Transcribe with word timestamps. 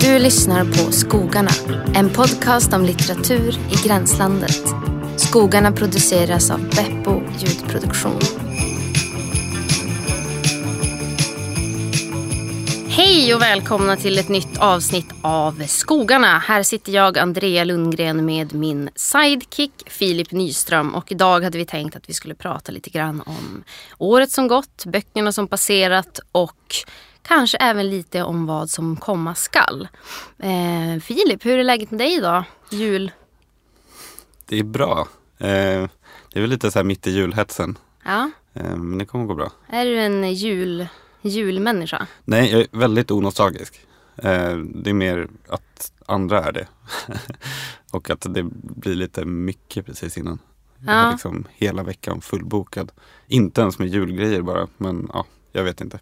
Du 0.00 0.18
lyssnar 0.18 0.64
på 0.64 0.92
Skogarna, 0.92 1.50
en 1.94 2.10
podcast 2.10 2.72
om 2.72 2.84
litteratur 2.84 3.58
i 3.70 3.86
gränslandet. 3.88 4.74
Skogarna 5.16 5.72
produceras 5.72 6.50
av 6.50 6.60
Beppo 6.60 7.22
ljudproduktion. 7.38 8.41
Hej 13.12 13.34
och 13.34 13.42
välkomna 13.42 13.96
till 13.96 14.18
ett 14.18 14.28
nytt 14.28 14.58
avsnitt 14.58 15.06
av 15.22 15.66
Skogarna. 15.66 16.38
Här 16.38 16.62
sitter 16.62 16.92
jag, 16.92 17.18
Andrea 17.18 17.64
Lundgren, 17.64 18.24
med 18.24 18.54
min 18.54 18.90
sidekick 18.94 19.72
Filip 19.86 20.32
Nyström. 20.32 20.94
Och 20.94 21.12
idag 21.12 21.44
hade 21.44 21.58
vi 21.58 21.66
tänkt 21.66 21.96
att 21.96 22.08
vi 22.08 22.12
skulle 22.12 22.34
prata 22.34 22.72
lite 22.72 22.90
grann 22.90 23.20
om 23.20 23.64
året 23.98 24.30
som 24.30 24.48
gått, 24.48 24.84
böckerna 24.86 25.32
som 25.32 25.48
passerat 25.48 26.20
och 26.32 26.74
kanske 27.22 27.58
även 27.58 27.90
lite 27.90 28.22
om 28.22 28.46
vad 28.46 28.70
som 28.70 28.96
komma 28.96 29.34
skall. 29.34 29.88
Eh, 30.38 31.00
Filip, 31.02 31.44
hur 31.46 31.58
är 31.58 31.64
läget 31.64 31.90
med 31.90 32.00
dig 32.00 32.14
idag? 32.14 32.44
Jul? 32.70 33.10
Det 34.46 34.58
är 34.58 34.64
bra. 34.64 35.08
Eh, 35.38 35.88
det 36.32 36.38
är 36.38 36.40
väl 36.40 36.50
lite 36.50 36.70
så 36.70 36.78
här 36.78 36.84
mitt 36.84 37.06
i 37.06 37.10
julhetsen. 37.10 37.78
Ja. 38.04 38.30
Eh, 38.54 38.76
men 38.76 38.98
det 38.98 39.06
kommer 39.06 39.24
gå 39.24 39.34
bra. 39.34 39.52
Är 39.68 39.84
du 39.84 40.00
en 40.00 40.34
jul, 40.34 40.86
julmänniska? 41.22 42.06
Nej, 42.24 42.50
jag 42.52 42.60
är 42.60 42.66
väldigt 42.78 43.10
onostalgisk. 43.10 43.80
Eh, 44.16 44.56
det 44.56 44.90
är 44.90 44.94
mer 44.94 45.28
att 45.48 45.92
andra 46.06 46.44
är 46.44 46.52
det. 46.52 46.66
och 47.92 48.10
att 48.10 48.26
det 48.30 48.42
blir 48.52 48.94
lite 48.94 49.24
mycket 49.24 49.86
precis 49.86 50.18
innan. 50.18 50.38
Jag 50.78 50.94
Ja. 50.94 50.98
har 51.00 51.12
liksom 51.12 51.44
hela 51.54 51.82
veckan 51.82 52.20
fullbokad. 52.20 52.92
Inte 53.26 53.60
ens 53.60 53.78
med 53.78 53.88
julgrejer 53.88 54.42
bara, 54.42 54.68
men 54.76 55.10
ja, 55.12 55.26
jag 55.52 55.64
vet 55.64 55.80
inte. 55.80 56.00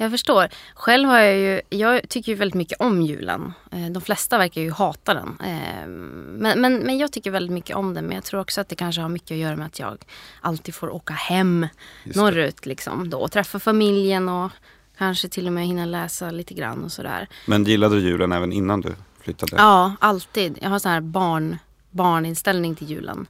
Jag 0.00 0.10
förstår. 0.10 0.48
Själv 0.74 1.08
har 1.08 1.18
jag 1.18 1.36
ju, 1.38 1.60
jag 1.78 2.08
tycker 2.08 2.32
ju 2.32 2.38
väldigt 2.38 2.54
mycket 2.54 2.80
om 2.80 3.02
julen. 3.02 3.52
Eh, 3.72 3.86
De 3.90 4.02
flesta 4.02 4.38
verkar 4.38 4.60
ju 4.60 4.70
hata 4.70 5.14
den. 5.14 5.38
Eh, 5.44 5.86
Men, 5.86 6.60
men, 6.60 6.78
men 6.78 6.98
jag 6.98 7.12
tycker 7.12 7.30
väldigt 7.30 7.52
mycket 7.52 7.76
om 7.76 7.94
den. 7.94 8.04
Men 8.04 8.14
jag 8.14 8.24
tror 8.24 8.40
också 8.40 8.60
att 8.60 8.68
det 8.68 8.74
kanske 8.74 9.00
har 9.02 9.08
mycket 9.08 9.30
att 9.30 9.36
göra 9.38 9.56
med 9.56 9.66
att 9.66 9.78
jag 9.78 9.98
alltid 10.40 10.74
får 10.74 10.90
åka 10.90 11.14
hem 11.14 11.66
Just 12.04 12.16
norrut 12.16 12.66
liksom 12.66 13.10
då 13.10 13.18
och 13.18 13.32
träffa 13.32 13.58
familjen 13.58 14.28
och 14.28 14.50
kanske 14.98 15.28
till 15.28 15.46
och 15.46 15.52
med 15.52 15.66
hinna 15.66 15.84
läsa 15.86 16.30
lite 16.30 16.54
grann 16.54 16.84
och 16.84 16.92
sådär. 16.92 17.28
Men 17.46 17.64
gillade 17.64 17.94
du 17.96 18.00
julen 18.02 18.32
även 18.32 18.52
innan 18.52 18.80
du 18.80 18.94
flyttade? 19.20 19.56
Ja, 19.56 19.94
alltid. 20.00 20.58
Jag 20.62 20.70
har 20.70 20.78
sån 20.78 20.92
här 20.92 21.00
barn, 21.00 21.58
barninställning 21.90 22.74
till 22.74 22.90
julen. 22.90 23.26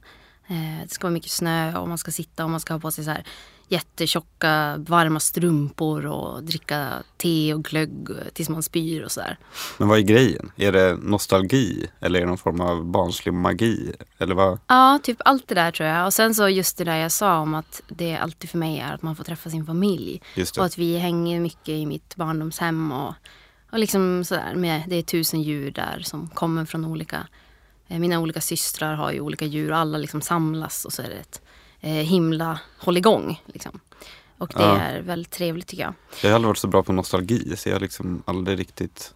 Eh, 0.47 0.83
det 0.83 0.89
ska 0.93 1.03
vara 1.07 1.13
mycket 1.13 1.31
snö 1.31 1.77
och 1.77 1.87
man 1.89 1.97
ska 1.97 2.11
sitta 2.11 2.43
och 2.43 2.49
man 2.49 2.59
ska 2.59 2.73
ha 2.73 2.79
på 2.79 2.91
sig 2.91 3.03
så 3.03 3.11
här 3.11 3.23
jättetjocka 3.71 4.77
varma 4.77 5.19
strumpor 5.19 6.05
och 6.05 6.43
dricka 6.43 7.03
te 7.17 7.53
och 7.53 7.63
glögg 7.63 8.07
tills 8.33 8.49
man 8.49 8.63
spyr 8.63 9.03
och 9.03 9.11
sådär. 9.11 9.37
Men 9.77 9.87
vad 9.87 9.97
är 9.97 10.01
grejen? 10.01 10.51
Är 10.55 10.71
det 10.71 10.97
nostalgi 11.01 11.87
eller 11.99 12.19
är 12.19 12.23
det 12.23 12.29
någon 12.29 12.37
form 12.37 12.61
av 12.61 12.85
barnslig 12.85 13.33
magi? 13.33 13.93
Eller 14.17 14.35
vad? 14.35 14.59
Ja, 14.67 14.99
typ 15.03 15.17
allt 15.25 15.47
det 15.47 15.55
där 15.55 15.71
tror 15.71 15.89
jag. 15.89 16.05
Och 16.05 16.13
sen 16.13 16.35
så 16.35 16.49
just 16.49 16.77
det 16.77 16.83
där 16.83 16.97
jag 16.97 17.11
sa 17.11 17.39
om 17.39 17.53
att 17.53 17.81
det 17.87 18.17
alltid 18.17 18.49
för 18.49 18.57
mig 18.57 18.79
är 18.79 18.93
att 18.93 19.01
man 19.01 19.15
får 19.15 19.23
träffa 19.23 19.49
sin 19.49 19.65
familj. 19.65 20.21
Och 20.57 20.65
att 20.65 20.77
vi 20.77 20.97
hänger 20.97 21.39
mycket 21.39 21.69
i 21.69 21.85
mitt 21.85 22.15
barndomshem 22.15 22.91
och, 22.91 23.13
och 23.71 23.79
liksom 23.79 24.23
sådär. 24.23 24.55
Med, 24.55 24.83
det 24.87 24.95
är 24.95 25.01
tusen 25.01 25.41
djur 25.41 25.71
där 25.71 25.99
som 26.03 26.29
kommer 26.29 26.65
från 26.65 26.85
olika... 26.85 27.27
Eh, 27.87 27.99
mina 27.99 28.19
olika 28.19 28.41
systrar 28.41 28.95
har 28.95 29.11
ju 29.11 29.19
olika 29.19 29.45
djur 29.45 29.71
och 29.71 29.77
alla 29.77 29.97
liksom 29.97 30.21
samlas 30.21 30.85
och 30.85 30.93
så 30.93 31.01
är 31.01 31.09
det 31.09 31.15
ett 31.15 31.41
eh, 31.81 31.91
himla 31.91 32.59
hålligång. 32.77 33.41
Liksom. 33.45 33.79
Och 34.37 34.53
det 34.55 34.63
Ja. 34.63 34.77
är 34.77 35.01
väldigt 35.01 35.31
trevligt 35.31 35.67
tycker 35.67 35.83
jag. 35.83 35.93
Jag 36.23 36.29
har 36.29 36.35
aldrig 36.35 36.47
varit 36.47 36.57
så 36.57 36.67
bra 36.67 36.83
på 36.83 36.93
nostalgi 36.93 37.53
så 37.57 37.69
jag 37.69 37.75
har 37.75 37.79
liksom 37.79 38.23
aldrig 38.25 38.59
riktigt 38.59 39.13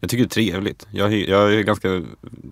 Jag 0.00 0.10
tycker 0.10 0.24
det 0.24 0.26
är 0.26 0.50
trevligt. 0.50 0.86
Jag, 0.90 1.12
är- 1.12 1.30
jag 1.30 1.54
är 1.54 1.60
ganska 1.62 2.02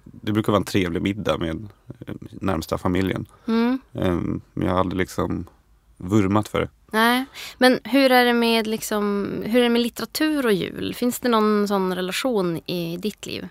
Det 0.04 0.32
brukar 0.32 0.52
vara 0.52 0.60
en 0.60 0.64
trevlig 0.64 1.02
middag 1.02 1.38
med 1.38 1.68
eh, 2.06 2.14
närmsta 2.30 2.78
familjen. 2.78 3.26
Mm. 3.48 3.78
Ehm, 3.94 4.40
Men 4.52 4.66
jag 4.66 4.72
har 4.74 4.80
aldrig 4.80 4.98
liksom 4.98 5.46
vurmat 5.96 6.48
för 6.48 6.60
det. 6.60 6.68
Nej, 6.90 7.24
men 7.58 7.78
hur 7.84 8.12
är 8.12 8.24
det 8.24 8.32
med 8.32 8.66
liksom, 8.66 9.28
hur 9.44 9.58
är 9.58 9.62
det 9.62 9.68
med 9.68 9.82
litteratur 9.82 10.46
och 10.46 10.52
jul? 10.52 10.94
Finns 10.94 11.20
det 11.20 11.28
någon 11.28 11.68
sån 11.68 11.94
relation 11.94 12.60
i 12.66 12.96
ditt 12.96 13.26
liv? 13.26 13.48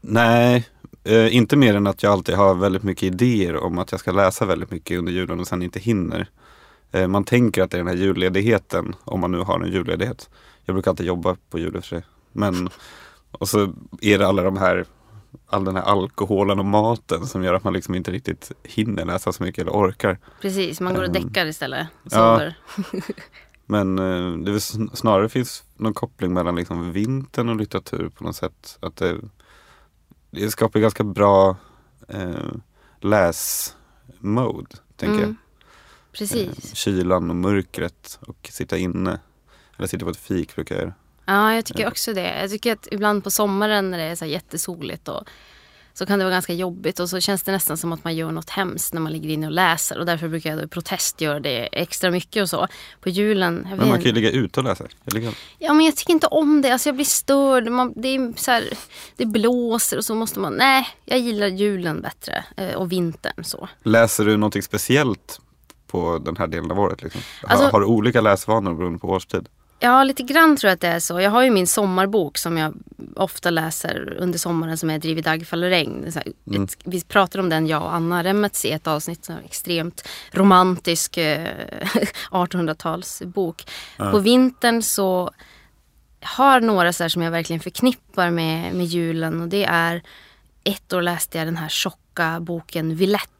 Nej, 0.00 0.68
eh, 1.06 1.36
inte 1.36 1.56
mer 1.56 1.74
än 1.74 1.86
att 1.86 2.02
jag 2.02 2.12
alltid 2.12 2.34
har 2.34 2.54
väldigt 2.54 2.82
mycket 2.82 3.02
idéer 3.02 3.56
om 3.56 3.78
att 3.78 3.90
jag 3.90 4.00
ska 4.00 4.12
läsa 4.12 4.46
väldigt 4.46 4.70
mycket 4.70 4.98
under 4.98 5.12
julen 5.12 5.40
och 5.40 5.46
sen 5.46 5.62
inte 5.62 5.78
hinner. 5.78 6.28
Eh, 6.92 7.06
man 7.06 7.24
tänker 7.24 7.62
att 7.62 7.70
det 7.70 7.76
är 7.76 7.84
den 7.84 7.88
här 7.88 8.04
julledigheten, 8.04 8.94
om 9.04 9.20
man 9.20 9.32
nu 9.32 9.38
har 9.38 9.60
en 9.60 9.72
julledighet. 9.72 10.30
Jag 10.64 10.74
brukar 10.74 10.90
alltid 10.90 11.06
jobba 11.06 11.36
på 11.50 11.58
jul 11.58 11.72
för 11.72 11.80
sig. 11.80 12.02
Men, 12.32 12.68
och 13.30 13.48
så 13.48 13.72
är 14.00 14.18
det 14.18 14.26
alla 14.26 14.42
de 14.42 14.56
här, 14.56 14.84
all 15.46 15.64
den 15.64 15.76
här 15.76 15.82
alkoholen 15.82 16.58
och 16.58 16.64
maten 16.64 17.26
som 17.26 17.44
gör 17.44 17.54
att 17.54 17.64
man 17.64 17.72
liksom 17.72 17.94
inte 17.94 18.10
riktigt 18.10 18.52
hinner 18.62 19.04
läsa 19.04 19.32
så 19.32 19.42
mycket 19.42 19.62
eller 19.62 19.72
orkar. 19.72 20.18
Precis, 20.40 20.80
man 20.80 20.94
går 20.94 21.02
och 21.02 21.16
Ehm, 21.16 21.24
däckar 21.26 21.46
istället. 21.46 21.86
Ja. 22.10 22.40
Men 23.66 23.98
eh, 23.98 24.38
det 24.38 24.52
är 24.52 24.96
snarare 24.96 25.28
finns 25.28 25.64
någon 25.76 25.94
koppling 25.94 26.32
mellan 26.32 26.56
liksom 26.56 26.92
vintern 26.92 27.48
och 27.48 27.56
litteratur 27.56 28.08
på 28.08 28.24
något 28.24 28.36
sätt. 28.36 28.78
Att 28.80 28.96
det, 28.96 29.16
det 30.40 30.50
skapar 30.50 30.80
ganska 30.80 31.04
bra 31.04 31.56
eh, 32.08 32.52
läsmode, 33.00 34.70
tänker 34.96 35.16
Mm, 35.18 35.28
jag. 35.28 35.34
Precis. 36.12 36.48
Eh, 36.70 36.74
kylan 36.74 37.30
och 37.30 37.36
mörkret 37.36 38.18
och 38.26 38.48
sitta 38.52 38.76
inne. 38.78 39.20
Eller 39.76 39.88
sitta 39.88 40.04
på 40.04 40.10
ett 40.10 40.16
fik 40.16 40.54
brukar 40.54 40.74
jag 40.74 40.82
göra. 40.82 40.94
Ja, 41.24 41.54
jag 41.54 41.64
tycker 41.64 41.88
också 41.88 42.12
det. 42.14 42.40
Jag 42.40 42.50
tycker 42.50 42.72
att 42.72 42.88
ibland 42.90 43.24
på 43.24 43.30
sommaren 43.30 43.90
när 43.90 43.98
det 43.98 44.04
är 44.04 44.14
så 44.14 44.24
jättesoligt 44.24 45.08
och 45.08 45.28
så 45.98 46.06
kan 46.06 46.18
det 46.18 46.24
vara 46.24 46.34
ganska 46.34 46.52
jobbigt 46.52 47.00
och 47.00 47.10
så 47.10 47.20
känns 47.20 47.42
det 47.42 47.52
nästan 47.52 47.76
som 47.76 47.92
att 47.92 48.04
man 48.04 48.16
gör 48.16 48.32
något 48.32 48.50
hemskt 48.50 48.94
när 48.94 49.00
man 49.00 49.12
ligger 49.12 49.30
inne 49.30 49.46
och 49.46 49.52
läser 49.52 49.98
och 49.98 50.06
därför 50.06 50.28
brukar 50.28 50.50
jag 50.50 50.58
då 50.58 50.64
i 50.64 50.68
protest 50.68 51.20
göra 51.20 51.40
det 51.40 51.68
extra 51.72 52.10
mycket 52.10 52.42
och 52.42 52.50
så. 52.50 52.68
På 53.00 53.08
julen, 53.08 53.68
Men 53.78 53.88
man 53.88 53.98
kan 53.98 54.02
ju 54.02 54.12
ligga 54.12 54.30
ute 54.30 54.60
och 54.60 54.64
läsa. 54.64 54.84
Ja 55.58 55.72
men 55.72 55.86
jag 55.86 55.96
tycker 55.96 56.12
inte 56.12 56.26
om 56.26 56.62
det, 56.62 56.70
alltså 56.70 56.88
jag 56.88 56.96
blir 56.96 57.04
störd. 57.04 57.68
Man, 57.68 57.92
det, 57.96 58.08
är 58.08 58.32
så 58.36 58.50
här, 58.50 58.64
det 59.16 59.26
blåser 59.26 59.96
och 59.96 60.04
så 60.04 60.14
måste 60.14 60.40
man, 60.40 60.52
nej 60.52 60.88
jag 61.04 61.18
gillar 61.18 61.46
julen 61.46 62.00
bättre 62.00 62.44
eh, 62.56 62.74
och 62.74 62.92
vintern 62.92 63.44
så. 63.44 63.68
läser 63.82 64.24
du 64.24 64.36
någonting 64.36 64.62
speciellt 64.62 65.40
på 65.86 66.18
den 66.18 66.36
här 66.36 66.46
delen 66.46 66.70
av 66.70 66.80
året? 66.80 67.02
Liksom? 67.02 67.20
Alltså- 67.42 67.64
har, 67.64 67.72
har 67.72 67.80
du 67.80 67.86
olika 67.86 68.20
läsvanor 68.20 68.74
beroende 68.74 68.98
på 68.98 69.08
årstid? 69.08 69.48
Ja, 69.78 70.04
lite 70.04 70.22
grann 70.22 70.56
tror 70.56 70.68
jag 70.68 70.74
att 70.74 70.80
det 70.80 70.88
är 70.88 71.00
så. 71.00 71.20
Jag 71.20 71.30
har 71.30 71.42
ju 71.42 71.50
min 71.50 71.66
sommarbok 71.66 72.38
som 72.38 72.56
jag 72.56 72.74
ofta 73.16 73.50
läser 73.50 74.16
under 74.18 74.38
sommaren 74.38 74.78
som 74.78 74.90
är 74.90 74.98
Driv 74.98 75.18
i 75.18 75.20
dag 75.20 75.46
faller 75.46 75.70
regn. 75.70 76.12
Här, 76.14 76.62
ett, 76.62 76.76
vi 76.84 77.00
pratade 77.02 77.42
om 77.42 77.48
den, 77.48 77.66
jag 77.66 77.82
och 77.82 77.94
Anna 77.94 78.24
Remmets 78.24 78.64
i 78.64 78.70
ett 78.70 78.86
avsnitt. 78.86 79.28
Här, 79.28 79.42
extremt 79.44 80.08
romantisk 80.32 81.16
eh, 81.16 81.48
1800-talsbok. 82.30 83.68
På 83.96 84.18
vintern 84.18 84.82
så 84.82 85.30
har 86.20 86.60
några 86.60 86.92
så 86.92 87.04
här 87.04 87.08
som 87.08 87.22
jag 87.22 87.30
verkligen 87.30 87.60
förknippar 87.60 88.30
med, 88.30 88.74
med 88.74 88.86
julen 88.86 89.40
och 89.40 89.48
det 89.48 89.64
är 89.64 90.02
ett 90.64 90.92
år 90.92 91.02
läste 91.02 91.38
jag 91.38 91.46
den 91.46 91.56
här 91.56 91.68
tjocka 91.68 92.40
boken 92.40 92.96
Villette. 92.96 93.35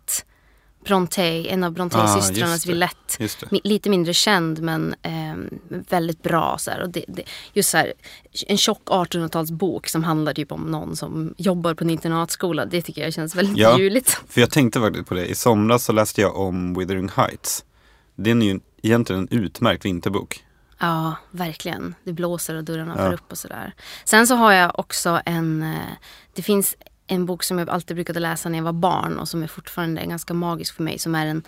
Brontë, 0.87 1.47
en 1.49 1.65
av 1.65 1.71
Ah, 1.73 1.75
Brontë-systrarnas 1.75 2.63
det. 2.65 2.69
Villette. 2.73 3.17
Det. 3.51 3.61
Lite 3.65 3.91
mindre 3.91 4.15
känd 4.15 4.63
men 4.63 4.95
ehm, 5.03 5.49
väldigt 5.69 6.23
bra. 6.23 6.57
Så 6.59 6.71
här. 6.71 6.83
Och 6.83 6.89
det, 6.91 7.05
det, 7.09 7.23
just 7.53 7.71
så 7.71 7.77
här, 7.77 7.93
en 8.47 8.57
tjock 8.59 8.83
1800-talsbok 8.87 9.87
som 9.89 10.05
handlar 10.05 10.35
typ 10.35 10.53
om 10.53 10.61
någon 10.71 10.97
som 10.97 11.35
jobbar 11.39 11.75
på 11.75 11.85
en 11.85 11.91
internatskola. 11.91 12.65
Det 12.67 12.83
tycker 12.83 13.03
jag 13.03 13.13
känns 13.15 13.35
väldigt 13.35 13.57
Ja. 13.59 13.79
juligt. 13.79 14.21
För 14.29 14.41
jag 14.41 14.51
tänkte 14.51 14.81
faktiskt 14.81 15.07
på 15.09 15.15
det. 15.15 15.27
I 15.27 15.35
somras 15.35 15.85
så 15.85 15.93
läste 15.93 16.21
jag 16.21 16.37
om 16.37 16.75
Withering 16.79 17.09
Heights. 17.17 17.65
Den 18.15 18.43
är 18.43 18.47
ju 18.47 18.61
egentligen 18.83 19.23
en 19.31 19.39
utmärkt 19.39 19.85
vinterbok. 19.85 20.43
Ja, 20.79 21.15
verkligen. 21.31 21.95
Det 22.05 22.13
blåser 22.13 22.55
och 22.55 22.65
dörrarna 22.65 22.95
Ja. 22.99 23.05
får 23.07 23.13
upp 23.13 23.33
och 23.33 23.39
sådär. 23.39 23.75
Sen 24.05 24.27
så 24.27 24.35
har 24.35 24.53
jag 24.53 24.79
också 24.79 25.21
en... 25.27 25.63
eh, 25.63 25.79
Det 26.35 26.43
finns 26.43 26.77
en 27.07 27.27
bok 27.27 27.43
som 27.43 27.59
jag 27.59 27.71
alltid 27.71 27.97
brukade 27.97 28.21
läsa 28.21 28.49
när 28.49 28.59
jag 28.59 28.65
var 28.65 28.73
barn 28.73 29.19
och 29.19 29.29
som 29.29 29.43
är 29.43 29.47
fortfarande 29.47 30.07
ganska 30.07 30.35
magisk 30.35 30.77
för 30.77 30.83
mig. 30.83 30.99
Som 30.99 31.15
är 31.15 31.27
en 31.27 31.43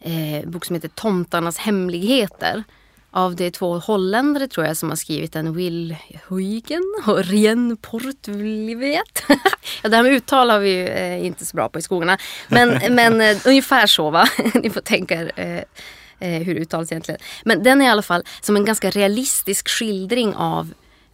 eh, 0.00 0.48
bok 0.48 0.64
som 0.64 0.74
heter 0.74 0.88
Tomtarnas 0.88 1.58
hemligheter. 1.58 2.64
Av 3.12 3.36
de 3.36 3.50
två 3.50 3.78
holländare 3.78 4.48
tror 4.48 4.66
jag 4.66 4.76
som 4.76 4.88
har 4.88 4.96
skrivit 4.96 5.32
den. 5.32 5.54
Will 5.54 5.96
Huygen 6.28 6.94
och 7.06 7.24
Rien 7.24 7.76
Portlivet. 7.76 9.22
ja, 9.82 9.88
det 9.88 9.96
här 9.96 10.02
med 10.02 10.12
uttal 10.12 10.50
har 10.50 10.58
vi 10.58 10.70
ju 10.70 10.86
eh, 10.86 11.26
inte 11.26 11.46
så 11.46 11.56
bra 11.56 11.68
på 11.68 11.78
i 11.78 11.82
skolorna. 11.82 12.18
Men, 12.48 12.68
men 12.94 13.20
eh, 13.20 13.36
ungefär 13.46 13.86
så 13.86 14.10
va. 14.10 14.28
Ni 14.54 14.70
får 14.70 14.80
tänka 14.80 15.14
er. 15.14 15.32
Eh, 15.36 15.62
eh, 16.20 16.42
hur 16.42 16.54
det 16.54 16.60
uttalas 16.60 16.92
egentligen. 16.92 17.20
Men 17.44 17.62
den 17.62 17.80
är 17.80 17.86
i 17.86 17.88
alla 17.88 18.02
fall 18.02 18.24
som 18.40 18.56
en 18.56 18.64
ganska 18.64 18.90
realistisk 18.90 19.68
skildring 19.68 20.34
av 20.34 20.72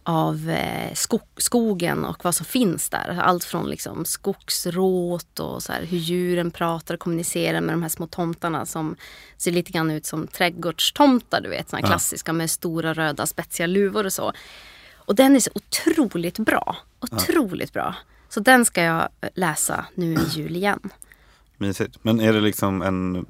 av 0.09 0.49
eh, 0.49 0.93
skog, 0.93 1.21
skogen 1.37 2.05
och 2.05 2.23
vad 2.23 2.35
som 2.35 2.45
finns 2.45 2.89
där. 2.89 3.19
Allt 3.23 3.43
från 3.43 3.69
liksom 3.69 4.05
skogsråt 4.05 5.39
och 5.39 5.63
så 5.63 5.71
här, 5.73 5.85
hur 5.85 5.97
djuren 5.97 6.51
pratar 6.51 6.93
och 6.93 6.99
kommunicerar 6.99 7.61
med 7.61 7.73
de 7.73 7.81
här 7.81 7.89
små 7.89 8.07
tomtarna 8.07 8.65
som 8.65 8.95
ser 9.37 9.51
lite 9.51 9.71
grann 9.71 9.91
ut 9.91 10.05
som 10.05 10.27
trädgårdstomtar, 10.27 11.41
du 11.41 11.49
vet, 11.49 11.69
såna 11.69 11.81
Ja. 11.81 11.87
klassiska 11.87 12.33
med 12.33 12.49
stora 12.51 12.93
röda 12.93 13.25
spetsiga 13.25 13.67
luvor 13.67 14.05
och 14.05 14.13
så. 14.13 14.33
Och 14.95 15.15
den 15.15 15.35
är 15.35 15.39
så 15.39 15.51
otroligt 15.55 16.39
bra. 16.39 16.77
Otroligt 16.99 17.73
bra. 17.73 17.95
Så 18.29 18.39
den 18.39 18.65
ska 18.65 18.83
jag 18.83 19.09
läsa 19.35 19.85
nu 19.95 20.13
i 20.13 20.17
jul 20.35 20.55
igen. 20.55 20.79
Mysigt. 21.57 21.97
Men 22.01 22.19
är 22.19 22.33
det 22.33 22.41
liksom 22.41 22.81
en 22.81 23.25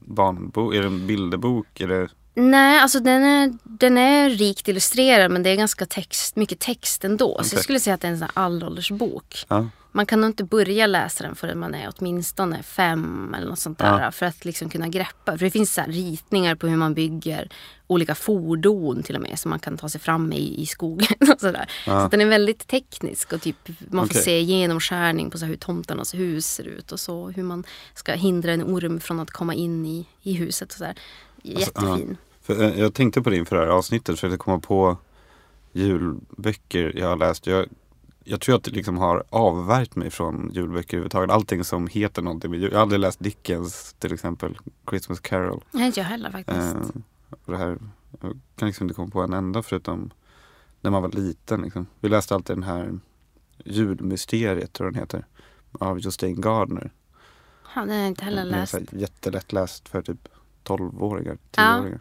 barnbok? 0.00 0.74
Är 0.74 0.80
det 0.80 0.86
en 0.86 1.06
bilderbok? 1.06 1.80
Är 1.80 1.88
det... 1.88 2.08
Nej, 2.34 2.80
alltså 2.80 3.00
den 3.00 3.22
är, 3.22 3.52
den 3.62 3.98
är 3.98 4.30
rikt 4.30 4.68
illustrerad 4.68 5.30
men 5.30 5.42
det 5.42 5.50
är 5.50 5.56
ganska 5.56 5.86
text, 5.86 6.36
mycket 6.36 6.58
text 6.58 7.04
ändå. 7.04 7.34
Så 7.34 7.40
Okej. 7.40 7.50
jag 7.52 7.62
skulle 7.62 7.80
säga 7.80 7.94
att 7.94 8.00
det 8.00 8.08
är 8.08 8.12
en 8.12 8.18
sån 8.18 8.28
här 8.34 8.44
allåldersbok. 8.44 9.44
Ja. 9.48 9.68
Man 9.92 10.06
kan 10.06 10.20
nog 10.20 10.30
inte 10.30 10.44
börja 10.44 10.86
läsa 10.86 11.24
den 11.24 11.34
förrän 11.34 11.58
man 11.58 11.74
är 11.74 11.92
åtminstone 11.96 12.62
fem 12.62 13.34
eller 13.38 13.48
något 13.48 13.58
sånt 13.58 13.78
där. 13.78 14.02
Ja. 14.02 14.10
För 14.12 14.26
att 14.26 14.44
liksom 14.44 14.68
kunna 14.68 14.88
greppa. 14.88 15.38
För 15.38 15.44
det 15.44 15.50
finns 15.50 15.74
så 15.74 15.82
ritningar 15.86 16.54
på 16.54 16.66
hur 16.66 16.76
man 16.76 16.94
bygger 16.94 17.48
olika 17.86 18.14
fordon 18.14 19.02
till 19.02 19.16
och 19.16 19.22
med. 19.22 19.38
Som 19.38 19.50
man 19.50 19.58
kan 19.58 19.76
ta 19.76 19.88
sig 19.88 20.00
fram 20.00 20.32
i, 20.32 20.60
i 20.62 20.66
skogen. 20.66 21.16
Och 21.32 21.40
sådär. 21.40 21.70
Så 21.84 21.90
att 21.90 22.10
den 22.10 22.20
är 22.20 22.26
väldigt 22.26 22.66
teknisk. 22.66 23.32
Och 23.32 23.42
typ, 23.42 23.68
man 23.90 24.06
får 24.06 24.14
Okej. 24.14 24.22
se 24.22 24.40
genomskärning 24.40 25.30
på 25.30 25.38
så 25.38 25.44
hur 25.44 25.56
tomtarnas 25.56 26.14
hus 26.14 26.46
ser 26.46 26.64
ut. 26.64 26.92
Och 26.92 27.00
så 27.00 27.28
hur 27.28 27.42
man 27.42 27.64
ska 27.94 28.12
hindra 28.12 28.52
en 28.52 28.62
orm 28.62 29.00
från 29.00 29.20
att 29.20 29.30
komma 29.30 29.54
in 29.54 29.86
i, 29.86 30.06
i 30.22 30.32
huset. 30.32 30.72
Och 30.72 30.78
så 31.42 31.48
där. 31.48 31.60
Jättefin. 31.60 32.16
För, 32.40 32.62
eh, 32.62 32.80
jag 32.80 32.94
tänkte 32.94 33.22
på 33.22 33.30
det 33.30 33.36
inför 33.36 33.56
det 33.56 33.62
här 33.62 33.68
avsnittet. 33.68 34.14
Försökte 34.14 34.36
komma 34.36 34.58
på 34.58 34.96
julböcker 35.72 36.92
jag 36.98 37.08
har 37.08 37.16
läst. 37.16 37.46
Jag, 37.46 37.66
jag 38.24 38.40
tror 38.40 38.56
att 38.56 38.64
det 38.64 38.70
liksom 38.70 38.98
har 38.98 39.24
avvärjt 39.30 39.96
mig 39.96 40.10
från 40.10 40.50
julböcker 40.54 40.96
överhuvudtaget. 40.96 41.30
Allting 41.30 41.64
som 41.64 41.86
heter 41.86 42.22
någonting 42.22 42.50
med 42.50 42.60
jul. 42.60 42.70
Jag 42.72 42.78
har 42.78 42.82
aldrig 42.82 43.00
läst 43.00 43.20
Dickens 43.20 43.94
till 43.98 44.12
exempel. 44.14 44.58
Christmas 44.90 45.20
Carol. 45.20 45.64
Nej, 45.70 45.86
inte 45.86 46.00
jag 46.00 46.06
heller 46.06 46.30
faktiskt. 46.30 46.74
Eh, 47.48 47.58
här, 47.58 47.78
jag 48.20 48.38
kan 48.56 48.68
liksom 48.68 48.84
inte 48.84 48.94
komma 48.94 49.10
på 49.10 49.20
en 49.22 49.32
enda 49.32 49.62
förutom 49.62 50.10
när 50.80 50.90
man 50.90 51.02
var 51.02 51.08
liten. 51.10 51.62
Liksom. 51.62 51.86
Vi 52.00 52.08
läste 52.08 52.34
alltid 52.34 52.56
den 52.56 52.62
här 52.62 52.98
Julmysteriet 53.64 54.72
tror 54.72 54.86
jag 54.86 54.94
den 54.94 55.00
heter. 55.00 55.26
Av 55.72 56.00
Justine 56.00 56.40
Gardner. 56.42 56.90
Ja, 57.74 57.80
den 57.80 57.90
har 57.90 57.96
jag 57.96 58.06
inte 58.06 58.24
heller 58.24 58.44
Den 58.44 58.54
är 58.54 58.58
läst. 58.60 58.74
jättelättläst 58.92 59.88
för 59.88 60.02
typ 60.02 60.28
12-åringar, 60.76 61.38
Ja. 61.56 61.62
10-åringar. 61.62 62.00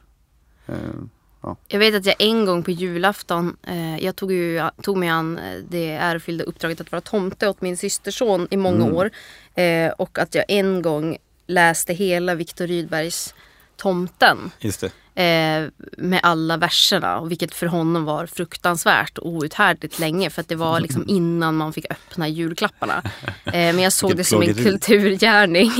Eh, 0.67 1.53
Jag 1.67 1.79
vet 1.79 1.95
att 1.95 2.05
jag 2.05 2.15
en 2.19 2.45
gång 2.45 2.63
på 2.63 2.71
julafton, 2.71 3.57
eh, 3.67 3.97
jag 4.03 4.15
tog, 4.15 4.31
ju, 4.31 4.61
tog 4.81 4.97
mig 4.97 5.09
an 5.09 5.37
eh, 5.37 5.57
det 5.69 5.89
ärofyllda 5.91 6.43
uppdraget 6.43 6.81
att 6.81 6.91
vara 6.91 7.01
tomte 7.01 7.47
åt 7.49 7.61
min 7.61 7.77
systerson 7.77 8.47
i 8.51 8.57
många 8.57 8.83
Mm. 8.85 8.95
år. 8.95 9.09
Eh, 9.55 9.91
och 9.91 10.19
att 10.19 10.35
jag 10.35 10.45
en 10.47 10.81
gång 10.81 11.17
läste 11.47 11.93
hela 11.93 12.35
Viktor 12.35 12.67
Rydbergs 12.67 13.33
Tomten. 13.75 14.51
just 14.59 14.81
det. 14.81 14.91
Eh, 15.15 15.65
med 15.97 16.19
alla 16.23 16.57
verserna. 16.57 17.19
Och 17.19 17.31
vilket 17.31 17.53
för 17.53 17.65
honom 17.65 18.05
var 18.05 18.25
fruktansvärt 18.25 19.17
och 19.17 19.27
outhärdligt 19.27 19.99
länge. 19.99 20.29
För 20.29 20.41
att 20.41 20.47
det 20.47 20.55
var 20.55 20.79
liksom 20.79 21.05
innan 21.07 21.55
man 21.55 21.73
fick 21.73 21.85
öppna 21.91 22.27
julklapparna. 22.27 23.03
Eh, 23.45 23.53
men 23.53 23.79
jag 23.79 23.93
såg 23.93 24.15
det 24.17 24.23
som 24.23 24.41
en 24.41 24.53
kulturgärning. 24.53 25.71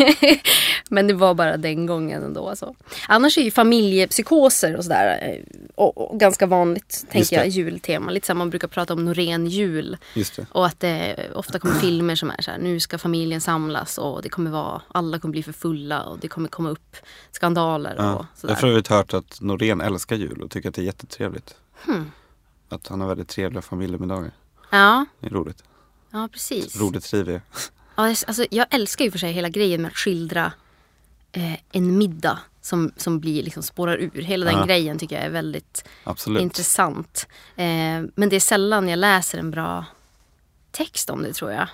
men 0.90 1.08
det 1.08 1.14
var 1.14 1.34
bara 1.34 1.58
den 1.58 1.86
gången 1.86 2.24
ändå. 2.24 2.50
Alltså. 2.50 2.76
Annars 3.08 3.38
är 3.38 3.42
ju 3.42 3.52
familjepsykoser 3.52 4.76
och 4.76 4.84
sådär. 4.84 5.20
eh, 5.22 5.44
Och, 5.76 6.12
och 6.12 6.20
ganska 6.20 6.46
vanligt, 6.46 7.06
tänker 7.12 7.36
jag, 7.36 7.48
jultema. 7.48 8.12
Lite 8.12 8.28
som 8.28 8.38
man 8.38 8.50
brukar 8.50 8.68
prata 8.68 8.94
om 8.94 9.06
Norén 9.06 9.48
jul. 9.48 9.98
Och 10.52 10.66
att 10.66 10.80
det 10.80 11.16
ofta 11.36 11.60
kommer 11.60 11.76
filmer 11.76 12.16
som 12.16 12.30
är 12.30 12.42
så 12.42 12.52
här, 12.52 12.58
nu 12.58 12.80
ska 12.80 12.98
familjen 12.98 13.42
samlas 13.42 13.98
och 13.98 14.22
det 14.22 14.30
kommer 14.30 14.52
vara, 14.52 14.82
alla 14.88 15.20
kommer 15.20 15.32
bli 15.32 15.44
för 15.44 15.54
fulla 15.54 16.04
och 16.04 16.20
det 16.20 16.28
kommer 16.28 16.50
komma 16.50 16.70
upp 16.70 16.96
skandaler 17.32 17.96
Ja. 17.98 18.14
och 18.16 18.26
sådär. 18.36 18.52
Jag 18.52 18.56
har 18.56 18.62
för 18.62 18.68
övrigt 18.68 18.88
hört 18.88 19.14
att 19.14 19.29
Norén 19.42 19.82
älskar 19.82 20.16
jul 20.16 20.42
och 20.42 20.52
tycker 20.52 20.70
att 20.70 20.76
det 20.76 20.82
är 20.82 20.86
jättetrevligt. 20.86 21.56
Hmm. 21.86 22.12
Att 22.70 22.88
han 22.88 23.02
har 23.02 23.08
väldigt 23.08 23.28
trevliga 23.28 23.62
familjemiddagar. 23.62 24.32
Ja, 24.70 25.06
Det 25.20 25.26
är 25.26 25.30
roligt. 25.30 25.64
ja 26.12 26.30
precis. 26.32 26.76
Roligt 26.80 27.14
är. 27.14 27.42
Ja, 27.96 28.16
alltså, 28.28 28.46
jag 28.52 28.68
älskar 28.70 29.06
ju 29.06 29.12
för 29.12 29.20
sig 29.20 29.32
hela 29.32 29.50
grejen 29.50 29.82
med 29.82 29.90
att 29.92 29.98
skildra 29.98 30.52
eh, 31.32 31.54
en 31.72 31.98
middag 31.98 32.40
som, 32.62 32.92
som 32.98 33.20
blir 33.20 33.44
liksom 33.44 33.64
spårar 33.64 33.98
ur. 33.98 34.22
Hela 34.22 34.46
den 34.46 34.60
Ja. 34.60 34.66
grejen 34.66 34.98
tycker 35.00 35.16
jag 35.16 35.26
är 35.26 35.30
väldigt 35.30 35.86
Absolut. 36.04 36.42
intressant. 36.42 37.28
Eh, 37.56 37.66
men 38.16 38.30
det 38.30 38.36
är 38.36 38.40
sällan 38.40 38.88
jag 38.90 39.00
läser 39.00 39.38
en 39.38 39.52
bra 39.52 39.86
text 40.72 41.10
om 41.10 41.24
det 41.24 41.34
tror 41.34 41.52
jag. 41.52 41.68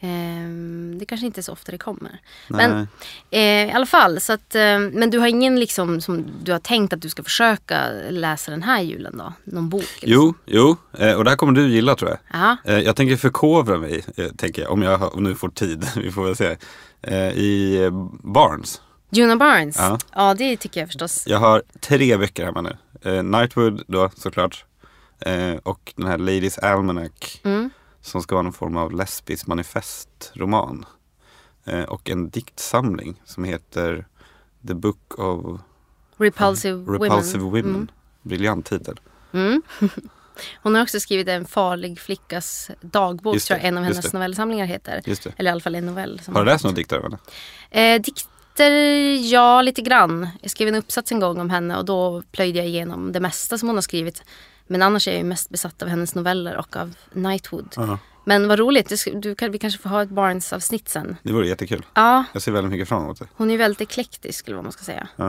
Eh, 0.00 0.98
det 0.98 1.04
kanske 1.06 1.26
inte 1.26 1.40
är 1.40 1.42
så 1.42 1.52
ofta 1.52 1.72
det 1.72 1.78
kommer. 1.78 2.20
Nej. 2.48 2.68
Men 2.68 2.88
eh, 3.30 3.68
i 3.68 3.72
alla 3.72 3.86
fall, 3.86 4.20
så 4.20 4.32
att, 4.32 4.54
eh, 4.54 4.78
men 4.78 5.10
du 5.10 5.18
har 5.18 5.26
ingen 5.26 5.60
liksom 5.60 6.00
som 6.00 6.26
du 6.42 6.52
har 6.52 6.58
tänkt 6.58 6.92
att 6.92 7.00
du 7.02 7.08
ska 7.08 7.22
försöka 7.22 7.88
läsa 8.10 8.50
den 8.50 8.62
här 8.62 8.80
julen 8.82 9.16
då? 9.18 9.32
Någon 9.44 9.68
bok? 9.68 9.98
Jo, 10.02 10.34
jo. 10.46 10.76
Eh, 10.98 11.12
och 11.14 11.24
det 11.24 11.30
här 11.30 11.36
kommer 11.36 11.52
du 11.52 11.68
gilla 11.68 11.94
tror 11.96 12.10
jag. 12.10 12.18
Ja. 12.40 12.56
Eh, 12.64 12.78
Jag 12.78 12.96
tänker 12.96 13.16
förkovra 13.16 13.78
mig, 13.78 14.04
eh, 14.16 14.26
tänker 14.26 14.62
jag, 14.62 14.72
om 14.72 14.82
jag 14.82 15.14
om 15.16 15.22
nu 15.24 15.34
får 15.34 15.48
tid. 15.48 15.86
Vi 15.96 16.12
får 16.12 16.24
väl 16.24 16.36
se. 16.36 16.56
Eh, 17.02 17.28
I 17.32 17.88
Barnes. 18.22 18.80
Juna 19.10 19.36
Barnes? 19.36 19.76
Ja. 19.78 19.98
ja, 20.14 20.34
det 20.34 20.56
tycker 20.56 20.80
jag 20.80 20.88
förstås. 20.88 21.24
Jag 21.26 21.38
har 21.38 21.62
tre 21.80 22.16
böcker 22.16 22.44
hemma 22.44 22.60
nu. 22.62 22.76
Nightwood 23.22 23.82
då 23.88 24.10
såklart. 24.16 24.64
Och 25.62 25.92
den 25.96 26.06
här 26.06 26.18
Ladies 26.18 26.58
Almanac. 26.58 27.40
Mm. 27.44 27.70
Som 28.06 28.22
ska 28.22 28.34
vara 28.34 28.42
någon 28.42 28.52
form 28.52 28.76
av 28.76 28.92
lesbisk 28.92 29.46
manifestroman. 29.46 30.84
Eh, 31.64 31.82
och 31.82 32.10
en 32.10 32.30
diktsamling 32.30 33.20
som 33.24 33.44
heter 33.44 34.06
The 34.66 34.74
Book 34.74 35.18
of 35.18 35.60
Repulsive, 36.16 36.92
Repulsive 36.92 37.44
Women. 37.44 37.74
Mm. 37.74 37.88
Briljant 38.22 38.66
titel. 38.66 39.00
Mm. 39.32 39.62
Hon 40.62 40.74
har 40.74 40.82
också 40.82 41.00
skrivit 41.00 41.28
en 41.28 41.44
farlig 41.44 42.00
flickas 42.00 42.70
dagbok, 42.80 43.42
tror 43.42 43.58
jag 43.58 43.68
en 43.68 43.78
av 43.78 43.84
hennes 43.84 44.12
novellsamlingar 44.12 44.66
heter. 44.66 45.02
Eller 45.36 45.50
i 45.50 45.52
alla 45.52 45.60
fall 45.60 45.74
en 45.74 45.86
novell. 45.86 46.20
Har 46.26 46.40
du 46.40 46.46
läst 46.46 46.64
några 46.64 46.76
dikter 46.76 46.96
av 46.96 47.02
henne? 47.02 47.18
Eh, 47.70 48.02
dikter, 48.02 48.70
ja 49.32 49.62
lite 49.62 49.82
grann. 49.82 50.28
Jag 50.40 50.50
skrev 50.50 50.68
en 50.68 50.74
uppsats 50.74 51.12
en 51.12 51.20
gång 51.20 51.40
om 51.40 51.50
henne 51.50 51.76
och 51.76 51.84
då 51.84 52.22
plöjde 52.32 52.58
jag 52.58 52.68
igenom 52.68 53.12
det 53.12 53.20
mesta 53.20 53.58
som 53.58 53.68
hon 53.68 53.76
har 53.76 53.82
skrivit. 53.82 54.22
Men 54.66 54.82
annars 54.82 55.08
är 55.08 55.12
jag 55.12 55.18
ju 55.18 55.24
mest 55.24 55.50
besatt 55.50 55.82
av 55.82 55.88
hennes 55.88 56.14
noveller 56.14 56.56
och 56.56 56.76
av 56.76 56.94
Nightwood. 57.12 57.74
Ja. 57.76 57.98
Men 58.24 58.48
vad 58.48 58.58
roligt, 58.58 58.92
du, 59.14 59.34
kan, 59.34 59.52
vi 59.52 59.58
kanske 59.58 59.80
får 59.80 59.90
ha 59.90 60.02
ett 60.02 60.08
Barnes-avsnitt 60.08 60.88
sen. 60.88 61.16
Det 61.22 61.32
vore 61.32 61.48
jättekul. 61.48 61.86
Ja, 61.94 62.24
Jag 62.32 62.42
ser 62.42 62.52
väldigt 62.52 62.70
mycket 62.72 62.88
fram 62.88 63.02
emot 63.02 63.18
det. 63.18 63.26
hon 63.34 63.50
är 63.50 63.58
väldigt 63.58 63.80
eklektisk 63.80 64.46
eller 64.46 64.56
vad 64.56 64.64
man 64.64 64.72
ska 64.72 64.84
säga. 64.84 65.08
Ja. 65.16 65.28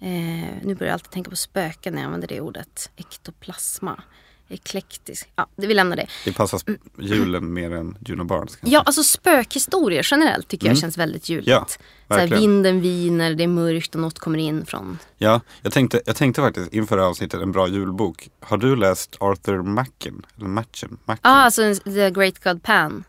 Eh, 0.00 0.48
nu 0.62 0.74
börjar 0.74 0.90
jag 0.90 0.92
alltid 0.92 1.10
tänka 1.10 1.30
på 1.30 1.36
spöken 1.36 1.94
när 1.94 2.00
jag 2.00 2.06
använder 2.06 2.28
det 2.28 2.40
ordet. 2.40 2.90
Ektoplasma. 2.96 4.02
Eklektisk. 4.48 5.28
Ja, 5.36 5.46
det 5.56 5.66
vi 5.66 5.74
lämnar 5.74 5.96
det. 5.96 6.06
Det 6.24 6.32
passar 6.32 6.58
sp- 6.58 6.78
julen 6.98 7.52
mer 7.52 7.70
än 7.74 7.98
Juno 8.06 8.24
Barnes. 8.24 8.56
kanske. 8.56 8.74
Ja, 8.74 8.80
alltså 8.86 9.02
spökhistorier 9.04 10.06
generellt 10.10 10.48
tycker 10.48 10.66
jag 10.66 10.70
Mm. 10.72 10.80
känns 10.80 10.98
väldigt 10.98 11.28
juligt. 11.28 11.48
Ja, 11.48 11.66
så 11.68 12.14
här, 12.14 12.20
verkligen. 12.20 12.40
vinden 12.40 12.80
viner, 12.80 13.34
det 13.34 13.44
är 13.44 13.48
mörkt 13.48 13.94
och 13.94 14.00
något 14.00 14.18
kommer 14.18 14.38
in 14.38 14.66
från... 14.66 14.98
Ja, 15.18 15.40
jag 15.62 15.72
tänkte, 15.72 16.00
jag 16.06 16.16
tänkte 16.16 16.40
faktiskt 16.42 16.72
inför 16.72 16.96
det 16.96 17.02
här 17.02 17.08
avsnittet 17.10 17.42
en 17.42 17.52
bra 17.52 17.68
julbok. 17.68 18.28
Har 18.40 18.56
du 18.56 18.76
läst 18.76 19.16
Arthur 19.20 19.62
Machen? 19.62 20.26
Eller 20.36 20.48
Machen? 20.48 20.98
Ja, 21.06 21.16
ah, 21.22 21.28
alltså 21.34 21.74
The 21.74 22.10
Great 22.10 22.44
God 22.44 22.62
Pan. 22.62 23.04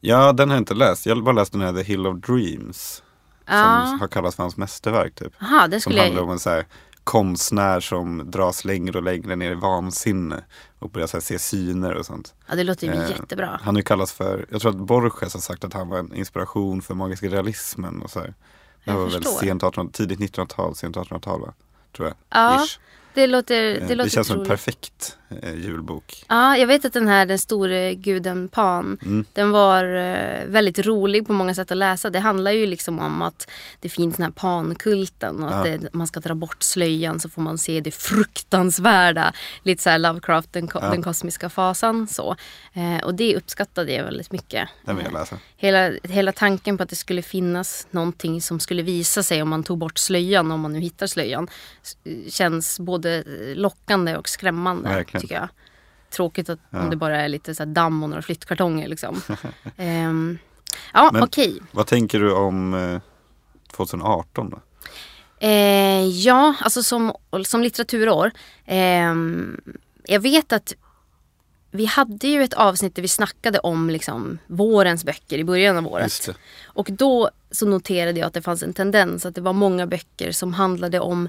Ja, 0.00 0.32
den 0.32 0.48
har 0.48 0.56
jag 0.56 0.60
inte 0.60 0.74
läst. 0.74 1.06
Jag 1.06 1.14
har 1.16 1.22
bara 1.22 1.32
läst 1.34 1.52
den 1.52 1.60
här 1.60 1.72
The 1.72 1.82
Hill 1.82 2.06
of 2.06 2.18
Dreams. 2.20 3.02
Ja. 3.46 3.86
Som 3.88 4.00
har 4.00 4.08
kallats 4.08 4.36
för 4.36 4.42
hans 4.42 4.56
mästerverk 4.56 5.14
typ. 5.14 5.32
Jaha, 5.40 5.68
den 5.68 5.80
Som 5.80 5.90
skulle 5.90 6.02
handlar 6.02 6.20
jag... 6.20 6.26
om 6.26 6.32
en 6.32 6.38
så 6.38 6.50
här 6.50 6.64
konstnär 7.04 7.80
som 7.80 8.30
dras 8.30 8.64
längre 8.64 8.98
och 8.98 9.04
längre 9.04 9.36
ner 9.36 9.50
i 9.50 9.54
vansinne. 9.54 10.44
Och 10.78 10.90
börjar 10.90 11.08
här, 11.12 11.20
se 11.20 11.38
syner 11.38 11.94
och 11.94 12.06
sånt. 12.06 12.34
Ja, 12.48 12.54
det 12.54 12.64
låter 12.64 12.86
ju 12.86 12.92
Eh, 12.92 13.10
jättebra. 13.10 13.60
Han 13.62 13.74
har 13.74 13.78
ju 13.80 13.84
kallats 13.84 14.12
för, 14.12 14.46
jag 14.50 14.60
tror 14.60 14.70
att 14.70 14.76
Borges 14.78 15.34
har 15.34 15.40
sagt 15.40 15.64
att 15.64 15.72
han 15.72 15.88
var 15.88 15.98
en 15.98 16.14
inspiration 16.14 16.82
för 16.82 16.94
magiska 16.94 17.26
realismen 17.26 18.02
och 18.02 18.10
så 18.10 18.18
här. 18.20 18.26
Det 18.84 18.90
Jag 18.90 18.94
var 18.94 19.04
väl 19.04 19.12
förstår. 19.12 19.30
sent 19.30 19.62
1800 19.62 19.92
tidigt 19.92 20.18
1900-tal, 20.20 20.76
sent 20.76 20.96
1800-tal 20.96 21.40
va? 21.40 21.52
Tror 21.96 22.08
jag. 22.08 22.16
Ja, 22.30 22.64
Ish. 22.64 22.78
Det 23.14 23.26
låter, 23.26 23.74
Eh, 23.74 23.80
det 23.80 23.86
det 23.86 23.94
låter 23.94 24.10
känns 24.10 24.26
som 24.26 24.40
en 24.40 24.46
perfekt 24.46 25.16
eh, 25.42 25.54
julbok. 25.54 26.24
Ja, 26.28 26.56
jag 26.56 26.66
vet 26.66 26.84
att 26.84 26.92
den 26.92 27.08
här, 27.08 27.26
den 27.26 27.38
store 27.38 27.94
guden 27.94 28.48
Pan, 28.48 28.98
Mm. 29.02 29.24
den 29.32 29.50
var 29.50 29.84
eh, 29.84 30.44
väldigt 30.46 30.78
rolig 30.78 31.26
på 31.26 31.32
många 31.32 31.54
sätt 31.54 31.70
att 31.70 31.76
läsa. 31.76 32.10
Det 32.10 32.18
handlar 32.20 32.50
ju 32.50 32.66
liksom 32.66 32.98
om 32.98 33.22
att 33.22 33.50
det 33.80 33.88
finns 33.88 34.16
den 34.16 34.24
här 34.24 34.32
pankulten 34.32 35.42
och 35.42 35.48
att 35.60 35.66
Ja. 35.68 35.76
det, 35.78 35.88
man 35.94 36.06
ska 36.06 36.20
dra 36.20 36.34
bort 36.34 36.62
slöjan 36.62 37.20
så 37.20 37.28
får 37.28 37.42
man 37.42 37.58
se 37.58 37.80
det 37.80 37.90
fruktansvärda. 37.90 39.32
Lite 39.62 39.82
så 39.82 39.90
här 39.90 39.98
Lovecraft, 39.98 40.52
den, 40.52 40.68
ko- 40.68 40.78
Ja. 40.82 40.90
den 40.90 41.02
kosmiska 41.02 41.48
fasan 41.48 42.06
så. 42.08 42.36
Eh, 42.72 43.04
och 43.04 43.14
det 43.14 43.36
uppskattade 43.36 43.92
jag 43.92 44.04
väldigt 44.04 44.32
mycket. 44.32 44.68
Den 44.84 44.96
vill 44.96 45.04
jag 45.04 45.12
läsa. 45.14 45.36
Hela, 45.62 45.90
hela 46.02 46.32
tanken 46.32 46.76
på 46.76 46.82
att 46.82 46.88
det 46.88 46.96
skulle 46.96 47.22
finnas 47.22 47.86
någonting 47.90 48.42
som 48.42 48.60
skulle 48.60 48.82
visa 48.82 49.22
sig 49.22 49.42
om 49.42 49.48
man 49.48 49.64
tog 49.64 49.78
bort 49.78 49.98
slöjan, 49.98 50.50
om 50.50 50.60
man 50.60 50.72
nu 50.72 50.80
hittar 50.80 51.06
slöjan, 51.06 51.48
känns 52.28 52.80
både 52.80 53.24
lockande 53.54 54.16
och 54.16 54.28
skrämmande. 54.28 54.88
Verkligen. 54.88 55.20
tycker 55.20 55.34
jag. 55.34 55.48
tråkigt 56.10 56.48
att, 56.48 56.58
Ja. 56.70 56.82
om 56.82 56.90
det 56.90 56.96
bara 56.96 57.20
är 57.20 57.28
lite 57.28 57.54
så 57.54 57.64
damm 57.64 58.02
och 58.02 58.08
några 58.08 58.22
flyttkartonger. 58.22 58.88
Liksom. 58.88 59.20
Ehm, 59.76 60.38
ja, 60.92 61.10
Men- 61.12 61.22
okej. 61.22 61.58
Vad 61.72 61.86
tänker 61.86 62.20
du 62.20 62.32
om 62.32 62.74
eh, 62.74 63.00
2018 63.76 64.50
då? 64.50 64.60
Eh, 65.46 66.06
ja, 66.06 66.54
alltså 66.60 66.82
som, 66.82 67.12
som 67.44 67.62
litteraturår. 67.62 68.30
ehm, 68.66 69.60
jag 70.04 70.20
vet 70.20 70.52
att 70.52 70.74
vi 71.70 71.84
hade 71.86 72.28
ju 72.28 72.42
ett 72.42 72.54
avsnitt 72.54 72.94
där 72.94 73.02
vi 73.02 73.08
snackade 73.08 73.58
om 73.58 73.90
liksom, 73.90 74.38
vårens 74.46 75.04
böcker 75.04 75.38
i 75.38 75.44
början 75.44 75.76
av 75.76 75.86
året. 75.86 76.22
Det. 76.26 76.34
Och 76.64 76.88
då 76.90 77.30
så 77.50 77.66
noterade 77.66 78.20
jag 78.20 78.26
att 78.26 78.34
det 78.34 78.42
fanns 78.42 78.62
en 78.62 78.74
tendens 78.74 79.26
att 79.26 79.34
det 79.34 79.40
var 79.40 79.52
många 79.52 79.86
böcker 79.86 80.32
som 80.32 80.54
handlade 80.54 81.00
om 81.00 81.28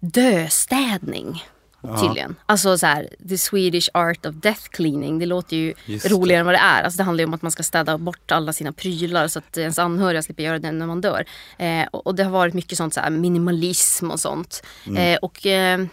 döstädning. 0.00 1.44
Ja. 1.80 2.00
Tydligen. 2.00 2.36
Alltså 2.46 2.78
så 2.78 2.86
här, 2.86 3.08
the 3.28 3.38
Swedish 3.38 3.88
art 3.94 4.26
of 4.26 4.34
death 4.34 4.68
cleaning. 4.70 5.18
Det 5.18 5.26
låter 5.26 5.56
ju 5.56 5.74
Just 5.84 6.08
det. 6.08 6.14
roligare 6.14 6.40
än 6.40 6.46
vad 6.46 6.54
det 6.54 6.58
är. 6.58 6.82
Alltså 6.82 6.96
det 6.96 7.02
handlar 7.02 7.22
ju 7.22 7.26
om 7.26 7.34
att 7.34 7.42
man 7.42 7.50
ska 7.50 7.62
städa 7.62 7.98
bort 7.98 8.32
alla 8.32 8.52
sina 8.52 8.72
prylar 8.72 9.28
så 9.28 9.38
att 9.38 9.56
ens 9.56 9.78
anhöriga 9.78 10.22
slipper 10.22 10.42
göra 10.42 10.58
det 10.58 10.72
när 10.72 10.86
man 10.86 11.00
dör. 11.00 11.24
Eh, 11.58 11.86
och, 11.90 12.06
och 12.06 12.14
det 12.14 12.24
har 12.24 12.30
varit 12.30 12.54
mycket 12.54 12.78
sånt 12.78 12.94
så 12.94 13.00
här, 13.00 13.10
minimalism 13.10 14.10
och 14.10 14.20
sånt. 14.20 14.62
Mm. 14.86 15.14
Eh, 15.14 15.18
och 15.18 15.46
eh, 15.46 15.86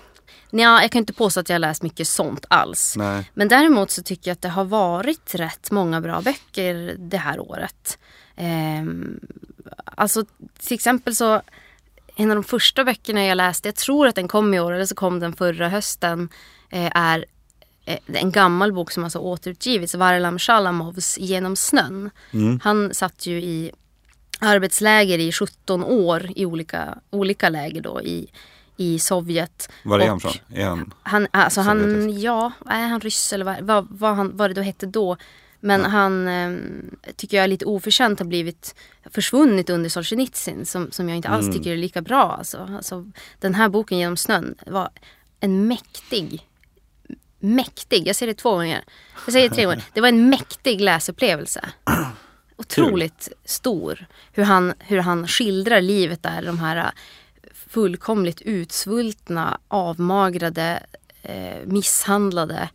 nja, 0.52 0.82
jag 0.82 0.92
kan 0.92 1.00
inte 1.00 1.14
påstå 1.14 1.40
att 1.40 1.50
jag 1.50 1.62
läst 1.62 1.84
mycket 1.84 2.08
sånt 2.08 2.46
alls. 2.50 2.96
Nej. 2.98 3.32
Men 3.34 3.48
däremot 3.48 3.92
så 3.92 4.04
tycker 4.04 4.30
jag 4.30 4.36
att 4.36 4.42
det 4.42 4.50
har 4.50 4.66
varit 4.66 5.36
rätt 5.36 5.72
många 5.72 6.02
bra 6.02 6.22
böcker 6.22 6.96
det 7.00 7.18
här 7.18 7.40
året. 7.40 7.98
Ehm, 8.36 9.20
alltså 9.86 10.26
till 10.60 10.76
exempel 10.76 11.16
så 11.16 11.42
en 12.16 12.32
av 12.32 12.36
de 12.36 12.44
första 12.44 12.84
böckerna 12.84 13.26
jag 13.26 13.36
läste, 13.36 13.68
jag 13.68 13.76
tror 13.76 14.08
att 14.08 14.16
den 14.16 14.28
kom 14.28 14.54
i 14.54 14.60
år 14.60 14.72
eller 14.72 14.86
så 14.86 14.96
kom 14.96 15.20
den 15.20 15.34
förra 15.34 15.70
hösten, 15.70 16.30
eh, 16.70 16.92
är 16.96 17.26
eh, 17.86 18.00
en 18.08 18.32
gammal 18.32 18.74
bok 18.74 18.92
som 18.92 19.04
alltså 19.04 19.20
återutgivits, 19.20 19.96
Varlam 19.96 20.40
Shalamovs 20.40 21.18
Genom 21.18 21.56
snön. 21.56 22.10
Mm. 22.32 22.60
Han 22.64 22.94
satt 22.94 23.26
ju 23.26 23.42
i 23.42 23.72
arbetsläger 24.40 25.20
i 25.20 25.32
17 25.32 25.84
år 25.84 26.30
i 26.36 26.46
olika, 26.46 26.98
olika 27.10 27.50
läger 27.50 27.82
då 27.82 28.02
i, 28.02 28.28
i 28.78 29.00
Sovjet. 29.00 29.70
Var 29.84 30.00
är 30.00 30.08
han 30.08 30.20
från? 30.20 30.32
Är 30.54 30.66
han... 30.66 30.94
han, 31.04 31.28
alltså 31.32 31.62
han, 31.62 32.20
ja, 32.20 32.52
är 32.70 32.88
han 32.88 33.00
ryss 33.00 33.34
eller 33.34 33.46
vad, 33.46 33.62
vad, 33.62 33.88
vad, 33.90 34.16
han, 34.16 34.38
vad 34.38 34.50
det 34.50 34.54
då 34.54 34.62
hette 34.62 34.86
då. 34.86 35.18
Men 35.60 35.86
han 35.86 36.28
eh, 36.28 36.58
tycker 37.16 37.38
jag 37.38 37.50
lite 37.50 37.66
oförtjänt 37.66 38.20
har 38.20 38.26
blivit 38.26 38.76
försvunnit 39.12 39.70
under 39.70 39.90
Solzhenitsyn 39.90 40.66
som, 40.66 40.92
som 40.92 41.10
jag 41.10 41.16
inte 41.16 41.30
alls 41.30 41.46
Mm. 41.46 41.58
tycker 41.58 41.72
är 41.72 41.78
lika 41.78 42.02
bra. 42.02 42.36
Alltså. 42.38 42.70
Alltså, 42.76 43.12
den 43.40 43.56
här 43.56 43.70
boken 43.70 43.98
Genom 43.98 44.18
snön 44.18 44.56
var 44.68 44.90
en 45.40 45.68
mäktig, 45.68 46.48
mäktig, 47.40 48.08
jag 48.08 48.16
säger 48.16 48.34
det 48.34 48.40
två 48.40 48.52
gånger, 48.52 48.84
jag 49.26 49.34
säger 49.34 49.50
det 49.50 49.56
tre 49.56 49.66
gånger, 49.66 49.84
det 49.94 50.02
var 50.02 50.08
en 50.08 50.30
mäktig 50.30 50.82
läsupplevelse. 50.82 51.70
Otroligt 52.56 53.30
stor. 53.46 54.06
Hur 54.32 54.44
han, 54.44 54.74
hur 54.80 55.00
han 55.00 55.28
skildrar 55.28 55.82
livet 55.82 56.24
där, 56.24 56.42
de 56.42 56.60
här 56.60 56.92
fullkomligt 57.74 58.42
utsvultna, 58.42 59.60
avmagrade, 59.68 60.84
eh, 61.22 61.66
misshandlade 61.66 62.70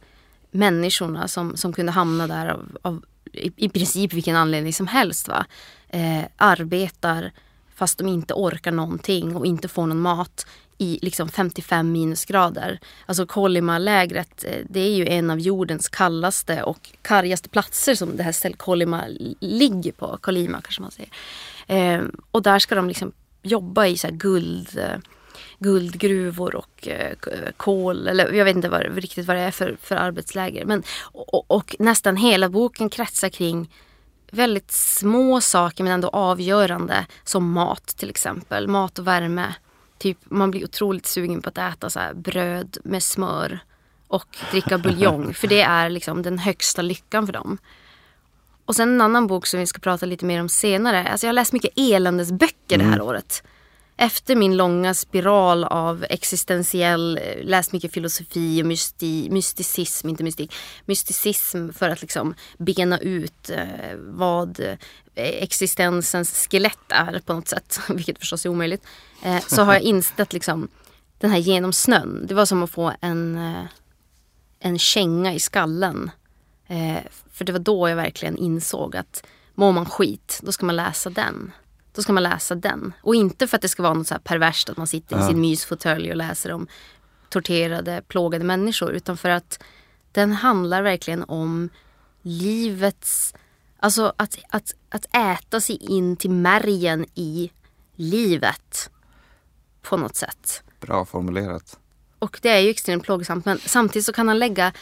människorna 0.50 1.28
som, 1.28 1.56
som 1.56 1.72
kunde 1.72 1.92
hamna 1.92 2.26
där 2.26 2.46
av, 2.46 2.78
av 2.82 3.04
i, 3.32 3.52
i 3.56 3.68
princip 3.68 4.12
vilken 4.12 4.36
anledning 4.36 4.72
som 4.72 4.86
helst. 4.86 5.28
Va? 5.28 5.46
Eh, 5.88 6.22
arbetar 6.36 7.32
fast 7.74 7.98
de 7.98 8.08
inte 8.08 8.34
orkar 8.34 8.72
någonting 8.72 9.36
och 9.36 9.46
inte 9.46 9.68
får 9.68 9.86
någon 9.86 10.00
mat 10.00 10.46
i 10.78 10.98
liksom 11.02 11.28
55 11.28 11.92
minusgrader. 11.92 12.80
Alltså 13.06 13.26
Kolima-lägret, 13.26 14.44
eh, 14.44 14.64
det 14.68 14.80
är 14.80 14.94
ju 14.94 15.08
en 15.08 15.30
av 15.30 15.40
jordens 15.40 15.88
kallaste 15.88 16.62
och 16.62 16.90
kargaste 17.02 17.48
platser 17.48 17.94
som 17.94 18.16
det 18.16 18.22
här 18.22 18.32
stället 18.32 18.58
Kolima 18.58 19.04
ligger 19.40 19.92
på. 19.92 20.18
Kolima 20.20 20.60
kanske 20.62 20.82
man 20.82 20.90
säger. 20.90 21.10
Eh, 21.66 22.04
och 22.30 22.42
där 22.42 22.58
ska 22.58 22.74
de 22.74 22.88
liksom 22.88 23.12
jobba 23.42 23.86
i 23.86 23.98
så 23.98 24.06
här 24.06 24.14
guld, 24.14 24.78
eh, 24.78 24.98
guldgruvor 25.58 26.54
och 26.54 26.88
eh, 26.88 27.16
kol. 27.56 28.08
Eller 28.08 28.32
jag 28.32 28.44
vet 28.44 28.56
inte 28.56 28.68
vad, 28.68 28.82
riktigt 28.82 29.26
vad 29.26 29.36
det 29.36 29.42
är 29.42 29.50
för, 29.50 29.76
för 29.82 29.96
arbetsläger. 29.96 30.64
Men, 30.64 30.82
och, 31.00 31.50
och 31.50 31.76
nästan 31.78 32.16
hela 32.16 32.48
boken 32.48 32.90
kretsar 32.90 33.28
kring 33.28 33.70
väldigt 34.30 34.72
små 34.72 35.40
saker 35.40 35.84
men 35.84 35.92
ändå 35.92 36.08
avgörande. 36.08 37.06
Som 37.24 37.52
mat 37.52 37.86
till 37.86 38.10
exempel. 38.10 38.68
Mat 38.68 38.98
och 38.98 39.06
värme. 39.06 39.54
Typ, 39.98 40.18
man 40.24 40.50
blir 40.50 40.64
otroligt 40.64 41.06
sugen 41.06 41.42
på 41.42 41.48
att 41.48 41.58
äta 41.58 41.90
så 41.90 42.00
här 42.00 42.14
bröd 42.14 42.78
med 42.84 43.02
smör 43.02 43.60
och 44.08 44.36
dricka 44.50 44.78
buljong. 44.78 45.34
för 45.34 45.48
det 45.48 45.60
är 45.60 45.90
liksom 45.90 46.22
den 46.22 46.38
högsta 46.38 46.82
lyckan 46.82 47.26
för 47.26 47.32
dem. 47.32 47.58
Och 48.68 48.76
sen 48.76 48.88
en 48.88 49.00
annan 49.00 49.26
bok 49.26 49.46
som 49.46 49.60
vi 49.60 49.66
ska 49.66 49.78
prata 49.78 50.06
lite 50.06 50.24
mer 50.24 50.40
om 50.40 50.48
senare. 50.48 51.08
Alltså 51.08 51.26
jag 51.26 51.28
har 51.28 51.34
läst 51.34 51.52
mycket 51.52 51.70
eländesböcker 51.76 52.78
det 52.78 52.84
här 52.84 53.00
året. 53.00 53.42
Efter 53.96 54.36
min 54.36 54.56
långa 54.56 54.94
spiral 54.94 55.64
av 55.64 56.04
existentiell, 56.10 57.18
eh, 57.18 57.44
läst 57.44 57.72
mycket 57.72 57.92
filosofi 57.92 58.62
och 58.62 58.66
mysti, 58.66 59.28
mysticism, 59.30 60.08
inte 60.08 60.24
mystik, 60.24 60.54
mysticism 60.84 61.70
för 61.72 61.88
att 61.88 62.00
liksom 62.00 62.34
bena 62.58 62.98
ut 62.98 63.50
eh, 63.50 63.96
vad 63.96 64.60
eh, 64.60 64.76
existensens 65.14 66.48
skelett 66.50 66.78
är 66.88 67.20
på 67.26 67.32
något 67.34 67.48
sätt, 67.48 67.80
vilket 67.88 68.18
förstås 68.18 68.44
är 68.44 68.48
omöjligt. 68.48 68.82
Så 69.46 69.62
har 69.62 69.72
jag 69.72 69.82
insett 69.92 70.32
liksom 70.32 70.68
den 71.18 71.30
här 71.30 71.38
genom 71.38 71.72
snön. 71.72 72.26
Det 72.28 72.34
var 72.34 72.46
som 72.46 72.62
att 72.62 72.70
få 72.70 72.92
en, 73.00 73.38
en 74.60 74.78
känga 74.78 75.34
i 75.34 75.40
skallen. 75.40 76.10
För 77.38 77.44
det 77.44 77.52
var 77.52 77.58
då 77.58 77.88
jag 77.88 77.96
verkligen 77.96 78.36
insåg 78.36 78.96
att 78.96 79.26
mår 79.54 79.72
man 79.72 79.86
skit, 79.86 80.40
då 80.42 80.52
ska 80.52 80.66
man 80.66 80.76
läsa 80.76 81.10
den. 81.10 81.52
Då 81.94 82.02
ska 82.02 82.12
man 82.12 82.22
läsa 82.22 82.54
den. 82.54 82.92
Och 83.02 83.14
inte 83.14 83.46
för 83.46 83.56
att 83.56 83.62
det 83.62 83.68
ska 83.68 83.82
vara 83.82 83.94
något 83.94 84.06
så 84.06 84.14
här 84.14 84.20
perverst 84.20 84.68
att 84.68 84.76
man 84.76 84.86
sitter 84.86 85.16
i 85.16 85.20
Ja. 85.20 85.28
sin 85.28 85.40
mysfåtölj 85.40 86.10
och 86.10 86.16
läser 86.16 86.52
om 86.52 86.68
torterade, 87.28 88.02
plågade 88.08 88.44
människor. 88.44 88.92
Utan 88.92 89.16
för 89.16 89.28
att 89.30 89.62
den 90.12 90.32
handlar 90.32 90.82
verkligen 90.82 91.24
om 91.24 91.70
livets... 92.22 93.34
Alltså 93.80 94.12
att, 94.16 94.38
att, 94.48 94.74
att 94.88 95.16
äta 95.16 95.60
sig 95.60 95.76
in 95.76 96.16
till 96.16 96.30
märgen 96.30 97.06
i 97.14 97.50
livet. 97.96 98.90
På 99.82 99.96
något 99.96 100.16
sätt. 100.16 100.62
Bra 100.80 101.04
formulerat. 101.04 101.78
Och 102.18 102.38
det 102.42 102.48
är 102.48 102.58
ju 102.58 102.70
extremt 102.70 103.04
plågsamt 103.04 103.44
men 103.44 103.58
samtidigt 103.58 104.06
så 104.06 104.12
kan 104.12 104.28
han 104.28 104.38
lägga 104.38 104.72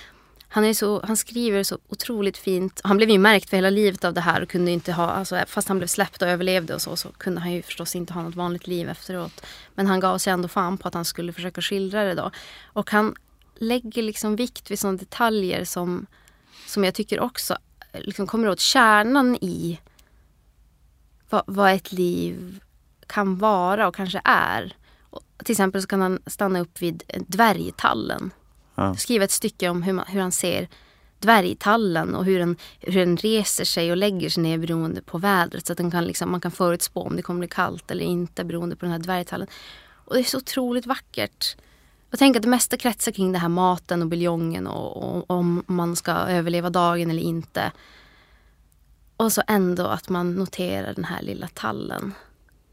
han, 0.57 0.65
är 0.65 0.75
så, 0.75 1.01
han 1.07 1.17
skriver 1.17 1.63
så 1.63 1.79
otroligt 1.89 2.39
fint. 2.39 2.81
Han 2.85 2.97
blev 2.97 3.11
ju 3.11 3.19
märkt 3.19 3.51
för 3.51 3.57
hela 3.57 3.71
livet 3.71 4.05
av 4.05 4.15
det 4.15 4.21
här 4.21 4.43
och 4.43 4.49
kunde 4.49 4.71
inte 4.71 4.93
ha, 4.93 5.11
alltså, 5.11 5.45
fast 5.47 5.69
han 5.69 5.79
blev 5.79 5.87
släppt 5.87 6.23
och 6.23 6.29
överlevde 6.29 6.75
och 6.75 6.83
så, 6.83 6.97
så 6.97 7.09
kunde 7.09 7.41
han 7.41 7.53
ju 7.53 7.63
förstås 7.63 7.97
inte 7.97 8.13
ha 8.13 8.23
något 8.23 8.35
vanligt 8.35 8.67
liv 8.67 8.89
efteråt. 8.89 9.47
Men 9.75 9.87
han 9.87 10.01
gav 10.01 10.19
sig 10.19 10.33
ändå 10.33 10.49
fan 10.49 10.79
på 10.79 10.89
att 10.89 10.95
han 10.95 11.05
skulle 11.05 11.33
försöka 11.33 11.61
skildra 11.61 12.05
det 12.05 12.15
då. 12.15 12.31
Och 12.65 12.91
han 12.91 13.15
lägger 13.55 14.03
liksom 14.03 14.37
vikt 14.37 14.71
vid 14.71 14.79
sådana 14.79 14.99
detaljer 14.99 15.65
som, 15.65 16.07
som 16.67 16.85
jag 16.85 16.95
tycker 16.95 17.21
också 17.21 17.57
eh, 17.93 18.01
liksom 18.01 18.27
kommer 18.27 18.49
åt 18.49 18.61
kärnan 18.61 19.37
i 19.37 19.81
vad, 21.31 21.43
vad 21.47 21.73
ett 21.73 21.93
liv 21.93 22.61
kan 23.07 23.39
vara 23.39 23.89
och 23.89 23.95
kanske 23.95 24.21
är. 24.25 24.77
Och 25.11 25.23
till 25.45 25.53
exempel 25.53 25.83
så 25.83 25.89
kan 25.89 26.01
han 26.01 26.19
stanna 26.27 26.61
upp 26.61 26.83
vid 26.83 27.03
dvärgtallen. 27.27 28.31
Ja. 28.76 28.95
Skriva 28.95 29.25
ett 29.25 29.30
stycke 29.30 29.68
om 29.68 29.83
hur, 29.83 29.92
man, 29.92 30.04
hur 30.09 30.21
han 30.21 30.33
ser 30.33 30.68
dvärgtallen 31.18 32.14
och 32.14 32.25
hur 32.25 32.38
den, 32.38 32.56
hur 32.80 33.00
den 33.00 33.16
reser 33.16 33.64
sig 33.64 33.90
och 33.90 33.97
lägger 33.97 34.30
sig 34.30 34.42
ner 34.42 34.59
beroende 34.59 35.02
på 35.02 35.18
vädret. 35.18 35.66
Så 35.66 35.73
att 35.73 35.76
den 35.76 35.90
kan 35.90 36.04
liksom, 36.04 36.30
man 36.30 36.40
kan 36.40 36.50
förutspå 36.50 37.02
om 37.02 37.16
det 37.16 37.23
kommer 37.23 37.38
bli 37.38 37.49
kallt 37.49 37.90
eller 37.90 38.04
inte 38.04 38.45
beroende 38.45 38.76
på 38.76 38.85
den 38.85 38.92
här 38.92 38.99
dvärgtallen. 38.99 39.49
Och 39.88 40.14
det 40.14 40.21
är 40.21 40.25
så 40.25 40.38
otroligt 40.38 40.87
vackert. 40.87 41.56
Och 42.12 42.18
tänk 42.18 42.37
att 42.37 42.42
det 42.42 42.49
mesta 42.49 42.76
kretsar 42.76 43.12
kring 43.12 43.33
det 43.33 43.38
här 43.38 43.49
maten 43.49 44.02
och 44.02 44.09
buljongen 44.09 44.66
och, 44.66 45.16
och 45.16 45.30
om 45.30 45.64
man 45.66 45.97
ska 45.97 46.12
överleva 46.12 46.71
dagen 46.71 47.11
eller 47.11 47.23
inte. 47.23 47.73
Och 49.16 49.33
så 49.33 49.42
ändå 49.47 49.87
att 49.87 50.09
man 50.09 50.35
noterar 50.35 50.95
den 50.95 51.04
här 51.04 51.23
lilla 51.23 51.49
tallen. 51.49 52.14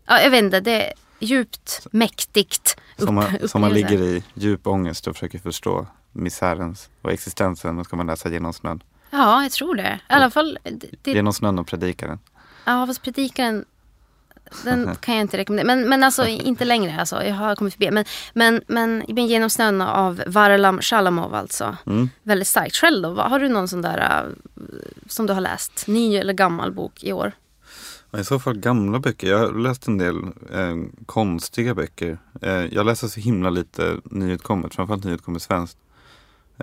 Ja, 0.06 0.22
jag 0.22 0.32
vet 0.32 0.44
inte, 0.44 0.60
det 0.60 0.94
djupt 1.24 1.88
mäktigt. 1.92 2.80
Som 2.98 3.16
man, 3.16 3.38
upp- 3.38 3.50
som 3.50 3.62
man 3.62 3.74
ligger 3.74 4.02
i 4.02 4.24
djup 4.34 4.68
ångest 4.68 5.08
och 5.08 5.16
försöker 5.16 5.40
förstå 5.40 5.88
misärens 6.12 6.90
och 7.02 7.12
existensen. 7.12 7.78
Då 7.78 7.84
ska 7.84 7.96
man 7.96 8.08
läsa 8.08 8.30
Genom 8.30 8.54
snön. 8.54 8.84
Ja, 9.10 9.44
jag 9.44 9.52
tror 9.52 9.76
det. 9.76 10.00
I 10.10 10.14
alla 10.14 10.30
fall, 10.30 10.60
det, 10.64 10.88
det, 11.02 11.12
Genom 11.12 11.34
snön 11.34 11.60
och 11.60 11.68
predikaren. 11.68 12.20
ja 12.66 12.88
fast 12.88 13.02
predikaren 13.02 13.66
den 14.64 14.96
kan 15.00 15.16
jag 15.16 15.22
inte 15.22 15.38
rekommendera. 15.38 15.76
Men, 15.76 15.90
men 15.90 16.04
alltså 16.04 16.28
inte 16.28 16.66
längre. 16.66 17.00
Alltså. 17.00 17.24
Jag 17.24 17.36
har 17.36 17.56
kommit 17.56 17.74
förbi. 17.74 17.92
Men, 17.92 18.06
men, 18.34 18.62
men 18.68 19.28
Genom 19.28 19.50
snön 19.50 19.82
av 19.82 20.24
Varlam 20.28 20.82
Shalamov 20.82 21.36
alltså. 21.36 21.78
Mm. 21.86 22.10
Väldigt 22.24 22.48
starkt. 22.48 22.76
Själv 22.76 23.16
då? 23.16 23.22
Har 23.22 23.40
du 23.40 23.50
någon 23.50 23.68
sån 23.68 23.82
där 23.82 24.26
uh, 24.26 24.64
som 25.08 25.26
du 25.26 25.34
har 25.34 25.42
läst? 25.42 25.88
Ny 25.88 26.16
eller 26.16 26.34
gammal 26.34 26.72
bok 26.72 27.04
i 27.04 27.14
år? 27.14 27.32
I 28.18 28.24
så 28.24 28.40
fall 28.40 28.58
gamla 28.58 29.00
böcker. 29.00 29.28
Jag 29.30 29.38
har 29.38 29.52
läst 29.54 29.88
en 29.88 29.98
del 29.98 30.18
eh, 30.52 30.76
konstiga 31.06 31.76
böcker. 31.76 32.18
Eh, 32.42 32.52
jag 32.66 32.86
läser 32.86 33.08
så 33.08 33.20
himla 33.20 33.50
lite 33.50 33.98
nyutkommet, 34.04 34.76
framförallt 34.76 35.04
nyutkommet 35.04 35.42
svenskt. 35.42 35.78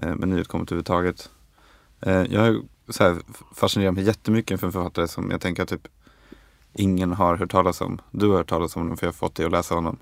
eh, 0.02 0.14
med 0.14 0.28
nyutkommet 0.28 0.68
överhuvudtaget. 0.68 1.30
Eh, 2.00 2.22
jag 2.30 2.40
har 2.40 2.62
så 2.88 3.04
här, 3.04 3.16
fascinerat 3.54 3.94
mig 3.94 4.04
jättemycket 4.04 4.50
inför 4.50 4.66
en 4.66 4.72
författare 4.72 5.08
som 5.08 5.30
jag 5.30 5.40
tänker 5.40 5.64
typ 5.64 5.88
ingen 6.72 7.12
har 7.12 7.36
hört 7.36 7.50
talas 7.50 7.80
om. 7.80 8.00
Du 8.10 8.28
har 8.28 8.36
hört 8.36 8.48
talas 8.48 8.76
om 8.76 8.82
honom 8.82 8.96
för 8.96 9.06
jag 9.06 9.12
har 9.12 9.16
fått 9.16 9.34
dig 9.34 9.46
att 9.46 9.52
läsa 9.52 9.74
honom. 9.74 9.98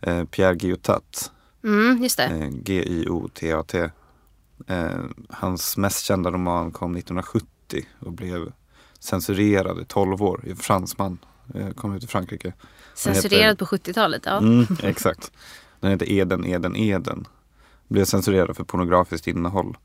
Eh, 0.00 0.24
Pierre 0.24 0.54
Guillotat. 0.54 1.32
Mm, 1.64 2.02
just 2.02 2.16
det. 2.16 2.24
Eh, 2.24 2.48
G-I-O-T-A-T. 2.48 3.90
Eh, 4.66 4.98
hans 5.28 5.76
mest 5.76 6.04
kända 6.04 6.30
roman 6.30 6.70
kom 6.72 6.96
1970 6.96 7.86
och 7.98 8.12
blev 8.12 8.52
censurerad 9.00 9.80
i 9.80 9.84
12 9.84 10.22
år. 10.22 10.54
Fransman. 10.58 11.18
Eh, 11.54 11.70
kom 11.70 11.94
ut 11.94 12.04
i 12.04 12.06
Frankrike. 12.06 12.52
Censurerad 12.94 13.58
på 13.58 13.64
70-talet, 13.64 14.22
ja. 14.24 14.38
Mm, 14.38 14.66
exakt. 14.82 15.32
Den 15.80 15.90
heter 15.90 16.12
Eden, 16.12 16.46
Eden, 16.46 16.76
Eden. 16.76 17.26
Blev 17.88 18.04
censurerad 18.04 18.56
för 18.56 18.64
pornografiskt 18.64 19.26
innehåll. 19.26 19.76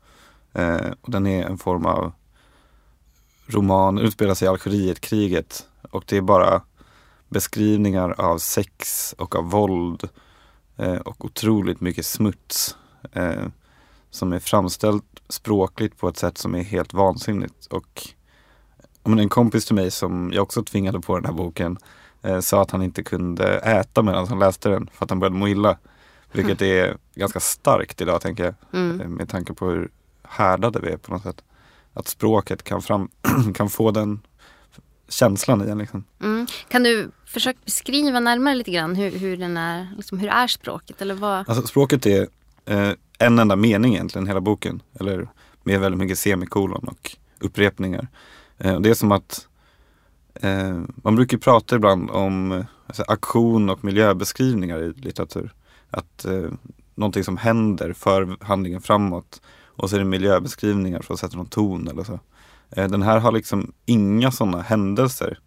Eh, 0.52 0.90
och 1.00 1.10
den 1.10 1.26
är 1.26 1.44
en 1.44 1.58
form 1.58 1.86
av 1.86 2.12
roman, 3.46 3.98
utspelar 3.98 4.34
sig 4.34 4.46
i 4.46 4.48
Algerietkriget. 4.48 5.66
Och 5.90 6.04
det 6.06 6.16
är 6.16 6.20
bara 6.20 6.62
beskrivningar 7.28 8.20
av 8.20 8.38
sex 8.38 9.14
och 9.18 9.36
av 9.36 9.50
våld. 9.50 10.08
Eh, 10.76 10.96
och 10.96 11.24
otroligt 11.24 11.80
mycket 11.80 12.06
smuts. 12.06 12.76
Eh, 13.12 13.46
som 14.10 14.32
är 14.32 14.38
framställt 14.38 15.22
språkligt 15.28 15.98
på 15.98 16.08
ett 16.08 16.16
sätt 16.16 16.38
som 16.38 16.54
är 16.54 16.62
helt 16.62 16.94
vansinnigt. 16.94 17.66
Och 17.66 18.08
men 19.08 19.18
en 19.18 19.28
kompis 19.28 19.64
till 19.64 19.74
mig 19.74 19.90
som 19.90 20.30
jag 20.32 20.42
också 20.42 20.62
tvingade 20.62 21.00
på 21.00 21.16
den 21.16 21.24
här 21.24 21.32
boken 21.32 21.78
eh, 22.22 22.40
sa 22.40 22.62
att 22.62 22.70
han 22.70 22.82
inte 22.82 23.02
kunde 23.02 23.58
äta 23.58 24.02
medan 24.02 24.28
han 24.28 24.38
läste 24.38 24.68
den 24.68 24.90
för 24.92 25.04
att 25.04 25.10
han 25.10 25.18
började 25.20 25.36
må 25.36 25.48
illa. 25.48 25.78
Vilket 26.32 26.62
är 26.62 26.96
ganska 27.14 27.40
starkt 27.40 28.00
idag 28.00 28.20
tänker 28.20 28.44
jag. 28.44 28.54
Mm. 28.72 29.00
Eh, 29.00 29.08
Med 29.08 29.28
tanke 29.28 29.54
på 29.54 29.66
hur 29.66 29.90
härdade 30.22 30.80
vi 30.80 30.88
är 30.88 30.96
på 30.96 31.12
något 31.12 31.22
sätt. 31.22 31.42
Att 31.94 32.08
språket 32.08 32.62
kan, 32.62 32.82
fram, 32.82 33.08
kan 33.54 33.70
få 33.70 33.90
den 33.90 34.20
känslan 35.08 35.68
i 35.68 35.70
en. 35.70 35.78
Liksom. 35.78 36.04
Mm. 36.22 36.46
Kan 36.68 36.82
du 36.82 37.10
försöka 37.26 37.58
beskriva 37.64 38.20
närmare 38.20 38.54
lite 38.54 38.70
grann 38.70 38.96
hur, 38.96 39.10
hur, 39.10 39.36
den 39.36 39.56
är, 39.56 39.88
liksom, 39.96 40.18
hur 40.18 40.28
är 40.28 40.46
språket? 40.46 41.02
Eller 41.02 41.14
vad? 41.14 41.48
Alltså 41.48 41.66
språket 41.66 42.06
är 42.06 42.26
eh, 42.64 42.90
en 43.18 43.38
enda 43.38 43.56
mening 43.56 43.94
egentligen, 43.94 44.26
hela 44.26 44.40
boken. 44.40 44.82
Eller 45.00 45.28
med 45.62 45.80
väldigt 45.80 45.98
mycket 45.98 46.18
semikolon 46.18 46.88
och 46.88 47.16
upprepningar. 47.40 48.08
Eh, 48.58 48.80
det 48.80 48.90
är 48.90 48.94
som 48.94 49.12
att 49.12 49.48
eh, 50.34 50.80
man 50.96 51.16
brukar 51.16 51.38
prata 51.38 51.76
ibland 51.76 52.10
om 52.10 52.64
alltså, 52.86 53.04
aktion 53.08 53.70
och 53.70 53.84
miljöbeskrivningar 53.84 54.82
i 54.82 54.92
litteratur. 54.92 55.54
Att 55.90 56.24
eh, 56.24 56.50
någonting 56.94 57.24
som 57.24 57.36
händer 57.36 57.92
för 57.92 58.36
handlingen 58.40 58.80
framåt 58.80 59.40
och 59.76 59.90
så 59.90 59.96
är 59.96 60.00
det 60.00 60.06
miljöbeskrivningar 60.06 61.00
för 61.00 61.14
att 61.14 61.20
sätta 61.20 61.36
någon 61.36 61.46
ton 61.46 61.88
eller 61.88 62.04
så. 62.04 62.20
Eh, 62.70 62.88
den 62.88 63.02
här 63.02 63.18
har 63.18 63.32
liksom 63.32 63.72
inga 63.86 64.30
sådana 64.30 64.62
händelser. 64.62 65.38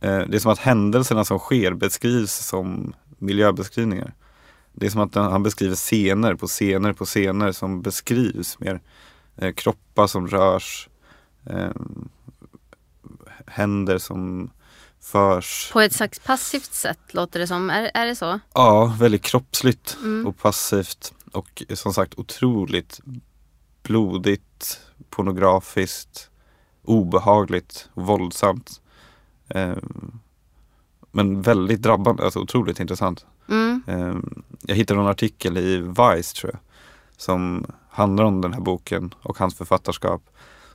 Eh, 0.00 0.18
det 0.18 0.36
är 0.36 0.38
som 0.38 0.52
att 0.52 0.58
händelserna 0.58 1.24
som 1.24 1.38
sker 1.38 1.74
beskrivs 1.74 2.32
som 2.32 2.94
miljöbeskrivningar. 3.18 4.14
Det 4.72 4.86
är 4.86 4.90
som 4.90 5.00
att 5.00 5.14
han 5.14 5.42
beskriver 5.42 5.74
scener 5.74 6.34
på 6.34 6.46
scener 6.46 6.92
på 6.92 7.04
scener 7.04 7.52
som 7.52 7.82
beskrivs 7.82 8.60
mer. 8.60 8.80
Eh, 9.36 9.52
kroppar 9.52 10.06
som 10.06 10.28
rörs. 10.28 10.88
Ehm, 11.46 12.08
Händer 13.52 13.98
som 13.98 14.50
förs. 15.00 15.70
På 15.72 15.80
ett 15.80 15.92
slags 15.92 16.18
passivt 16.18 16.74
sätt 16.74 16.98
låter 17.10 17.40
det 17.40 17.46
som. 17.46 17.70
Är, 17.70 17.90
är 17.94 18.06
det 18.06 18.16
så? 18.16 18.40
Ja, 18.54 18.96
väldigt 18.98 19.22
kroppsligt 19.22 19.96
Mm. 20.02 20.26
och 20.26 20.38
passivt. 20.38 21.12
Och 21.32 21.62
som 21.74 21.94
sagt 21.94 22.14
otroligt 22.18 23.00
blodigt, 23.82 24.80
pornografiskt, 25.10 26.30
obehagligt, 26.82 27.88
våldsamt. 27.94 28.80
Eh, 29.48 29.76
men 31.10 31.42
väldigt 31.42 31.82
drabbande, 31.82 32.24
alltså 32.24 32.40
otroligt 32.40 32.80
intressant. 32.80 33.26
Mm. 33.48 33.82
Eh, 33.86 34.14
jag 34.60 34.76
hittade 34.76 35.00
en 35.00 35.06
artikel 35.06 35.58
i 35.58 35.76
Vice 35.76 36.34
tror 36.36 36.52
jag. 36.52 36.60
Som 37.16 37.66
handlar 37.90 38.24
om 38.24 38.40
den 38.40 38.52
här 38.52 38.60
boken 38.60 39.14
och 39.22 39.38
hans 39.38 39.54
författarskap. 39.54 40.22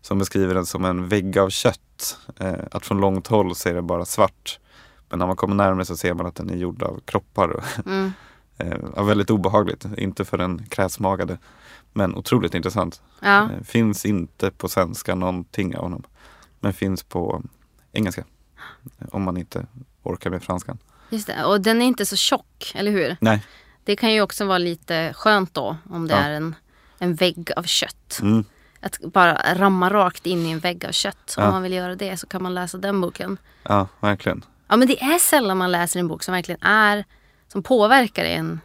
Som 0.08 0.20
beskriver 0.20 0.54
den 0.56 0.66
som 0.66 0.86
en 0.86 1.08
vägg 1.08 1.38
av 1.38 1.50
kött. 1.50 2.18
Eh, 2.40 2.54
att 2.72 2.86
från 2.86 3.00
långt 3.02 3.28
håll 3.28 3.56
så 3.56 3.70
är 3.70 3.74
det 3.74 3.82
bara 3.82 4.06
svart. 4.06 4.60
Men 5.10 5.20
när 5.20 5.28
man 5.28 5.36
kommer 5.36 5.56
närmare 5.56 5.86
så 5.86 5.98
ser 5.98 6.14
man 6.14 6.26
att 6.26 6.36
den 6.36 6.50
är 6.50 6.56
gjord 6.56 6.84
av 6.84 7.00
kroppar. 7.06 7.64
Mm. 7.86 8.14
Eh, 8.58 8.78
ja, 8.96 9.04
väldigt 9.04 9.30
obehagligt, 9.30 9.86
inte 9.98 10.26
för 10.26 10.38
den 10.38 10.66
kräsmagade. 10.68 11.38
Men 11.94 12.16
otroligt 12.16 12.54
intressant. 12.54 13.02
Ja. 13.20 13.44
Eh, 13.44 13.64
finns 13.64 14.06
inte 14.06 14.52
på 14.52 14.70
svenska 14.70 15.16
någonting 15.16 15.76
av 15.78 15.84
honom. 15.84 16.04
Men 16.60 16.74
finns 16.74 17.04
på 17.04 17.44
engelska. 17.92 18.24
Om 19.12 19.24
man 19.24 19.38
inte 19.38 19.66
orkar 20.04 20.30
med 20.30 20.44
franskan. 20.44 20.78
Just 21.10 21.28
det. 21.28 21.44
Och 21.44 21.62
den 21.62 21.82
är 21.82 21.86
inte 21.86 22.06
så 22.06 22.16
tjock, 22.16 22.72
eller 22.76 22.92
hur? 22.92 23.18
Nej. 23.22 23.44
Det 23.84 23.96
kan 23.96 24.14
ju 24.14 24.22
också 24.22 24.46
vara 24.46 24.58
lite 24.58 25.14
skönt 25.16 25.54
då 25.54 25.78
om 25.90 26.08
det 26.08 26.14
Ja. 26.14 26.20
är 26.20 26.30
en, 26.32 26.56
en 27.00 27.16
vägg 27.16 27.52
av 27.56 27.64
kött. 27.64 28.20
Mm. 28.22 28.46
Att 28.82 29.00
bara 29.00 29.56
ramma 29.56 29.90
rakt 29.90 30.26
in 30.26 30.46
i 30.46 30.52
en 30.52 30.60
vägg 30.60 30.86
av 30.86 30.92
kött. 30.92 31.36
Om 31.38 31.44
Ja. 31.44 31.52
man 31.52 31.64
vill 31.64 31.74
göra 31.74 31.96
det 31.96 32.18
så 32.18 32.28
kan 32.28 32.44
man 32.44 32.54
läsa 32.56 32.78
den 32.78 33.02
boken. 33.02 33.38
Ja, 33.64 33.88
verkligen. 34.00 34.46
Ja 34.68 34.76
men 34.78 34.88
det 34.88 35.04
är 35.04 35.20
sällan 35.20 35.58
man 35.58 35.72
läser 35.72 36.00
en 36.00 36.08
bok 36.08 36.24
som 36.24 36.32
verkligen 36.34 36.62
är 36.64 37.06
som 37.48 37.64
påverkar 37.64 38.26
en 38.26 38.60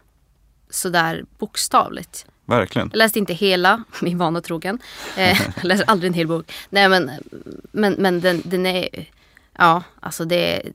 sådär 0.70 1.24
bokstavligt. 1.38 2.26
Verkligen. 2.44 2.88
Jag 2.92 2.98
läste 2.98 3.18
inte 3.18 3.34
hela, 3.34 3.84
min 4.02 4.18
vana 4.18 4.40
trogen. 4.40 4.78
Eh, 5.16 5.40
jag 5.56 5.64
läser 5.64 5.84
aldrig 5.90 6.08
en 6.08 6.14
hel 6.14 6.26
bok. 6.28 6.52
Nej 6.70 6.88
men, 6.88 7.10
men, 7.72 7.92
men 7.92 8.20
den, 8.20 8.42
den 8.44 8.66
är, 8.66 8.88
ja 9.58 9.82
alltså 10.00 10.24
det 10.24 10.56
är, 10.56 10.72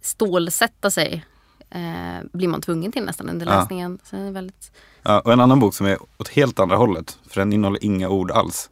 stålsätta 0.00 0.90
sig 0.90 1.24
eh, 1.70 1.80
blir 2.32 2.48
man 2.48 2.60
tvungen 2.60 2.92
till 2.92 3.02
nästan 3.04 3.28
under 3.28 3.46
Ja. 3.46 3.58
läsningen. 3.58 3.98
Så 4.04 4.16
det 4.16 4.22
är 4.22 4.30
väldigt, 4.30 4.72
Ja, 5.04 5.20
och 5.20 5.32
en 5.32 5.40
annan 5.40 5.60
bok 5.60 5.74
som 5.74 5.86
är 5.86 5.98
åt 6.18 6.28
helt 6.28 6.60
andra 6.60 6.76
hållet, 6.76 7.18
för 7.28 7.40
den 7.40 7.52
innehåller 7.52 7.84
inga 7.84 8.08
ord 8.08 8.30
alls. 8.30 8.70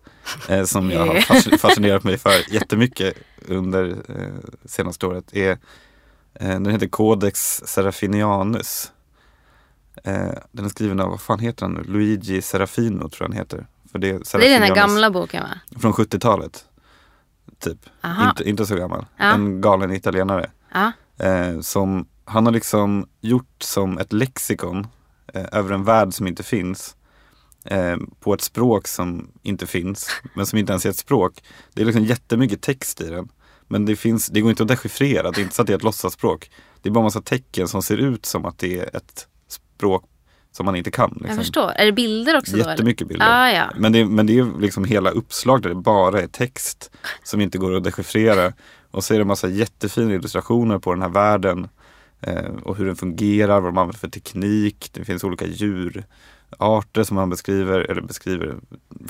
Eh, 0.49 0.64
som 0.64 0.90
jag 0.90 1.07
har 1.07 1.14
fasc- 1.14 1.59
fascinerat 1.59 2.05
mig 2.05 2.18
för 2.18 2.53
jättemycket 2.53 3.14
under 3.49 3.90
eh, 4.09 4.51
senaste 4.64 5.07
året. 5.07 5.25
Är, 5.33 5.51
eh, 5.51 5.59
den 6.49 6.66
heter 6.71 6.87
Codex 6.88 7.62
Serafinianus. 7.66 8.92
Eh, 10.05 10.29
den 10.53 10.64
är 10.64 10.68
skriven 10.68 11.01
av, 11.01 11.11
vad 11.11 11.21
fan 11.21 11.38
heter 11.38 11.66
han 11.66 11.73
nu? 11.75 11.83
Luigi 11.85 12.42
Serafino 12.42 13.09
tror 13.09 13.12
jag 13.18 13.29
han 13.29 13.37
heter. 13.37 13.66
För 13.92 13.99
det, 13.99 14.09
är 14.09 14.38
det 14.38 14.47
är 14.47 14.51
den 14.61 14.62
här 14.62 14.75
gamla 14.75 15.11
boken 15.11 15.42
va? 15.42 15.79
Från 15.81 15.92
70-talet. 15.92 16.64
Typ. 17.59 17.79
Aha. 18.01 18.29
Inte, 18.29 18.49
inte 18.49 18.66
så 18.66 18.77
gammal. 18.77 19.07
Ja. 19.16 19.25
En 19.25 19.61
galen 19.61 19.92
italienare. 19.92 20.51
Ja. 20.73 20.92
Eh, 21.27 21.61
som, 21.61 22.07
han 22.25 22.47
har 22.47 22.53
liksom 22.53 23.07
gjort 23.21 23.55
som 23.62 23.99
ett 23.99 24.12
lexikon 24.12 24.87
eh, 25.35 25.45
över 25.53 25.75
en 25.75 25.85
värld 25.85 26.14
som 26.14 26.27
inte 26.27 26.42
finns. 26.42 26.97
Eh, 27.64 27.97
på 28.21 28.35
ett 28.35 28.40
språk 28.40 28.88
som 28.88 29.29
inte 29.42 29.66
finns, 29.66 30.09
men 30.35 30.47
som 30.47 30.59
inte 30.59 30.73
ens 30.73 30.87
är 30.87 30.90
ett 30.90 30.97
språk. 30.97 31.42
Det 31.75 31.83
är 31.83 31.87
liksom 31.87 32.05
jättemycket 32.05 32.62
text 32.62 33.01
i 33.01 33.11
den. 33.11 33.29
Men 33.68 33.85
det, 33.85 33.97
finns, 33.97 34.27
det 34.27 34.40
går 34.40 34.51
inte 34.51 34.62
att 34.62 34.68
dechiffrera, 34.68 35.31
det 35.31 35.40
är 35.40 35.42
inte 35.42 35.55
så 35.55 35.62
att 35.62 35.66
det 35.66 35.73
är 35.73 35.77
ett 35.77 35.83
låtsasspråk. 35.83 36.51
Det 36.83 36.88
är 36.88 36.92
bara 36.92 37.05
massa 37.05 37.23
tecken 37.23 37.68
som 37.68 37.83
ser 37.83 37.97
ut 37.97 38.27
som 38.27 38.45
att 38.45 38.59
det 38.59 38.79
är 38.79 38.97
ett 38.97 39.27
språk 39.49 40.05
som 40.53 40.66
man 40.66 40.77
inte 40.77 40.90
kan. 40.90 41.11
Liksom. 41.11 41.29
Jag 41.29 41.37
förstår. 41.37 41.71
Är 41.71 41.87
det 41.87 41.92
bilder 41.92 42.38
också 42.38 42.57
då? 42.57 42.59
Jättemycket 42.59 43.09
bilder. 43.09 43.27
Ah, 43.29 43.51
ja. 43.51 43.71
Men, 43.77 43.92
det, 43.92 44.05
men 44.05 44.27
det 44.27 44.38
är 44.38 44.61
liksom 44.61 44.85
hela 44.85 45.11
uppslag 45.11 45.62
där 45.62 45.68
det 45.68 45.75
bara 45.75 46.21
är 46.21 46.27
text 46.27 46.90
som 47.23 47.40
inte 47.40 47.59
går 47.59 47.77
att 47.77 47.85
dechiffrera. 47.85 48.53
Och 48.90 49.05
så 49.05 49.14
är 49.14 49.18
det 49.18 49.25
massa 49.25 49.49
jättefina 49.49 50.14
illustrationer 50.14 50.79
på 50.79 50.92
den 50.92 51.03
här 51.03 51.09
världen. 51.09 51.68
Eh, 52.22 52.50
och 52.62 52.76
hur 52.76 52.87
den 52.87 52.96
fungerar, 52.96 53.61
vad 53.61 53.72
de 53.72 53.78
använder 53.78 53.98
för 53.98 54.08
teknik. 54.08 54.90
Det 54.92 55.04
finns 55.04 55.24
olika 55.24 55.46
djurarter 55.46 57.02
som 57.04 57.16
han 57.16 57.30
beskriver, 57.30 57.80
eller 57.80 58.02
beskriver. 58.02 58.56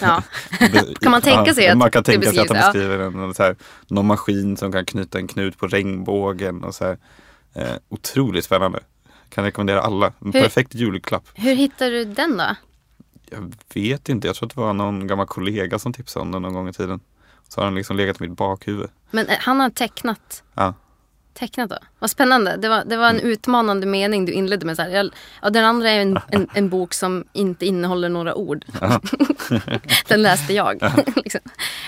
Ja. 0.00 0.22
Kan 1.00 1.10
man 1.10 1.22
tänka 1.22 1.54
sig 1.54 1.68
att 1.68 1.78
Man 1.78 1.90
kan 1.90 2.04
tänka 2.04 2.30
sig 2.30 2.38
att 2.38 2.48
han 2.48 2.56
ja. 2.58 2.72
beskriver 2.72 2.98
en, 2.98 3.34
så 3.34 3.42
här, 3.42 3.56
någon 3.86 4.06
maskin 4.06 4.56
som 4.56 4.72
kan 4.72 4.84
knyta 4.84 5.18
en 5.18 5.28
knut 5.28 5.58
på 5.58 5.66
regnbågen. 5.66 6.64
Och 6.64 6.74
så 6.74 6.84
här. 6.84 6.98
Eh, 7.54 7.74
otroligt 7.88 8.44
spännande. 8.44 8.80
Kan 9.28 9.44
rekommendera 9.44 9.80
alla. 9.80 10.06
En 10.06 10.32
Hur- 10.32 10.42
perfekt 10.42 10.74
julklapp. 10.74 11.28
Hur 11.34 11.54
hittar 11.54 11.90
du 11.90 12.04
den 12.04 12.36
då? 12.36 12.56
Jag 13.30 13.52
vet 13.74 14.08
inte, 14.08 14.26
jag 14.26 14.36
tror 14.36 14.46
att 14.48 14.54
det 14.54 14.60
var 14.60 14.72
någon 14.72 15.06
gammal 15.06 15.26
kollega 15.26 15.78
som 15.78 15.92
tipsade 15.92 16.22
om 16.22 16.32
den 16.32 16.42
någon 16.42 16.52
gång 16.54 16.68
i 16.68 16.72
tiden. 16.72 17.00
Så 17.48 17.60
har 17.60 17.64
den 17.64 17.74
liksom 17.74 17.96
legat 17.96 18.20
i 18.20 18.28
mitt 18.28 18.38
bakhuvud. 18.38 18.90
Men 19.10 19.26
eh, 19.26 19.36
han 19.40 19.60
har 19.60 19.70
tecknat. 19.70 20.42
Ja. 20.54 20.74
Tecknat 21.34 21.70
då? 21.70 21.76
Vad 21.98 22.10
spännande. 22.10 22.56
Det 22.56 22.68
var, 22.68 22.84
det 22.84 22.96
var 22.96 23.08
en 23.08 23.20
utmanande 23.20 23.86
mening 23.86 24.24
du 24.24 24.32
inledde 24.32 24.66
med. 24.66 24.76
Så 24.76 24.82
här. 24.82 24.90
Jag, 24.90 25.10
ja, 25.42 25.50
den 25.50 25.64
andra 25.64 25.90
är 25.90 26.00
en, 26.00 26.18
en, 26.28 26.48
en 26.54 26.68
bok 26.68 26.94
som 26.94 27.24
inte 27.32 27.66
innehåller 27.66 28.08
några 28.08 28.34
ord. 28.34 28.64
den 30.08 30.22
läste 30.22 30.52
jag. 30.52 30.82
liksom. 31.16 31.40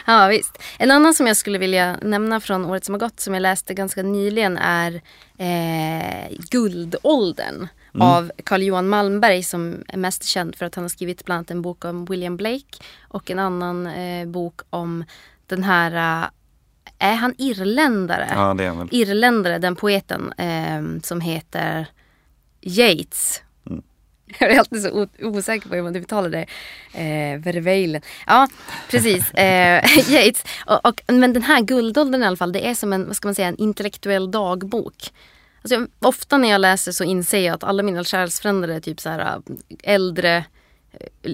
Ja, 0.06 0.26
visst. 0.26 0.62
En 0.78 0.90
annan 0.90 1.14
som 1.14 1.26
jag 1.26 1.36
skulle 1.36 1.58
vilja 1.58 1.96
nämna 2.02 2.40
från 2.40 2.64
året 2.64 2.84
som 2.84 2.94
har 2.94 3.00
gått 3.00 3.20
som 3.20 3.34
jag 3.34 3.40
läste 3.40 3.74
ganska 3.74 4.02
nyligen 4.02 4.58
är 4.58 5.00
eh, 5.38 6.36
Guldåldern. 6.50 7.68
Mm. 7.94 8.06
av 8.06 8.32
Carl 8.44 8.62
Johan 8.62 8.88
Malmberg 8.88 9.42
som 9.42 9.84
är 9.88 9.96
mest 9.96 10.24
känd 10.24 10.56
för 10.56 10.66
att 10.66 10.74
han 10.74 10.84
har 10.84 10.88
skrivit 10.88 11.24
bland 11.24 11.36
annat 11.36 11.50
en 11.50 11.62
bok 11.62 11.84
om 11.84 12.04
William 12.04 12.36
Blake 12.36 12.78
och 13.08 13.30
en 13.30 13.38
annan 13.38 13.86
eh, 13.86 14.26
bok 14.26 14.60
om 14.70 15.04
den 15.46 15.62
här, 15.62 16.22
eh, 16.22 16.28
är 16.98 17.14
han 17.14 17.34
irländare? 17.38 18.28
Ja, 18.34 18.54
det 18.54 18.64
är 18.64 18.68
han 18.68 18.78
väl. 18.78 18.88
Irländare, 18.90 19.58
den 19.58 19.76
poeten 19.76 20.32
eh, 20.32 21.00
som 21.02 21.20
heter 21.20 21.86
Yates. 22.60 23.42
Mm. 23.70 23.82
Jag 24.38 24.50
är 24.52 24.58
alltid 24.58 24.82
så 24.82 25.06
osäker 25.20 25.68
på 25.68 25.74
hur 25.74 25.82
man 25.82 25.96
uttalar 25.96 26.28
det. 26.30 26.46
Eh, 27.00 27.38
Verveilen. 27.40 28.02
Ja, 28.26 28.48
precis. 28.90 29.30
Eh, 29.34 29.84
Yates. 30.10 30.44
Och, 30.66 30.86
och, 30.88 31.02
men 31.06 31.32
den 31.32 31.42
här 31.42 31.60
guldåldern 31.60 32.22
i 32.22 32.26
alla 32.26 32.36
fall, 32.36 32.52
det 32.52 32.66
är 32.68 32.74
som 32.74 32.92
en, 32.92 33.06
vad 33.06 33.16
ska 33.16 33.28
man 33.28 33.34
säga, 33.34 33.48
en 33.48 33.56
intellektuell 33.56 34.30
dagbok. 34.30 34.94
Alltså, 35.62 35.74
jag- 35.74 35.88
ofta 35.98 36.38
när 36.38 36.50
jag 36.50 36.60
läser 36.60 36.92
så 36.92 37.04
inser 37.04 37.40
jag 37.40 37.54
att 37.54 37.64
alla 37.64 37.82
mina 37.82 38.04
själsfränder 38.04 38.68
är 38.68 38.80
typ 38.80 39.00
så 39.00 39.08
här 39.08 39.18
äh, 39.20 39.38
äldre, 39.82 40.44
eh, 41.22 41.32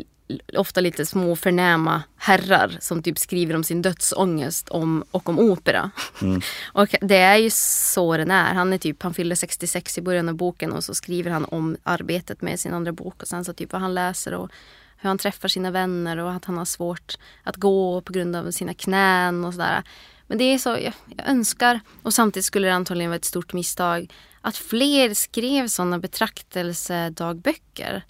ofta 0.57 0.81
lite 0.81 1.07
små 1.07 1.37
förnäma 1.37 2.03
herrar 2.17 2.77
som 2.81 3.03
typ 3.03 3.19
skriver 3.19 3.55
om 3.55 3.65
sin 3.65 3.83
dödsångest 3.83 4.69
om, 4.69 5.05
och 5.11 5.29
om 5.29 5.39
opera. 5.39 5.91
och 6.73 6.89
det 7.01 7.17
är 7.17 7.37
ju 7.37 7.51
så 7.51 8.17
den 8.17 8.31
är. 8.31 8.55
Han 8.55 8.73
är 8.73 8.79
typ, 8.79 9.03
han 9.03 9.15
fyller 9.15 9.35
66 9.35 9.99
i 9.99 10.03
början 10.03 10.29
av 10.29 10.35
boken 10.35 10.73
och 10.73 10.85
så 10.85 10.95
skriver 10.95 11.31
han 11.31 11.45
om 11.45 11.77
arbetet 11.83 12.43
med 12.43 12.61
sin 12.61 12.75
andra 12.75 12.93
bok 12.93 13.23
och 13.23 13.29
sen 13.29 13.45
så 13.45 13.53
typ 13.53 13.73
vad 13.73 13.83
han 13.83 13.95
läser 13.95 14.35
och 14.35 14.51
hur 14.97 15.09
han 15.09 15.19
träffar 15.19 15.49
sina 15.49 15.71
vänner 15.71 16.17
och 16.17 16.33
att 16.33 16.45
han 16.45 16.59
har 16.59 16.65
svårt 16.65 17.19
att 17.43 17.57
gå 17.57 18.01
på 18.01 18.13
grund 18.13 18.37
av 18.37 18.51
sina 18.51 18.75
knän 18.75 19.45
och 19.45 19.55
sådär. 19.55 19.83
Men 20.27 20.39
det 20.39 20.45
är 20.45 20.59
så, 20.59 20.69
jag, 20.69 20.93
jag 21.17 21.29
önskar, 21.29 21.81
och 22.03 22.15
samtidigt 22.15 22.45
skulle 22.45 22.69
det 22.69 22.75
antagligen 22.75 23.11
vara 23.11 23.17
ett 23.17 23.25
stort 23.25 23.53
misstag, 23.53 24.13
att 24.41 24.57
fler 24.57 25.15
skrev 25.15 25.69
sådana 25.69 25.99
betraktelsedagböcker. 25.99 28.05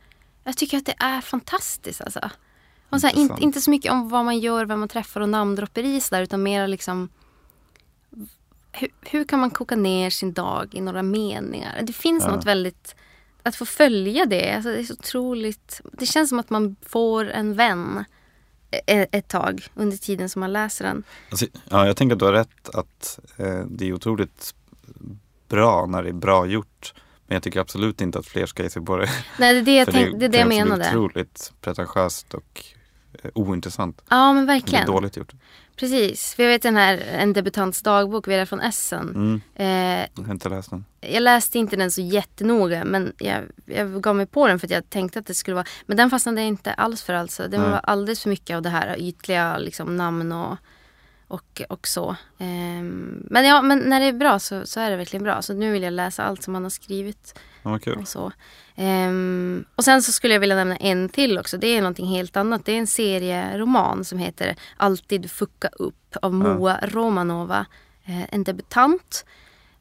Jag 0.45 0.57
tycker 0.57 0.79
att 0.79 0.87
det 0.87 0.95
är 0.99 1.21
fantastiskt 1.21 2.01
alltså. 2.01 2.31
Och 2.91 3.01
så 3.01 3.07
här, 3.07 3.15
inte, 3.15 3.21
Intressant. 3.23 3.43
inte 3.43 3.61
så 3.61 3.71
mycket 3.71 3.93
om 3.93 4.09
vad 4.09 4.25
man 4.25 4.39
gör, 4.39 4.65
vem 4.65 4.81
man 4.81 4.89
träffar 4.89 5.21
och 5.21 5.29
namndropperi 5.29 6.01
så 6.01 6.15
där, 6.15 6.23
utan 6.23 6.43
mer 6.43 6.69
liksom 6.69 7.09
hur, 8.73 8.89
hur 9.01 9.25
kan 9.25 9.41
man 9.41 9.51
koka 9.51 9.77
ner 9.77 10.11
sin 10.11 10.33
dag 10.33 10.69
i 10.75 10.81
några 10.81 11.03
meningar? 11.03 11.83
Det 11.83 11.93
finns 11.93 12.25
Ja. 12.25 12.31
något 12.31 12.45
väldigt... 12.47 12.95
Att 13.43 13.57
få 13.57 13.67
följa 13.67 14.27
det, 14.27 14.51
alltså 14.55 14.71
det 14.71 14.79
är 14.81 14.85
så 14.85 14.93
otroligt... 14.95 15.81
Det 15.93 16.07
känns 16.07 16.29
som 16.29 16.39
att 16.39 16.51
man 16.51 16.77
får 16.83 17.31
en 17.31 17.55
vän 17.55 18.05
e- 18.87 19.07
ett 19.13 19.29
tag 19.29 19.67
under 19.75 19.97
tiden 19.97 20.29
som 20.29 20.41
man 20.41 20.53
läser 20.53 20.85
den. 20.85 21.03
Alltså, 21.31 21.47
ja, 21.69 21.87
jag 21.87 21.97
tänker 21.97 22.15
att 22.15 22.19
du 22.19 22.25
har 22.25 22.33
rätt 22.33 22.69
att 22.75 23.19
eh, 23.37 23.61
det 23.71 23.89
är 23.89 23.93
otroligt 23.93 24.55
bra 25.49 25.87
när 25.87 26.03
det 26.03 26.09
är 26.09 26.13
bra 26.13 26.47
gjort. 26.47 26.95
Men 27.31 27.37
jag 27.37 27.43
tycker 27.43 27.61
absolut 27.61 28.01
inte 28.01 28.19
att 28.19 28.27
fler 28.27 28.47
ska 28.47 28.63
ge 28.63 28.71
sig 28.71 28.83
på 28.85 28.97
det. 28.97 29.09
Nej, 29.39 29.53
det 29.55 29.61
är 29.61 29.63
det 29.65 29.77
jag, 29.77 29.89
tänk, 29.91 30.19
det, 30.21 30.25
är 30.27 30.29
det 30.29 30.39
jag 30.39 30.51
kan 30.51 30.53
också 30.53 30.65
bli 30.65 30.77
menade. 30.77 30.89
otroligt 30.99 31.53
pretentiöst 31.61 32.35
och 32.35 32.65
eh, 33.23 33.31
ointressant. 33.35 34.03
Ja, 34.09 34.33
men 34.33 34.47
Det 34.47 34.53
är 34.53 34.55
verkligen. 34.55 34.87
dåligt 34.87 35.17
gjort. 35.17 35.33
Precis. 35.77 36.35
Jag 36.39 36.47
vet 36.47 36.63
den 36.63 36.77
här 36.77 36.99
En 36.99 37.33
debutants 37.33 37.83
dagbok, 37.83 38.29
Vera 38.29 38.47
från 38.47 38.61
Essen. 38.61 39.09
Mm, 39.09 39.41
Eh, 39.55 40.07
jag 40.17 40.25
har 40.25 40.33
inte 40.33 40.49
läst 40.49 40.71
den. 40.71 40.85
jag 41.01 41.23
läste 41.23 41.59
inte 41.59 41.77
den 41.77 41.91
så 41.91 42.01
jättenoga 42.01 42.85
men 42.85 43.13
jag, 43.19 43.43
jag 43.65 44.03
gav 44.03 44.17
mig 44.17 44.27
på 44.27 44.47
den 44.49 44.59
för 44.59 44.67
att 44.67 44.71
jag 44.71 44.91
tänkte 44.91 45.19
att 45.19 45.27
det 45.27 45.35
skulle 45.35 45.55
vara 45.55 45.67
Men 45.87 45.97
den 45.97 46.11
fastnade 46.11 46.41
jag 46.41 46.49
inte 46.49 46.73
alls 46.73 47.03
för 47.03 47.13
alltså. 47.15 47.49
Det 47.49 47.59
var 47.59 47.81
alldeles 47.83 48.23
för 48.23 48.29
mycket 48.31 48.57
av 48.57 48.63
det 48.63 48.69
här 48.71 48.97
ytliga 49.01 49.59
liksom, 49.59 49.97
namn 49.97 50.33
och, 50.33 50.57
och, 51.31 51.63
och 51.69 51.89
så. 51.89 52.17
Ehm, 52.39 53.27
men 53.31 53.45
ja, 53.45 53.63
men 53.63 53.79
när 53.79 54.01
det 54.01 54.07
är 54.07 54.13
bra 54.13 54.39
så, 54.39 54.67
så 54.67 54.81
är 54.81 54.91
det 54.91 54.97
verkligen 54.97 55.25
bra. 55.25 55.43
Så 55.43 55.55
nu 55.55 55.73
vill 55.73 55.83
jag 55.83 55.93
läsa 55.93 56.25
allt 56.25 56.43
som 56.43 56.55
han 56.55 56.63
har 56.63 56.71
skrivit. 56.71 57.39
Ja, 57.63 57.79
kul. 57.79 57.99
Och, 57.99 58.09
så. 58.09 58.33
Ehm, 58.77 59.65
och 59.75 59.85
sen 59.85 60.03
så 60.03 60.13
skulle 60.13 60.35
jag 60.35 60.41
vilja 60.41 60.57
nämna 60.57 60.77
en 60.77 61.09
till 61.09 61.39
också. 61.39 61.59
Det 61.59 61.67
är 61.67 61.81
någonting 61.81 62.07
helt 62.07 62.37
annat. 62.37 62.65
Det 62.65 62.73
är 62.73 62.79
en 62.79 62.87
serieroman 62.87 64.05
som 64.05 64.19
heter 64.19 64.57
Alltid 64.77 65.31
fucka 65.31 65.69
upp 65.69 66.17
av 66.23 66.35
Moa 66.35 66.81
Romanova. 66.83 67.67
Eh, 68.05 68.35
en 68.35 68.45
debutant. 68.45 69.25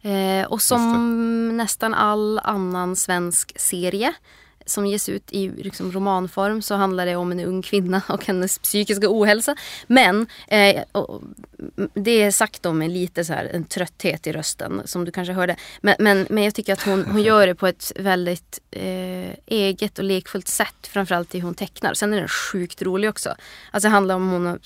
Eh, 0.02 0.48
och 0.48 0.62
som 0.62 1.58
nästan 1.58 1.94
all 1.94 2.40
annan 2.44 2.96
svensk 2.96 3.60
serie 3.60 4.14
som 4.70 4.86
ges 4.86 5.10
ut 5.10 5.32
i 5.32 5.50
liksom, 5.50 5.92
romanform 5.92 6.62
så 6.62 6.76
handlar 6.76 7.06
det 7.06 7.16
om 7.16 7.32
en 7.32 7.40
ung 7.40 7.62
kvinna 7.62 8.02
och 8.10 8.26
hennes 8.26 8.60
psykiska 8.60 9.08
ohälsa. 9.10 9.56
Men 9.88 10.28
eh, 10.48 10.84
och, 10.92 11.22
mm, 11.78 11.90
det 11.94 12.12
är 12.12 12.32
sagt 12.32 12.66
om 12.66 12.82
en 12.82 12.94
lite 12.94 13.26
så 13.26 13.34
här 13.34 13.46
en 13.54 13.64
trötthet 13.64 14.28
i 14.28 14.32
rösten 14.32 14.82
som 14.86 15.06
du 15.06 15.12
kanske 15.12 15.34
hörde. 15.34 15.56
Men, 15.82 15.96
men, 16.00 16.28
men 16.30 16.44
jag 16.44 16.56
tycker 16.56 16.74
att 16.74 16.84
hon, 16.84 17.06
hon 17.06 17.22
gör 17.22 17.48
det 17.48 17.56
på 17.56 17.68
ett 17.68 17.92
väldigt 17.96 18.60
eh, 18.72 19.36
eget 19.46 20.00
och 20.00 20.06
lekfullt 20.06 20.48
sätt. 20.48 20.88
Framförallt 20.88 21.36
i 21.36 21.38
hur 21.38 21.46
hon 21.46 21.56
tecknar. 21.56 21.94
Sen 21.94 22.14
är 22.14 22.18
den 22.18 22.28
sjukt 22.28 22.82
rolig 22.82 23.10
också. 23.10 23.36
Alltså 23.72 23.88
det 23.88 23.92
handlar 23.92 24.16
om 24.16 24.30
hon 24.30 24.46
har 24.46 24.60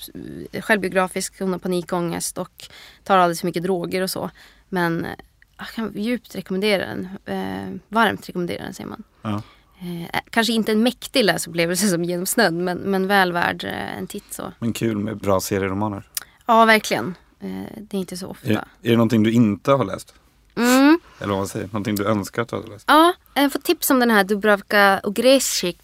eh, 0.52 0.62
självbiografisk, 0.62 1.38
hon 1.38 1.52
har 1.52 1.58
panikångest 1.58 2.38
och 2.38 2.68
tar 3.04 3.18
alldeles 3.18 3.40
för 3.40 3.46
mycket 3.46 3.62
droger 3.62 4.02
och 4.02 4.10
så. 4.10 4.30
Men 4.68 5.04
eh, 5.04 5.10
jag 5.58 5.68
kan 5.68 5.92
djupt 5.94 6.34
rekommendera 6.34 6.86
den. 6.86 7.08
Eh, 7.24 7.80
varmt 7.88 8.28
rekommendera 8.28 8.62
den 8.62 8.74
säger 8.74 8.88
man. 8.88 9.02
Ja. 9.22 9.42
Eh, 9.80 10.20
kanske 10.30 10.52
inte 10.52 10.72
en 10.72 10.82
mäktig 10.82 11.24
läsupplevelse 11.24 11.88
som 11.88 12.04
genom 12.04 12.26
snön 12.26 12.64
men, 12.64 12.78
men 12.78 13.06
väl 13.06 13.32
värd 13.32 13.64
eh, 13.64 13.98
en 13.98 14.06
titt 14.06 14.32
så. 14.34 14.52
Men 14.58 14.72
kul 14.72 14.98
med 14.98 15.16
bra 15.16 15.40
serieromaner. 15.40 16.08
Ja 16.46 16.64
verkligen. 16.64 17.14
Eh, 17.40 17.48
det 17.76 17.96
är 17.96 17.98
inte 17.98 18.16
så 18.16 18.28
ofta. 18.28 18.48
Är, 18.48 18.54
är 18.54 18.64
det 18.80 18.96
någonting 18.96 19.22
du 19.22 19.32
inte 19.32 19.72
har 19.72 19.84
läst? 19.84 20.14
Mm. 20.56 21.00
Eller 21.18 21.28
vad 21.28 21.38
man 21.38 21.48
säger, 21.48 21.66
någonting 21.66 21.94
du 21.94 22.06
önskar 22.06 22.42
att 22.42 22.48
du 22.48 22.56
hade 22.56 22.68
läst? 22.68 22.84
Ja, 22.88 23.12
jag 23.34 23.52
får 23.52 23.58
tips 23.58 23.90
om 23.90 24.00
den 24.00 24.10
här 24.10 24.24
Dubravka 24.24 25.00
Ogresic, 25.02 25.76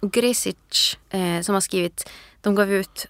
Ogresic 0.00 0.96
eh, 1.10 1.40
som 1.40 1.54
har 1.54 1.60
skrivit, 1.60 2.10
de 2.40 2.54
gav 2.54 2.72
ut, 2.72 3.06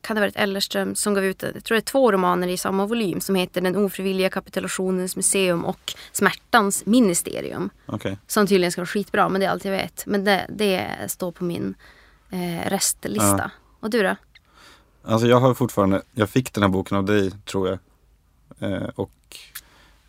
kan 0.00 0.16
det 0.16 0.20
ha 0.20 0.26
varit 0.26 0.36
Ellerström, 0.36 0.94
som 0.94 1.14
gav 1.14 1.24
ut, 1.24 1.42
jag 1.42 1.64
tror 1.64 1.74
det 1.74 1.80
är 1.80 1.80
två 1.80 2.12
romaner 2.12 2.48
i 2.48 2.56
samma 2.56 2.86
volym 2.86 3.20
som 3.20 3.34
heter 3.34 3.60
Den 3.60 3.76
ofrivilliga 3.76 4.30
kapitulationens 4.30 5.16
museum 5.16 5.64
och 5.64 5.92
Smärtans 6.12 6.86
ministerium. 6.86 7.70
Okej. 7.86 8.18
Som 8.26 8.46
tydligen 8.46 8.72
ska 8.72 8.80
vara 8.80 8.86
skitbra, 8.86 9.28
men 9.28 9.40
det 9.40 9.46
är 9.46 9.50
allt 9.50 9.64
jag 9.64 9.72
vet. 9.72 10.06
Men 10.06 10.24
det, 10.24 10.46
det 10.48 10.86
står 11.08 11.32
på 11.32 11.44
min 11.44 11.74
eh, 12.30 12.70
restlista. 12.70 13.38
Ja. 13.38 13.50
Och 13.80 13.90
du 13.90 14.02
då? 14.02 14.16
Alltså 15.04 15.26
jag 15.26 15.40
har 15.40 15.54
fortfarande, 15.54 16.02
jag 16.12 16.30
fick 16.30 16.52
den 16.52 16.62
här 16.62 16.68
boken 16.68 16.96
av 16.96 17.04
dig 17.04 17.30
tror 17.30 17.68
jag. 17.68 17.78
Eh, 18.58 18.88
och 18.94 19.36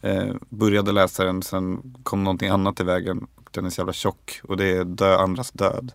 eh, 0.01 0.35
började 0.49 0.91
läsa 0.91 1.23
den, 1.23 1.43
sen 1.43 1.95
kom 2.03 2.23
någonting 2.23 2.49
annat 2.49 2.79
i 2.79 2.83
vägen. 2.83 3.27
Den 3.51 3.65
är 3.65 3.69
så 3.69 3.81
jävla 3.81 3.93
tjock 3.93 4.41
och 4.43 4.57
det 4.57 4.65
är 4.65 4.83
Dö 4.83 5.17
andras 5.17 5.51
död. 5.51 5.91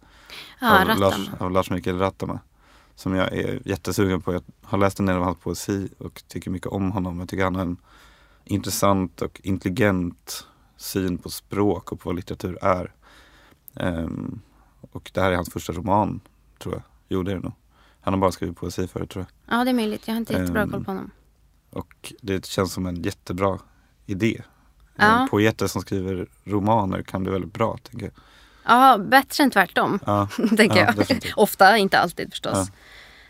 Ja, 0.61 0.93
av, 0.93 0.99
Lars, 0.99 1.31
av 1.39 1.51
Lars 1.51 1.71
Mikael 1.71 1.99
Rattama. 1.99 2.41
Som 2.97 3.15
jag 3.15 3.33
är 3.33 3.63
jättesugen 3.69 4.23
på. 4.23 4.33
Jag 4.33 4.43
har 4.63 4.79
läst 4.79 5.01
en 5.01 5.07
del 5.07 5.17
av 5.17 5.23
hans 5.23 5.39
poesi 5.39 5.89
och 5.99 6.23
tycker 6.29 6.51
mycket 6.51 6.69
om 6.69 6.91
honom. 6.93 7.19
Jag 7.21 7.29
tycker 7.29 7.45
han 7.45 7.55
har 7.55 7.63
en 7.63 7.77
intressant 8.45 9.23
och 9.23 9.41
intelligent 9.45 10.47
syn 10.77 11.19
på 11.19 11.31
språk 11.31 11.93
och 11.93 12.01
på 12.01 12.09
vad 12.09 12.17
litteratur 12.17 12.59
är. 12.63 12.95
Ehm, 13.75 14.41
och 14.93 15.11
det 15.15 15.21
här 15.21 15.31
är 15.31 15.37
hans 15.37 15.51
första 15.53 15.73
roman, 15.73 16.21
tror 16.59 16.75
jag. 16.75 16.83
Jo, 17.09 17.23
det 17.23 17.31
är 17.31 17.35
det 17.37 17.43
nog. 17.43 17.53
Han 18.01 18.15
har 18.15 18.21
bara 18.21 18.33
skrivit 18.33 18.57
poesi 18.57 18.87
förut, 18.89 19.11
tror 19.11 19.27
jag. 19.47 19.59
Ja, 19.59 19.65
det 19.65 19.71
är 19.71 19.75
möjligt. 19.75 20.03
Jag 20.09 20.15
har 20.15 20.19
inte 20.19 20.33
jättebra 20.33 20.63
Ehm, 20.63 20.71
koll 20.71 20.85
på 20.85 20.91
honom. 20.91 21.11
Och 21.71 22.13
det 22.21 22.47
känns 22.47 22.73
som 22.73 22.87
en 22.87 23.03
jättebra 23.03 23.59
idé. 24.07 24.43
Ja. 24.97 25.23
Eh, 25.23 25.27
Poeter 25.27 25.67
som 25.67 25.83
skriver 25.83 26.27
romaner 26.45 27.03
kan 27.03 27.23
bli 27.23 27.33
väldigt 27.33 27.53
bra, 27.53 27.79
tänker 27.83 28.07
jag. 28.07 28.15
Ja, 28.67 28.99
bättre 28.99 29.45
än 29.45 29.51
tvärtom. 29.51 29.99
Ja, 30.07 30.29
tänker 30.57 30.77
Ja, 30.77 30.85
jag. 30.85 30.97
definitivt. 30.97 31.33
Ofta, 31.37 31.77
inte 31.79 31.99
alltid 31.99 32.31
förstås. 32.31 32.53
Ja. 32.55 32.67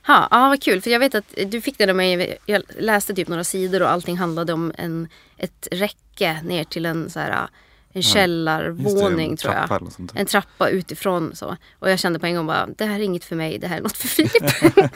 Ja. 0.07 0.29
Ja, 0.31 0.49
vad 0.49 0.63
kul. 0.63 0.81
För 0.83 0.91
jag 0.91 1.01
vet 1.01 1.15
att 1.15 1.35
du 1.47 1.61
fick 1.61 1.79
den 1.79 1.91
av 1.91 1.97
mig. 1.97 2.39
Jag 2.47 2.63
läste 2.79 3.15
typ 3.15 3.29
några 3.29 3.45
sidor 3.45 3.83
och 3.83 3.91
allting 3.91 4.17
handlade 4.19 4.53
om 4.53 4.73
en, 4.79 5.09
ett 5.37 5.69
räcke 5.71 6.41
ner 6.43 6.65
till 6.65 6.87
en 6.87 7.11
så 7.11 7.21
här, 7.21 7.31
en 7.33 7.49
det, 7.93 8.03
källarvåning 8.03 9.37
tror 9.37 9.55
jag. 9.55 9.91
En 10.15 10.27
trappa 10.27 10.69
utifrån 10.69 11.37
så. 11.37 11.57
Och 11.79 11.91
jag 11.91 11.99
kände 11.99 12.19
på 12.19 12.27
en 12.27 12.35
gång 12.35 12.47
bara, 12.47 12.67
det 12.67 12.85
här 12.85 12.95
är 12.95 13.03
inget 13.03 13.25
för 13.25 13.37
mig, 13.37 13.59
det 13.59 13.67
här 13.67 13.77
är 13.77 13.83
något 13.83 13.97
för 13.97 14.09
Filip. 14.09 14.33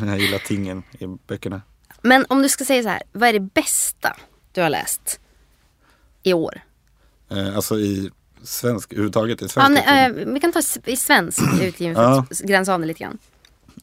Jag 0.00 0.18
gillar 0.18 0.38
tingen 0.38 0.82
i 0.98 1.06
böckerna. 1.26 1.62
Men 2.02 2.26
om 2.28 2.42
du 2.42 2.48
ska 2.48 2.64
säga 2.64 2.82
så 2.82 2.88
här, 2.88 3.02
vad 3.12 3.28
är 3.28 3.32
det 3.32 3.40
bästa 3.40 4.16
du 4.52 4.60
har 4.62 4.70
läst 4.70 5.20
i 6.22 6.32
år? 6.32 6.60
Eh, 7.30 7.56
alltså 7.56 7.78
i 7.78 8.10
svensk, 8.46 8.92
överhuvudtaget 8.92 9.42
i 9.42 9.44
Ja, 9.44 9.48
svensk 9.48 9.70
nej, 9.70 10.08
litteratur. 10.08 10.28
eh, 10.28 10.34
vi 10.34 10.40
kan 10.40 10.52
ta 10.52 10.60
i 10.84 10.96
svensk 10.96 11.38
utgivning 11.62 11.94
för 11.94 12.02
Ja. 12.02 12.26
att 12.30 12.38
gränsa 12.40 12.74
av 12.74 12.80
det 12.80 12.86
lite 12.86 13.00
grann. 13.00 13.18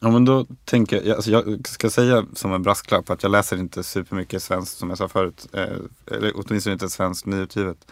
Ja 0.00 0.10
men 0.10 0.24
då 0.24 0.46
tänker 0.64 1.02
jag, 1.02 1.16
alltså 1.16 1.30
jag 1.30 1.68
ska 1.68 1.90
säga 1.90 2.26
som 2.34 2.52
en 2.52 2.62
brasklapp 2.62 3.10
att 3.10 3.22
jag 3.22 3.32
läser 3.32 3.56
inte 3.56 3.82
supermycket 3.82 4.42
svenskt 4.42 4.78
som 4.78 4.88
jag 4.88 4.98
sa 4.98 5.08
förut. 5.08 5.46
Eh, 5.52 5.62
eller 6.06 6.32
åtminstone 6.34 6.72
inte 6.72 6.88
svenskt 6.88 7.26
nyutgivet. 7.26 7.86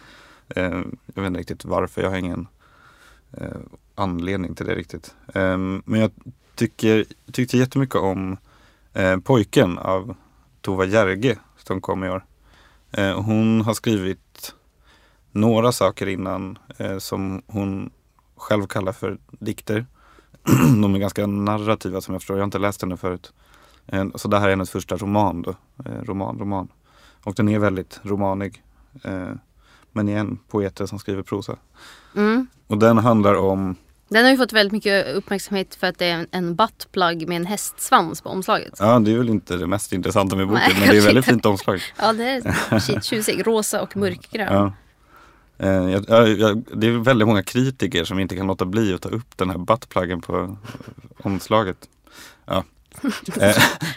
Eh, 0.49 0.63
jag 1.13 1.21
vet 1.21 1.27
inte 1.27 1.39
riktigt 1.39 1.65
varför, 1.65 2.01
jag 2.01 2.09
har 2.09 2.17
ingen 2.17 2.47
eh, 3.37 3.47
anledning 3.95 4.55
till 4.55 4.65
det 4.65 4.75
riktigt. 4.75 5.15
Eh, 5.33 5.57
men 5.57 5.99
jag 5.99 6.11
tycker, 6.55 7.05
tyckte 7.31 7.57
jättemycket 7.57 7.95
om 7.95 8.37
eh, 8.93 9.17
Pojken 9.17 9.77
av 9.77 10.15
Tova 10.61 10.85
Järge 10.85 11.37
som 11.57 11.81
kom 11.81 12.03
i 12.03 12.09
år. 12.09 12.25
Hon 13.15 13.61
har 13.61 13.73
skrivit 13.73 14.19
några 15.33 15.71
saker 15.71 16.07
innan 16.07 16.57
eh, 16.77 16.97
som 16.97 17.41
hon 17.47 17.91
själv 18.37 18.67
kallar 18.67 18.91
för 18.91 19.17
dikter. 19.31 19.85
de 20.81 20.95
är 20.95 20.99
ganska 20.99 21.27
narrativa 21.27 22.01
som 22.01 22.13
jag 22.13 22.21
förstår. 22.21 22.37
Jag 22.37 22.41
har 22.41 22.45
inte 22.45 22.59
läst 22.59 22.81
henne 22.81 22.97
förut. 22.97 23.33
Eh, 23.87 24.05
så 24.15 24.27
det 24.27 24.39
här 24.39 24.45
är 24.45 24.49
hennes 24.49 24.69
första 24.69 24.97
roman 24.97 25.41
då. 25.41 25.55
Eh, 25.85 26.03
roman, 26.03 26.39
roman. 26.39 26.67
Och 27.23 27.35
den 27.35 27.49
är 27.49 27.59
väldigt 27.59 27.99
romanig. 28.03 28.63
Eh, 29.03 29.29
men 29.91 30.09
igen, 30.09 30.39
poeter 30.49 30.85
som 30.85 30.99
skriver 30.99 31.23
prosa. 31.23 31.55
Mm. 32.15 32.47
Och 32.67 32.77
den 32.77 32.97
handlar 32.97 33.35
om 33.35 33.75
Den 34.09 34.23
har 34.23 34.31
ju 34.31 34.37
fått 34.37 34.53
väldigt 34.53 34.73
mycket 34.73 35.15
uppmärksamhet 35.15 35.75
för 35.75 35.87
att 35.87 35.97
det 35.97 36.05
är 36.05 36.27
en, 36.31 36.55
buttplug 36.55 37.27
med 37.27 37.35
en 37.35 37.45
hästsvans 37.45 38.21
på 38.21 38.29
omslaget. 38.29 38.73
Ja, 38.79 38.99
det 38.99 39.13
är 39.13 39.17
väl 39.17 39.29
inte 39.29 39.57
det 39.57 39.67
mest 39.67 39.93
intressanta 39.93 40.35
med 40.35 40.47
boken, 40.47 40.63
Nej, 40.69 40.79
men 40.79 40.89
det 40.89 40.97
är 40.97 41.05
väldigt 41.05 41.25
fint 41.25 41.45
omslag. 41.45 41.81
Ja, 41.97 42.13
det 42.13 42.23
är 42.23 43.01
tjusig. 43.01 43.47
Rosa 43.47 43.81
och 43.81 43.97
mörkgrön. 43.97 44.53
Ja. 44.53 44.73
Eh, 45.63 45.89
jag, 45.91 46.29
jag, 46.29 46.63
det 46.73 46.87
är 46.87 46.91
väldigt 46.91 47.27
många 47.27 47.43
kritiker 47.43 48.03
som 48.03 48.19
inte 48.19 48.35
kan 48.35 48.47
låta 48.47 48.65
bli 48.65 48.93
att 48.93 49.01
ta 49.01 49.09
upp 49.09 49.37
den 49.37 49.49
här 49.49 49.57
buttpluggen 49.57 50.21
på 50.21 50.37
eh, 50.39 50.49
omslaget. 51.17 51.77
Ja. 52.45 52.63
Eh, 53.41 53.55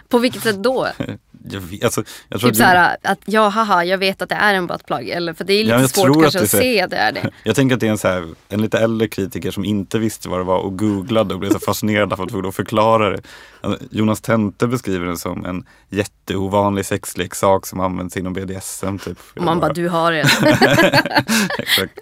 På 0.09 0.18
vilket 0.18 0.42
sätt 0.42 0.62
då? 0.62 0.88
jag, 1.50 1.61
vet, 1.61 1.85
alltså, 1.85 2.02
jag 2.28 2.40
Typ 2.40 2.56
så 2.56 2.62
här 2.62 2.96
att 3.02 3.18
ja 3.24 3.48
haha 3.48 3.85
jag 3.85 3.98
vet 3.98 4.22
att 4.22 4.28
det 4.28 4.35
är 4.35 4.54
en 4.54 4.66
buttplug. 4.66 5.09
Eller 5.09 5.32
för 5.32 5.44
det 5.44 5.52
är 5.52 5.64
lite 5.64 5.76
Ja, 5.76 5.88
svårt 5.88 6.22
kanske 6.22 6.38
att 6.38 6.44
att, 6.44 6.50
se 6.50 6.80
att 6.82 6.90
det 6.90 6.96
är 6.96 7.12
det. 7.12 7.30
Jag 7.44 7.56
tänker 7.56 7.74
att 7.74 7.80
det 7.80 7.87
är 7.87 7.90
en, 7.90 7.98
så 7.98 8.09
här, 8.09 8.28
en 8.48 8.62
lite 8.62 8.78
äldre 8.78 9.09
kritiker 9.09 9.50
som 9.50 9.64
inte 9.64 9.98
visste 9.98 10.28
vad 10.28 10.40
det 10.40 10.44
var 10.44 10.59
och 10.59 10.78
googlade 10.78 11.35
och 11.35 11.40
blev 11.40 11.50
så 11.50 11.59
fascinerad 11.66 12.12
av 12.12 12.20
att 12.20 12.28
tvungen 12.28 12.48
att 12.48 12.54
förklara 12.56 13.11
det. 13.11 13.20
Alltså, 13.61 13.85
Jonas 13.90 14.20
Tente 14.20 14.66
beskriver 14.66 15.06
den 15.06 15.18
som 15.18 15.44
en 15.44 15.66
jätteovanlig 15.88 16.87
sexleksak 16.87 17.66
som 17.66 17.80
används 17.80 18.16
inom 18.16 18.32
BDSM. 18.32 18.98
Typ. 18.98 19.18
Och 19.37 19.42
man 19.42 19.61
bara 19.61 19.72
du 19.72 19.88
har 19.88 20.12
det. 20.12 20.20
Exakt. 21.59 22.00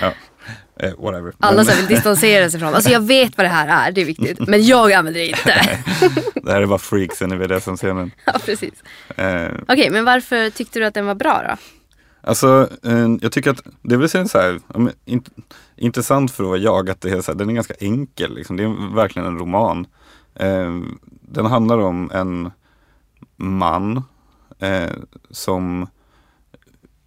Ja. 0.00 0.12
Eh, 0.82 0.92
whatever. 0.98 1.32
Alla 1.38 1.64
Men 1.64 1.76
vill 1.76 1.86
distansera 1.86 2.50
sig 2.50 2.60
från. 2.60 2.74
Alltså 2.74 2.90
jag 2.90 3.00
vet 3.00 3.36
vad 3.36 3.44
det 3.44 3.50
här 3.50 3.88
är, 3.88 3.92
det 3.92 4.00
är 4.00 4.04
viktigt. 4.04 4.48
Men 4.48 4.64
jag 4.66 4.92
använder 4.92 5.20
det 5.20 5.26
inte. 5.26 5.78
det 6.42 6.52
här 6.52 6.62
är 6.62 6.66
bara 6.66 6.78
freaksen 6.78 7.32
i 7.32 7.36
BDSM-scenen. 7.36 8.10
Ja 8.24 8.32
precis. 8.44 8.74
Eh, 9.16 9.48
Okej 9.68 9.90
men 9.90 10.04
varför 10.04 10.50
tyckte 10.50 10.78
du 10.78 10.86
att 10.86 10.94
den 10.94 11.06
var 11.06 11.14
bra 11.14 11.44
då? 11.48 11.56
Alltså, 12.22 12.68
eh, 12.84 13.08
jag 13.20 13.32
tycker 13.32 13.50
att 13.50 13.62
det 13.82 13.94
är 13.94 13.98
väl 13.98 14.28
så 14.28 14.38
här, 14.38 14.60
int, 15.04 15.28
intressant 15.76 16.30
för 16.30 16.44
att 16.44 16.48
vara 16.48 16.58
jag 16.58 16.90
att 16.90 17.00
det 17.00 17.10
är 17.10 17.20
så 17.20 17.32
här, 17.32 17.38
den 17.38 17.50
är 17.50 17.54
ganska 17.54 17.74
enkel. 17.80 18.34
Liksom. 18.34 18.56
Det 18.56 18.62
är 18.62 18.94
verkligen 18.94 19.28
en 19.28 19.38
roman. 19.38 19.86
Eh, 20.34 20.80
den 21.20 21.46
handlar 21.46 21.78
om 21.78 22.10
en 22.14 22.50
man 23.36 24.02
eh, 24.58 24.90
som 25.30 25.86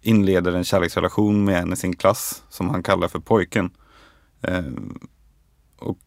inleder 0.04 0.52
en 0.52 0.64
kärleksrelation 0.64 1.44
med 1.44 1.62
en 1.62 1.72
i 1.72 1.76
sin 1.76 1.96
klass 1.96 2.42
som 2.48 2.70
han 2.70 2.82
kallar 2.82 3.08
för 3.08 3.18
pojken. 3.18 3.70
Eh, 4.42 4.64
och 5.78 5.98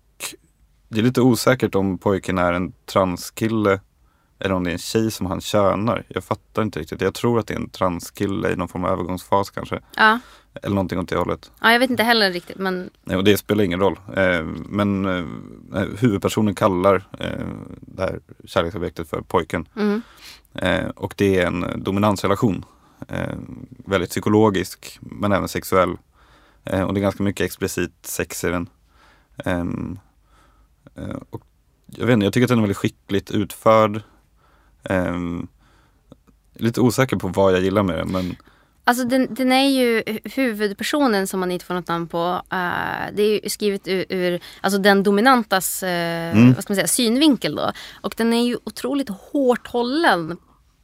det 0.88 1.00
är 1.00 1.04
lite 1.04 1.22
osäkert 1.22 1.76
om 1.76 1.98
pojken 1.98 2.38
är 2.38 2.54
en 2.54 2.74
transkille 2.86 3.80
eller 4.40 4.56
om 4.56 4.64
det 4.64 4.70
är 4.70 4.74
en 4.74 4.78
tjej 4.80 5.12
som 5.12 5.26
han 5.26 5.42
könar. 5.42 6.06
Jag 6.08 6.24
fattar 6.24 6.62
inte 6.62 6.80
riktigt. 6.80 7.02
Jag 7.02 7.14
tror 7.14 7.40
att 7.40 7.48
det 7.48 7.54
är 7.54 7.60
en 7.60 7.70
transkille 7.70 8.52
i 8.52 8.56
någon 8.56 8.68
form 8.68 8.86
av 8.86 8.92
övergångsfas 8.92 9.50
kanske. 9.50 9.80
Ja. 9.96 10.20
Eller 10.64 10.76
någonting 10.76 11.00
åt 11.00 11.10
det 11.10 11.18
hållet. 11.18 11.52
ja, 11.62 11.72
jag 11.72 11.80
vet 11.80 11.90
inte 11.90 12.04
heller 12.04 12.32
riktigt 12.32 12.58
men 12.58 12.90
Och 13.06 13.24
det 13.24 13.38
spelar 13.38 13.64
ingen 13.64 13.80
roll. 13.80 14.00
Eh, 14.16 14.44
men 14.70 15.06
eh, 15.06 15.86
huvudpersonen 16.00 16.56
kallar 16.56 17.08
eh, 17.20 17.48
det 17.82 18.02
här 18.02 18.20
kärleksobjektet 18.46 19.10
för 19.10 19.22
pojken. 19.22 19.68
mm. 19.76 20.02
Eh, 20.54 20.88
och 20.88 21.14
det 21.18 21.40
är 21.40 21.48
en 21.48 21.84
dominansrelation. 21.84 22.66
Eh, 23.08 23.36
väldigt 23.86 24.10
psykologisk 24.10 24.98
men 25.02 25.32
även 25.32 25.48
sexuell. 25.48 25.98
Eh, 26.64 26.82
och 26.82 26.94
det 26.94 27.00
är 27.00 27.02
ganska 27.02 27.24
mycket 27.24 27.46
explicit 27.46 27.92
sex 28.02 28.44
i 28.44 28.48
den. 28.50 28.70
Ehm, 29.46 30.00
eh, 30.96 31.16
och 31.30 31.42
jag, 31.86 32.06
vet 32.06 32.14
inte, 32.14 32.26
jag 32.26 32.34
tycker 32.34 32.46
att 32.46 32.50
den 32.50 32.58
är 32.58 32.62
väldigt 32.62 32.78
skickligt 32.78 33.32
utförd. 33.32 34.02
Ehm, 34.84 35.48
lite 36.54 36.82
osäker 36.82 37.18
på 37.18 37.28
vad 37.28 37.54
jag 37.54 37.62
gillar 37.62 37.84
med 37.84 37.98
den 37.98 38.12
men 38.12 38.36
Alltså 38.84 39.04
den, 39.04 39.34
den 39.34 39.52
är 39.52 39.70
ju 39.70 40.04
huvudpersonen 40.24 41.28
som 41.28 41.40
man 41.40 41.52
inte 41.52 41.66
får 41.66 41.74
något 41.74 41.88
namn 41.88 42.08
på. 42.08 42.42
eh, 42.52 43.14
det 43.14 43.46
är 43.46 43.50
skrivet 43.50 43.88
ur, 43.88 44.06
ur 44.10 44.40
alltså 44.62 44.80
den 44.80 45.04
dominantas 45.04 45.84
eh, 45.84 46.18
Mm. 46.38 46.54
vad 46.54 46.64
ska 46.64 46.72
man 46.72 46.76
säga, 46.76 46.88
synvinkel 46.88 47.56
då. 47.56 47.72
Och 48.02 48.14
den 48.18 48.34
är 48.34 48.44
ju 48.44 48.58
otroligt 48.64 49.10
hårt 49.10 49.68
hållen. 49.68 50.38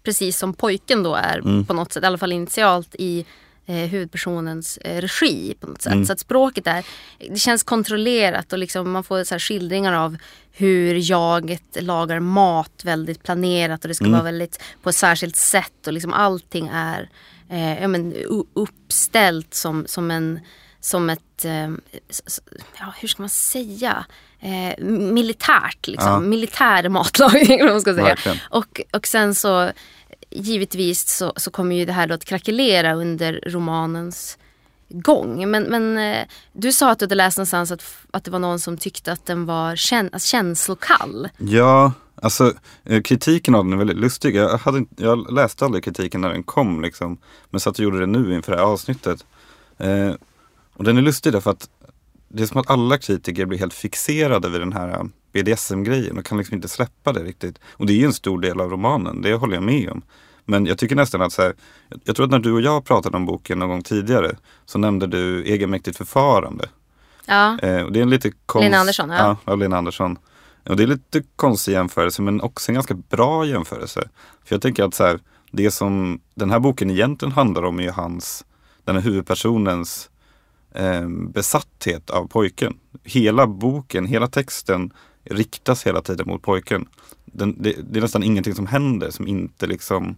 Precis 0.04 0.38
som 0.38 0.54
pojken 0.54 1.04
då 1.04 1.16
är 1.16 1.38
Mm. 1.40 1.66
på 1.66 1.74
något 1.74 1.94
sätt, 1.94 2.04
i 2.04 2.06
alla 2.08 2.18
fall 2.18 2.32
initialt 2.34 2.96
i 3.00 3.26
eh, 3.66 3.76
huvudpersonens 3.76 4.78
eh, 4.78 5.02
regi 5.02 5.56
på 5.60 5.68
något 5.68 5.82
sätt. 5.82 5.94
Mm. 5.94 6.06
Så 6.06 6.14
att 6.14 6.20
språket 6.20 6.68
är, 6.68 6.86
det 7.30 7.40
känns 7.40 7.64
kontrollerat 7.64 8.54
och 8.54 8.60
liksom 8.60 8.92
man 8.92 9.04
får 9.04 9.24
så 9.24 9.40
skildringar 9.40 9.94
av 9.94 10.18
hur 10.52 11.10
jaget 11.12 11.64
lagar 11.84 12.20
mat 12.20 12.82
väldigt 12.84 13.24
planerat 13.24 13.82
och 13.84 13.88
det 13.88 13.96
ska 13.96 14.06
Mm. 14.06 14.12
vara 14.14 14.24
väldigt 14.24 14.62
på 14.84 14.90
ett 14.90 14.96
särskilt 14.96 15.36
sätt 15.36 15.88
och 15.88 15.94
liksom 15.94 16.14
allting 16.14 16.70
är 16.74 17.10
eh, 17.50 17.82
ja, 17.82 17.88
men, 17.88 18.14
uppställt 18.54 19.54
som, 19.54 19.86
som, 19.88 20.12
en, 20.12 20.40
som 20.80 21.10
ett, 21.10 21.46
eh, 21.46 21.70
ja, 22.80 22.94
hur 23.00 23.08
ska 23.08 23.22
man 23.22 23.30
säga, 23.30 24.06
eh, 24.40 24.84
militärt 24.86 25.88
liksom. 25.88 26.10
Ja. 26.12 26.20
Militär 26.20 26.90
matlagning 26.90 27.60
vad 27.64 27.72
man 27.72 27.82
ska 27.82 27.94
säga. 27.94 28.06
Verkligen. 28.06 28.38
Och, 28.50 28.82
och 28.92 29.08
sen 29.08 29.36
så 29.36 29.72
givetvis 30.36 31.10
så, 31.18 31.34
så 31.36 31.52
kommer 31.52 31.76
ju 31.76 31.86
det 31.86 31.94
här 31.94 32.08
då 32.08 32.14
att 32.14 32.26
krackelera 32.26 32.94
under 32.94 33.44
romanens 33.48 34.38
gång. 34.90 35.52
Men, 35.52 35.64
men 35.64 35.98
eh, 35.98 36.28
du 36.54 36.72
sa 36.72 36.92
att 36.92 37.00
du 37.00 37.06
hade 37.06 37.16
läst 37.16 37.38
någonstans 37.38 37.72
att, 37.72 37.84
att 38.12 38.24
det 38.24 38.32
var 38.32 38.40
någon 38.40 38.60
som 38.60 38.78
tyckte 38.78 39.12
att 39.12 39.26
den 39.26 39.46
var 39.46 39.76
kän, 39.76 40.10
alltså 40.14 40.28
känslokall. 40.28 41.30
Ja, 41.38 41.92
alltså 42.16 42.54
eh, 42.84 43.02
kritiken 43.02 43.56
av 43.56 43.64
den 43.64 43.74
är 43.74 43.78
väldigt 43.78 43.98
lustig. 43.98 44.36
Jag, 44.36 44.58
hade, 44.58 44.86
jag 44.98 45.34
läste 45.34 45.66
aldrig 45.66 45.84
kritiken 45.84 46.22
när 46.22 46.30
den 46.30 46.44
kom 46.44 46.82
liksom. 46.82 47.18
Men 47.50 47.60
satt 47.60 47.80
och 47.80 47.84
gjorde 47.84 48.00
det 48.00 48.06
nu 48.06 48.36
inför 48.36 48.52
det 48.52 48.58
här 48.58 48.66
avsnittet. 48.66 49.26
Eh, 49.78 50.12
och 50.74 50.84
den 50.84 50.98
är 50.98 51.02
lustig 51.02 51.34
därför 51.34 51.52
att 51.52 51.70
det 52.28 52.44
är 52.44 52.48
som 52.48 52.62
att 52.62 52.70
alla 52.70 52.98
kritiker 52.98 53.46
blir 53.46 53.60
helt 53.60 53.74
fixerade 53.74 54.50
vid 54.50 54.62
den 54.62 54.74
här 54.74 54.90
eh, 54.90 55.04
BDSM-grejen 55.34 56.18
och 56.18 56.26
kan 56.26 56.38
liksom 56.38 56.56
inte 56.56 56.68
släppa 56.68 57.14
det 57.14 57.24
riktigt. 57.24 57.60
Och 57.72 57.86
det 57.86 57.94
är 57.94 57.98
ju 57.98 58.06
en 58.06 58.14
stor 58.14 58.40
del 58.42 58.62
av 58.62 58.70
romanen, 58.70 59.22
det 59.22 59.34
håller 59.34 59.54
jag 59.54 59.64
med 59.64 59.90
om. 59.90 60.02
Men 60.46 60.66
jag 60.66 60.78
tycker 60.78 60.96
nästan 60.96 61.22
att 61.22 61.34
så 61.34 61.42
här, 61.42 61.54
jag- 62.04 62.16
tror 62.16 62.26
att 62.26 62.32
när 62.32 62.40
du 62.40 62.52
och 62.54 62.62
jag 62.62 62.86
pratade 62.86 63.18
om 63.18 63.26
boken 63.26 63.60
någon 63.60 63.70
gång 63.70 63.82
tidigare 63.84 64.36
så 64.66 64.78
nämnde 64.78 65.08
du 65.08 65.44
egenmäktigt 65.44 65.98
förfarande. 65.98 66.66
Ja, 67.26 67.58
Eh, 67.62 67.82
och 67.82 67.92
det 67.92 68.00
är 68.00 68.04
en 68.04 68.10
lite 68.10 68.32
konst... 68.46 68.64
Lena 68.64 68.78
Andersson, 68.78 69.10
ja. 69.10 69.16
ja. 69.18 69.38
Ja, 69.46 69.56
Lena 69.56 69.78
Andersson. 69.78 70.18
Och 70.70 70.76
det 70.76 70.84
är 70.84 70.88
lite 70.88 71.24
konstig 71.36 71.72
jämförelse 71.72 72.22
men 72.22 72.42
också 72.42 72.72
en 72.72 72.74
ganska 72.74 72.94
bra 72.94 73.46
jämförelse. 73.46 74.10
För 74.46 74.56
jag 74.56 74.62
tänker 74.62 74.84
att 74.84 74.94
så 74.94 75.04
här, 75.06 75.20
det 75.52 75.72
som 75.72 76.20
den 76.36 76.52
här 76.52 76.60
boken 76.60 76.90
egentligen 76.92 77.32
handlar 77.32 77.64
om 77.64 77.80
är 77.80 77.84
ju 77.84 77.92
hans, 77.92 78.46
den 78.86 78.96
här 78.96 79.04
huvudpersonens 79.04 80.10
eh, 80.76 81.08
besatthet 81.10 82.10
av 82.10 82.28
pojken. 82.28 82.74
Hela 83.04 83.48
boken, 83.48 84.06
hela 84.06 84.28
texten 84.28 84.94
riktas 85.24 85.88
hela 85.88 86.02
tiden 86.02 86.28
mot 86.28 86.42
pojken. 86.42 86.86
Den, 87.26 87.56
det, 87.64 87.76
det 87.92 88.00
är 88.00 88.02
nästan 88.02 88.24
ingenting 88.24 88.56
som 88.56 88.68
händer 88.68 89.12
som 89.12 89.28
inte 89.28 89.68
liksom 89.68 90.16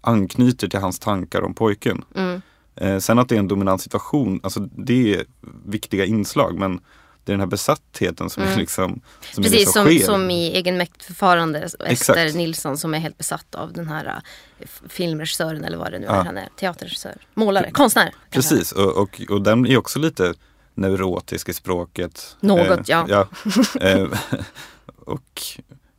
anknyter 0.00 0.68
till 0.68 0.80
hans 0.80 0.98
tankar 0.98 1.42
om 1.42 1.54
pojken. 1.54 2.04
mm. 2.16 2.42
Eh, 2.76 2.98
sen 2.98 3.18
att 3.18 3.28
det 3.28 3.34
är 3.34 3.38
en 3.38 3.48
dominant 3.48 3.82
situation, 3.82 4.40
alltså 4.42 4.60
det 4.60 5.14
är 5.14 5.24
viktiga 5.66 6.04
inslag 6.04 6.58
men 6.58 6.76
det 7.24 7.32
är 7.32 7.34
den 7.34 7.40
här 7.40 7.46
besattheten 7.46 8.30
som 8.30 8.42
är 8.42 8.56
liksom 8.56 9.00
som 9.34 9.44
är 9.44 9.48
Precis 9.48 9.64
som, 9.72 9.72
som, 9.72 9.84
sker. 9.96 10.06
som 10.06 10.30
i 10.30 10.52
egenmäktförfarande. 10.52 11.68
Ester. 11.86 12.32
Nilsson 12.32 12.78
som 12.78 12.94
är 12.94 12.98
helt 12.98 13.18
besatt 13.18 13.54
av 13.54 13.72
den 13.72 13.88
här 13.88 14.22
f- 14.58 14.82
filmregissören 14.88 15.64
eller 15.64 15.78
vad 15.78 15.92
det 15.92 15.98
nu 15.98 16.06
är 16.06 16.14
Ja. 16.16 16.22
han 16.22 16.36
är. 16.36 16.48
Teaterregissör, 16.56 17.16
målare, 17.34 17.70
konstnär. 17.70 18.14
Precis, 18.30 18.72
och, 18.72 18.96
och, 19.02 19.20
och 19.28 19.42
den 19.42 19.66
är 19.66 19.76
också 19.76 19.98
lite 19.98 20.34
neurotisk 20.80 21.48
i 21.48 21.54
språket. 21.54 22.36
Något, 22.40 22.88
ja. 22.88 23.06
ja. 23.08 23.26
Eh, 23.80 24.06
och 25.06 25.42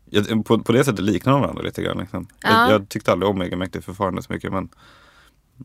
ja, 0.09 0.23
på, 0.45 0.59
på 0.59 0.71
det 0.71 0.83
sättet 0.83 1.05
liknar 1.05 1.33
de 1.33 1.41
varandra 1.41 1.63
lite 1.63 1.81
grann. 1.81 1.97
Liksom. 1.97 2.27
Ja. 2.41 2.49
Jag, 2.49 2.71
jag 2.71 2.89
tyckte 2.89 3.11
aldrig 3.11 3.29
om 3.29 3.41
egenmäktigt 3.41 3.85
förfarande 3.85 4.23
så 4.23 4.33
mycket 4.33 4.51
men 4.51 4.69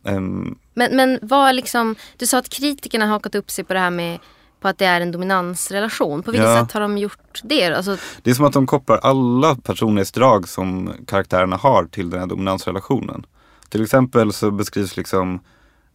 ehm, 0.04 0.58
Men, 0.74 0.96
men 0.96 1.18
vad 1.22 1.54
liksom, 1.54 1.96
du 2.16 2.26
sa 2.26 2.38
att 2.38 2.48
kritikerna 2.48 3.04
har 3.04 3.12
hakat 3.12 3.34
upp 3.34 3.50
sig 3.50 3.64
på 3.64 3.72
det 3.74 3.80
här 3.80 3.90
med, 3.90 4.18
på 4.60 4.68
att 4.68 4.78
det 4.78 4.86
är 4.86 5.00
en 5.00 5.12
dominansrelation. 5.12 6.22
På 6.22 6.30
vilket 6.30 6.48
Ja. 6.48 6.62
sätt 6.62 6.72
har 6.72 6.80
de 6.80 6.98
gjort 6.98 7.40
det? 7.44 7.64
Alltså, 7.64 7.96
Det 8.22 8.30
är 8.30 8.34
som 8.34 8.44
att 8.44 8.52
de 8.52 8.66
kopplar 8.66 8.96
alla 8.96 9.56
personlighetsdrag 9.56 10.48
som 10.48 10.92
karaktärerna 11.06 11.56
har 11.56 11.84
till 11.84 12.10
den 12.10 12.20
här 12.20 12.26
dominansrelationen. 12.26 13.26
Till 13.68 13.82
exempel 13.82 14.32
så 14.32 14.50
beskrivs 14.50 14.96
liksom 14.96 15.34
eh, 15.34 15.40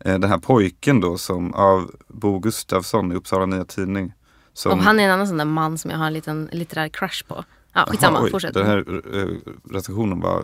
den 0.03 0.23
här 0.23 0.37
pojken 0.37 1.01
då 1.01 1.17
som 1.17 1.53
av 1.53 1.91
Bo 2.07 2.39
Gustafsson 2.39 3.11
i 3.11 3.15
Uppsala 3.15 3.45
Nya 3.45 3.65
Tidning. 3.65 4.13
Som, 4.53 4.71
och 4.71 4.77
han 4.77 4.99
är 4.99 5.03
en 5.03 5.11
annan 5.11 5.27
sån 5.27 5.37
där 5.37 5.45
man 5.45 5.77
som 5.77 5.91
jag 5.91 5.97
har 5.97 6.05
en 6.05 6.13
liten 6.13 6.49
litterär 6.51 6.89
crush 6.89 7.25
på. 7.27 7.43
Ja, 7.73 7.85
skitsamma, 7.89 8.17
Jaha, 8.17 8.25
oj, 8.25 8.31
fortsätt. 8.31 8.53
Den 8.53 8.65
här 8.65 8.77
eh, 9.19 9.27
recensionen 9.73 10.19
var 10.19 10.43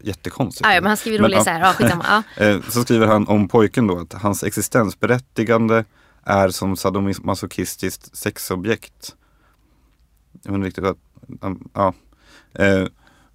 jättekonstig. 0.00 0.66
Ah, 0.66 0.74
ja, 0.74 0.80
men 0.80 0.88
han 0.88 0.96
skriver 0.96 1.18
roliga 1.18 1.38
ja. 1.38 1.44
så 1.44 1.50
här. 1.50 1.60
Ja, 1.60 1.72
skitsamma. 1.78 2.24
Ja. 2.36 2.44
Eh, 2.44 2.60
Så 2.68 2.82
skriver 2.82 3.06
han 3.06 3.28
om 3.28 3.48
pojken 3.48 3.86
då 3.86 3.98
att 3.98 4.12
hans 4.12 4.42
existensberättigande 4.42 5.84
är 6.24 6.48
som 6.48 6.76
sadomasochistiskt 6.76 8.16
sexobjekt. 8.16 9.14
Jag 10.42 10.52
vet 10.52 10.56
inte 10.56 10.66
riktigt 10.66 10.84
vad, 10.84 11.60
ja. 11.72 11.94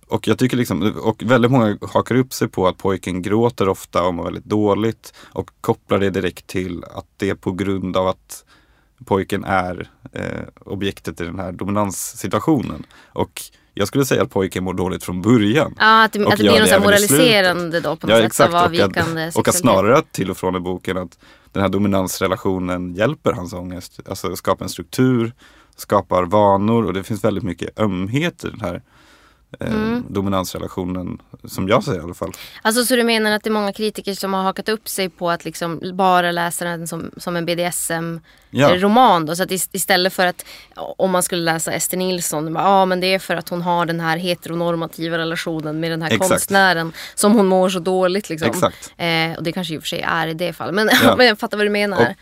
Och 0.09 0.27
jag 0.27 0.37
tycker 0.37 0.57
liksom, 0.57 0.93
och 1.03 1.23
väldigt 1.25 1.51
många 1.51 1.77
hakar 1.81 2.15
upp 2.15 2.33
sig 2.33 2.47
på 2.47 2.67
att 2.67 2.77
pojken 2.77 3.21
gråter 3.21 3.69
ofta 3.69 4.03
och 4.03 4.13
mår 4.13 4.23
väldigt 4.23 4.45
dåligt 4.45 5.13
och 5.25 5.49
kopplar 5.61 5.99
det 5.99 6.09
direkt 6.09 6.47
till 6.47 6.83
att 6.83 7.05
det 7.17 7.29
är 7.29 7.35
på 7.35 7.51
grund 7.51 7.97
av 7.97 8.07
att 8.07 8.45
pojken 9.05 9.43
är 9.43 9.89
eh, 10.13 10.23
objektet 10.65 11.21
i 11.21 11.23
den 11.23 11.39
här 11.39 11.51
dominanssituationen. 11.51 12.85
Och 13.13 13.41
jag 13.73 13.87
skulle 13.87 14.05
säga 14.05 14.23
att 14.23 14.29
pojken 14.29 14.63
mår 14.63 14.73
dåligt 14.73 15.03
från 15.03 15.21
början. 15.21 15.75
Ja, 15.79 16.03
att 16.03 16.13
det, 16.13 16.27
att 16.27 16.29
det 16.29 16.37
blir 16.37 16.59
något 16.59 16.83
moraliserande 16.83 17.79
då 17.79 17.95
på 17.95 18.07
något 18.07 18.15
Ja 18.15 18.17
sätt 18.17 18.25
exakt. 18.25 18.53
av 18.53 18.71
Och 18.71 18.97
att, 18.97 19.35
och 19.35 19.47
att 19.47 19.55
snarare 19.55 20.01
till 20.11 20.31
och 20.31 20.37
från 20.37 20.55
i 20.55 20.59
boken 20.59 20.97
att 20.97 21.19
den 21.51 21.61
här 21.61 21.69
dominansrelationen 21.69 22.93
hjälper 22.95 23.33
hans 23.33 23.53
ångest. 23.53 23.99
Alltså 24.09 24.35
skapar 24.35 24.65
en 24.65 24.69
struktur, 24.69 25.33
skapar 25.75 26.23
vanor 26.23 26.85
och 26.85 26.93
det 26.93 27.03
finns 27.03 27.23
väldigt 27.23 27.43
mycket 27.43 27.79
ömhet 27.79 28.43
i 28.43 28.49
den 28.49 28.61
här 28.61 28.81
Mm. 29.59 30.03
dominansrelationen. 30.09 31.21
Som 31.43 31.67
jag 31.67 31.83
ser 31.83 31.95
i 31.97 31.99
alla 31.99 32.13
fall. 32.13 32.31
Alltså 32.61 32.85
så 32.85 32.95
du 32.95 33.03
menar 33.03 33.31
att 33.31 33.43
det 33.43 33.49
är 33.49 33.51
många 33.51 33.73
kritiker 33.73 34.13
som 34.13 34.33
har 34.33 34.43
hakat 34.43 34.69
upp 34.69 34.87
sig 34.89 35.09
på 35.09 35.29
att 35.31 35.45
liksom 35.45 35.81
bara 35.93 36.31
läsa 36.31 36.65
den 36.65 36.87
som, 36.87 37.11
som 37.17 37.35
en 37.35 37.45
BDSM-roman 37.45 39.21
Ja. 39.21 39.27
då? 39.27 39.35
Så 39.35 39.43
att 39.43 39.49
ist- 39.51 39.69
istället 39.71 40.13
för 40.13 40.25
att 40.25 40.45
om 40.75 41.11
man 41.11 41.23
skulle 41.23 41.41
läsa 41.41 41.71
Ester 41.71 41.97
Nilsson, 41.97 42.53
ja 42.55 42.61
ah, 42.67 42.85
men 42.85 42.99
det 42.99 43.13
är 43.13 43.19
för 43.19 43.35
att 43.35 43.49
hon 43.49 43.61
har 43.61 43.85
den 43.85 43.99
här 43.99 44.17
heteronormativa 44.17 45.17
relationen 45.17 45.79
med 45.79 45.91
den 45.91 46.01
här 46.01 46.09
Exakt. 46.11 46.29
konstnären 46.29 46.91
som 47.15 47.31
hon 47.33 47.47
mår 47.47 47.69
så 47.69 47.79
dåligt 47.79 48.29
liksom. 48.29 48.49
Exakt. 48.49 48.93
Eh, 48.97 49.37
och 49.37 49.43
det 49.43 49.51
kanske 49.51 49.73
i 49.73 49.77
och 49.77 49.81
för 49.81 49.87
sig 49.87 50.01
är 50.01 50.27
i 50.27 50.33
det 50.33 50.53
fallet. 50.53 50.75
Men, 50.75 50.89
Ja. 51.03 51.15
men 51.17 51.27
jag 51.27 51.39
fattar 51.39 51.57
vad 51.57 51.65
du 51.65 51.69
menar. 51.71 52.15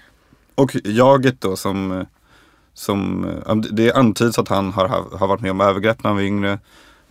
Och 0.55 0.75
jaget 0.83 1.41
då 1.41 1.55
som, 1.55 2.05
som 2.73 3.25
eh, 3.47 3.55
det 3.55 3.93
antyds 3.93 4.39
att 4.39 4.47
han 4.49 4.73
har, 4.73 4.87
har 5.17 5.27
varit 5.27 5.41
med 5.41 5.51
om 5.51 5.61
övergrepp 5.61 6.03
när 6.03 6.09
han 6.09 6.15
var 6.17 6.23
yngre. 6.23 6.59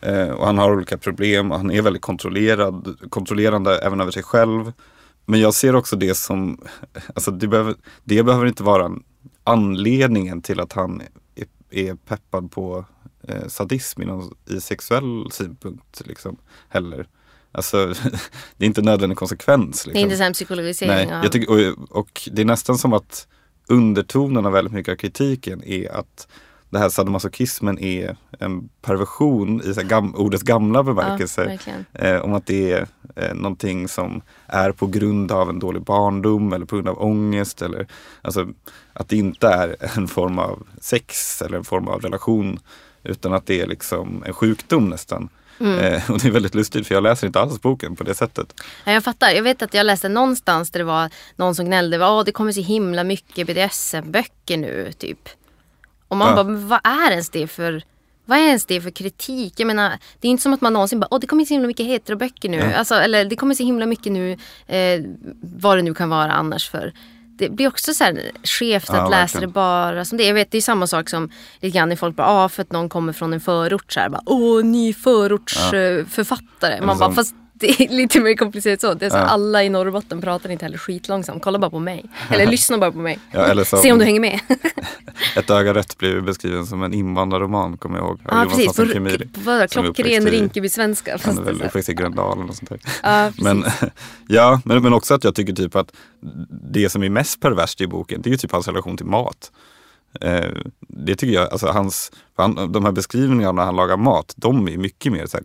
Eh, 0.01 0.29
och 0.29 0.47
han 0.47 0.59
har 0.59 0.73
olika 0.73 0.99
problem 0.99 1.53
och 1.53 1.59
han 1.59 1.71
är 1.71 1.83
väldigt 1.83 2.03
kontrollerad, 2.03 2.97
kontrollerande 3.11 3.79
även 3.79 4.01
över 4.01 4.11
sig 4.11 4.23
själv. 4.23 4.73
Men 5.25 5.41
jag 5.41 5.55
ser 5.55 5.77
också 5.77 5.97
det 5.97 6.15
som, 6.15 6.61
alltså 7.15 7.31
det 7.31 7.49
behöver, 7.49 7.75
det 8.05 8.23
behöver 8.23 8.47
inte 8.47 8.63
vara 8.63 8.85
en 8.85 9.03
anledningen 9.45 10.43
till 10.43 10.61
att 10.61 10.73
han 10.73 11.03
är, 11.35 11.47
är 11.71 11.95
peppad 11.95 12.51
på 12.51 12.85
eh, 13.29 13.49
sadism 13.49 14.03
i, 14.03 14.05
någon, 14.05 14.35
i 14.51 14.61
sexuell 14.61 15.29
synpunkt 15.31 16.03
liksom, 16.07 16.37
heller. 16.69 17.07
Alltså 17.53 17.87
det 18.57 18.65
är 18.65 18.67
inte 18.67 18.83
nödvändig 18.83 19.19
konsekvens. 19.19 19.85
det 19.85 19.91
är 19.91 19.95
Liksom. 19.95 20.11
inte 20.11 20.25
en 20.25 20.33
psykologisering 20.33 21.09
Nej, 21.11 21.21
jag 21.23 21.33
tycker, 21.33 21.51
och, 21.51 21.99
och 21.99 22.29
det 22.33 22.43
är 22.43 22.47
nästan 22.47 22.79
som 22.79 22.93
att 22.93 23.27
undertonen 23.69 24.47
av 24.47 24.53
väldigt 24.53 24.75
mycket 24.75 24.93
av 24.93 24.97
kritiken 24.97 25.65
är 25.65 25.93
att 25.93 26.29
det 26.77 26.81
här 26.81 26.89
sadomasochismen 26.89 27.79
är 27.79 28.17
en 28.39 28.69
perversion 28.83 29.63
i 29.65 29.83
gam, 29.85 30.15
ordets 30.15 30.43
gamla 30.43 30.79
ja, 30.79 30.83
bemärkelse. 30.83 31.45
verkligen. 31.45 31.87
eh, 31.93 32.21
om 32.21 32.35
att 32.35 32.47
det 32.47 32.73
är 32.73 32.87
eh, 33.17 33.35
någonting 33.35 33.89
som 33.89 34.23
är 34.47 34.73
på 34.73 34.87
grund 34.87 35.33
av 35.33 35.51
en 35.51 35.59
dålig 35.59 35.83
barndom 35.83 36.53
eller 36.53 36.67
på 36.67 36.77
grund 36.77 36.89
av 36.89 37.03
ångest. 37.03 37.63
Eller, 37.63 37.87
alltså, 38.23 38.49
att 38.93 39.09
det 39.09 39.17
inte 39.17 39.49
är 39.49 39.77
en 39.97 40.09
form 40.09 40.39
av 40.39 40.67
sex 40.81 41.43
eller 41.43 41.59
en 41.59 41.65
form 41.65 41.89
av 41.89 42.01
relation. 42.01 42.59
Utan 43.03 43.33
att 43.33 43.47
det 43.47 43.61
är 43.61 43.67
liksom 43.67 44.23
en 44.27 44.35
sjukdom 44.35 44.89
nästan. 44.89 45.29
Mm. 45.61 45.79
Eh, 45.79 46.11
och 46.11 46.19
det 46.19 46.29
är 46.29 46.33
väldigt 46.33 46.55
lustigt 46.55 46.87
för 46.87 46.95
jag 46.95 47.03
läser 47.03 47.27
inte 47.27 47.41
alls 47.41 47.63
boken 47.63 47.97
på 47.97 48.05
det 48.05 48.15
sättet. 48.15 48.55
Ja, 48.85 48.93
jag 48.93 49.05
fattar. 49.05 49.31
Jag 49.31 49.43
vet 49.43 49.63
att 49.63 49.75
jag 49.75 49.87
läste 49.87 50.09
någonstans 50.09 50.71
där 50.71 50.81
det 50.81 50.85
var 50.85 51.11
någon 51.37 51.55
som 51.55 51.67
gnällde. 51.67 52.07
Åh, 52.07 52.25
det 52.25 52.33
kommer 52.33 52.53
så 52.53 52.61
himla 52.61 53.05
mycket 53.05 53.47
BDSM-böcker 53.47 54.57
nu, 54.57 54.93
typ. 54.99 55.29
Och 56.09 56.17
man 56.17 56.29
Ja. 56.37 56.45
bara, 56.45 56.57
vad 56.57 56.81
är 56.85 57.11
ens 57.11 57.31
det 57.31 57.47
för... 57.47 57.83
Vad 58.29 58.39
är 58.39 58.43
ens 58.43 58.67
det 58.67 58.81
för 58.81 58.91
kritik? 58.91 59.55
Jag 59.57 59.67
menar, 59.67 59.93
det 60.21 60.29
är 60.29 60.31
inte 60.31 60.43
som 60.43 60.53
att 60.53 60.61
man 60.61 60.73
någonsin 60.73 61.01
bara, 61.01 61.09
åh 61.11 61.21
det 61.21 61.27
kommer 61.27 61.45
så 61.45 61.55
himla 61.55 61.67
mycket 61.67 61.87
heteroböcker 61.87 62.49
nu. 62.49 62.57
Ja. 62.57 62.75
Alltså, 62.75 62.95
eller 62.95 63.25
det 63.25 63.37
kommer 63.37 63.55
så 63.55 63.63
himla 63.63 63.87
mycket 63.87 64.13
nu, 64.13 64.33
eh, 64.67 65.01
vad 65.43 65.79
det 65.79 65.83
nu 65.83 65.95
kan 65.95 66.09
vara 66.09 66.33
annars 66.33 66.71
för. 66.71 66.93
Det 67.39 67.49
blir 67.49 67.69
också 67.69 67.95
så 67.95 68.05
här 68.05 68.31
skevt 68.45 68.89
Ja, 68.89 69.01
att 69.01 69.11
läsa 69.11 69.41
det 69.41 69.47
bara 69.47 70.05
som 70.05 70.19
det. 70.19 70.25
Jag 70.25 70.35
vet, 70.35 70.51
det 70.51 70.57
är 70.59 70.63
samma 70.63 70.87
sak 70.87 71.09
som 71.09 71.31
lite 71.61 71.79
grann 71.79 71.89
när 71.89 71.97
folk 71.97 72.17
bara, 72.17 72.27
ah, 72.29 72.49
för 72.49 72.63
att 72.63 72.73
någon 72.73 72.89
kommer 72.89 73.13
från 73.13 73.33
en 73.33 73.41
förort 73.41 73.93
så 73.93 74.01
här, 74.01 74.09
bara, 74.09 74.23
åh 74.27 74.65
ny 74.65 74.93
förortsförfattare. 74.93 76.81
Man 76.81 76.89
Eller 76.91 77.01
bara, 77.01 77.13
fast 77.13 77.35
det 77.61 77.81
är 77.81 77.89
lite 77.89 78.21
mer 78.21 78.35
komplicerat 78.35 78.81
så. 78.81 78.95
Det 78.95 79.07
är 79.07 79.11
så 79.11 79.17
Ja. 79.17 79.21
Alla 79.21 79.65
i 79.65 79.69
Norrbotten 79.69 80.21
pratar 80.21 80.51
inte 80.51 80.65
heller 80.65 80.79
skitlångsamt. 80.79 81.43
Kolla 81.43 81.59
bara 81.59 81.71
på 81.71 81.79
mig. 81.79 82.05
Eller 82.31 82.47
lyssna 82.51 82.79
bara 82.79 82.93
på 82.93 82.99
mig. 82.99 83.19
Ja, 83.33 83.65
som- 83.65 83.79
Se 83.79 83.93
om 83.93 83.99
du 83.99 84.05
hänger 84.05 84.21
med. 84.21 84.41
Ett 85.37 85.51
öga 85.51 85.75
rött 85.75 85.99
blev 85.99 86.25
beskriven 86.25 86.67
som 86.67 86.83
en 86.83 86.95
invandrarroman 86.95 87.77
kommer 87.77 87.99
jag 87.99 88.07
ihåg. 88.07 88.21
Ja 88.25 88.43
Jonas 88.43 88.57
precis. 88.57 88.77
På, 89.45 89.67
klockren 89.71 90.27
Rinkeby-svenska. 90.27 91.19
Han 91.25 91.39
är 91.39 91.43
väl 91.43 91.63
uppväxt 91.63 91.89
i 91.89 91.95
Gröndalen 91.95 92.49
och 92.49 92.55
sånt 92.57 92.71
där. 92.71 92.79
Precis. 93.27 93.43
Men, 93.45 93.65
ja, 94.29 94.61
men, 94.65 94.83
men 94.83 94.93
också 94.93 95.15
att 95.15 95.25
jag 95.25 95.35
tycker 95.35 95.53
typ 95.53 95.77
att 95.77 95.93
det 96.73 96.89
som 96.89 97.03
är 97.03 97.09
mest 97.11 97.41
perverst 97.41 97.81
i 97.81 97.87
boken 97.87 98.23
det 98.23 98.29
är 98.29 98.33
ju 98.33 98.37
typ 98.37 98.53
hans 98.53 98.69
relation 98.69 98.97
till 98.97 99.07
mat. 99.07 99.53
Eh, 100.21 100.45
det 100.89 101.17
tycker 101.17 101.35
jag, 101.35 101.53
alltså 101.53 101.67
hans, 101.67 102.13
han, 102.37 102.73
de 102.73 102.85
här 102.85 102.93
beskrivningarna 102.93 103.53
när 103.53 103.65
han 103.65 103.77
lagar 103.77 103.97
mat, 103.97 104.35
de 104.37 104.69
är 104.69 104.77
mycket 104.77 105.13
mer 105.13 105.27
så 105.27 105.37
här, 105.37 105.45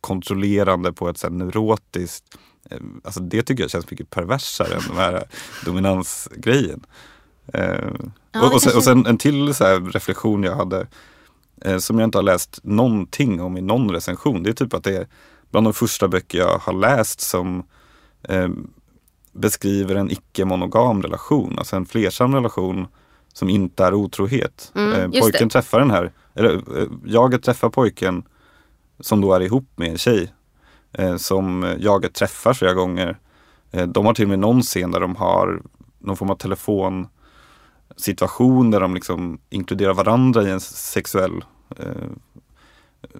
kontrollerande 0.00 0.92
på 0.92 1.08
ett 1.08 1.18
så 1.18 1.26
här, 1.26 1.34
neurotiskt 1.34 2.24
eh, 2.70 2.78
Alltså 3.04 3.20
det 3.20 3.42
tycker 3.42 3.62
jag 3.62 3.70
känns 3.70 3.90
mycket 3.90 4.10
perversare 4.10 4.74
än 4.74 4.82
den 4.88 4.96
här 4.96 5.24
dominansgrejen. 5.64 6.86
Eh, 7.52 7.90
Ja, 8.32 8.46
och, 8.46 8.54
och, 8.54 8.62
sen, 8.62 8.76
och 8.76 8.84
sen 8.84 9.06
en 9.06 9.18
till 9.18 9.52
reflektion 9.92 10.42
jag 10.42 10.56
hade 10.56 10.86
eh, 11.64 11.78
som 11.78 11.98
jag 11.98 12.06
inte 12.06 12.18
har 12.18 12.22
läst 12.22 12.60
någonting 12.62 13.40
om 13.40 13.56
i 13.56 13.60
någon 13.60 13.90
recension. 13.90 14.42
Det 14.42 14.50
är 14.50 14.54
typ 14.54 14.74
att 14.74 14.84
det 14.84 14.96
är 14.96 15.06
bland 15.50 15.66
de 15.66 15.72
första 15.72 16.08
böcker 16.08 16.38
jag 16.38 16.58
har 16.58 16.72
läst 16.72 17.20
som 17.20 17.62
eh, 18.22 18.48
beskriver 19.32 19.94
en 19.94 20.10
icke-monogam 20.10 21.02
relation. 21.02 21.58
Alltså 21.58 21.76
en 21.76 21.86
flersam 21.86 22.34
relation 22.34 22.86
som 23.32 23.48
inte 23.48 23.84
är 23.84 23.94
otrohet. 23.94 24.72
Mm, 24.74 24.92
eh, 24.92 25.20
pojken 25.20 25.48
det. 25.48 25.52
träffar 25.52 25.80
den 25.80 25.90
här, 25.90 26.12
eller 26.34 26.54
eh, 26.80 26.88
jaget 27.06 27.42
träffar 27.42 27.70
pojken 27.70 28.22
som 29.00 29.20
då 29.20 29.32
är 29.32 29.40
ihop 29.40 29.68
med 29.76 29.90
en 29.90 29.98
tjej. 29.98 30.32
Eh, 30.92 31.16
som 31.16 31.76
jaget 31.78 32.14
träffar 32.14 32.54
flera 32.54 32.74
gånger. 32.74 33.18
Eh, 33.70 33.86
de 33.86 34.06
har 34.06 34.14
till 34.14 34.24
och 34.24 34.28
med 34.28 34.38
någon 34.38 34.62
scen 34.62 34.90
där 34.90 35.00
de 35.00 35.16
har 35.16 35.62
någon 35.98 36.16
form 36.16 36.30
av 36.30 36.36
telefonsituation 36.36 38.70
där 38.70 38.80
de 38.80 38.94
liksom 38.94 39.38
inkluderar 39.50 39.94
varandra 39.94 40.42
i 40.42 40.50
en 40.50 40.60
sexuell 40.60 41.44
eh, 41.76 41.86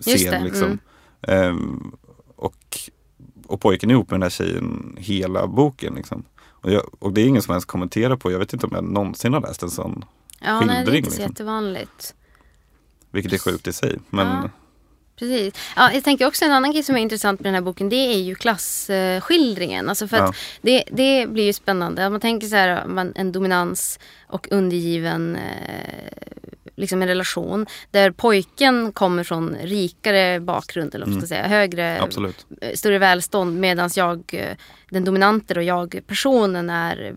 scen. 0.01 0.45
Liksom. 0.45 0.67
mm. 0.67 0.79
Ehm, 1.23 1.97
och, 2.37 2.79
och 3.47 3.61
pojken 3.61 3.91
är 3.91 3.95
ihop 3.95 4.11
med 4.11 4.21
den 4.21 4.23
här 4.23 4.31
tjejen 4.31 4.97
hela 4.99 5.47
boken. 5.47 5.95
Liksom. 5.95 6.25
Och, 6.41 6.73
jag, 6.73 6.83
och 6.99 7.13
det 7.13 7.21
är 7.21 7.27
ingen 7.27 7.43
som 7.43 7.53
ens 7.53 7.65
kommenterar 7.65 8.17
på, 8.17 8.33
jag 8.33 8.39
vet 8.39 8.53
inte 8.53 8.67
om 8.67 8.73
jag 8.75 8.85
någonsin 8.85 9.33
har 9.33 9.41
läst 9.41 9.63
en 9.63 9.71
sån. 9.71 10.05
Ja, 10.41 10.61
nej, 10.61 10.67
det 10.67 10.73
är 10.73 10.77
skildring, 10.77 10.97
inte 10.97 11.11
så 11.11 11.17
liksom. 11.17 11.31
jättevanligt. 11.31 12.15
Vilket 13.11 13.33
är 13.33 13.39
sjukt 13.39 13.69
i 13.69 13.73
sig. 13.73 13.99
Men 14.11 14.27
Ja. 14.27 14.51
Precis. 15.19 15.55
Ja, 15.77 15.93
jag 15.93 16.05
tänker 16.05 16.27
också 16.27 16.45
en 16.45 16.53
annan 16.53 16.73
grej 16.73 16.83
som 16.83 16.97
är 16.97 17.01
intressant 17.01 17.41
med 17.41 17.47
den 17.47 17.55
här 17.55 17.63
boken 17.63 17.89
det 17.89 17.97
är 17.97 18.19
ju 18.19 18.35
klasskildringen. 18.35 19.89
Alltså 19.89 20.09
för 20.09 20.17
att 20.17 20.37
det, 20.61 20.85
det 20.91 21.27
blir 21.27 21.45
ju 21.45 21.53
spännande. 21.53 22.07
Om 22.07 22.13
man 22.13 22.21
tänker 22.21 22.47
så 22.47 22.57
här, 22.57 22.87
man, 22.87 23.13
en 23.17 23.33
dominans 23.33 23.99
och 24.27 24.49
undergiven 24.51 25.37
eh, 25.37 26.29
liksom 26.79 27.03
en 27.03 27.09
relation 27.09 27.67
där 27.91 28.11
pojken 28.11 28.93
kommer 28.93 29.25
från 29.25 29.57
rikare 29.63 30.41
bakgrund 30.41 30.95
eller 30.95 31.07
vad 31.07 31.13
man 31.13 31.21
ska 31.21 31.29
säga, 31.29 31.49
högre, 31.49 32.03
absolut. 32.03 32.47
eh, 32.61 32.75
större 32.75 32.99
välstånd 32.99 33.61
medan 33.61 33.91
jag, 33.97 34.23
eh, 34.33 34.57
den 34.91 35.05
dominanter 35.05 35.59
och 35.59 35.65
jag-personen 35.65 36.71
är, 36.71 37.17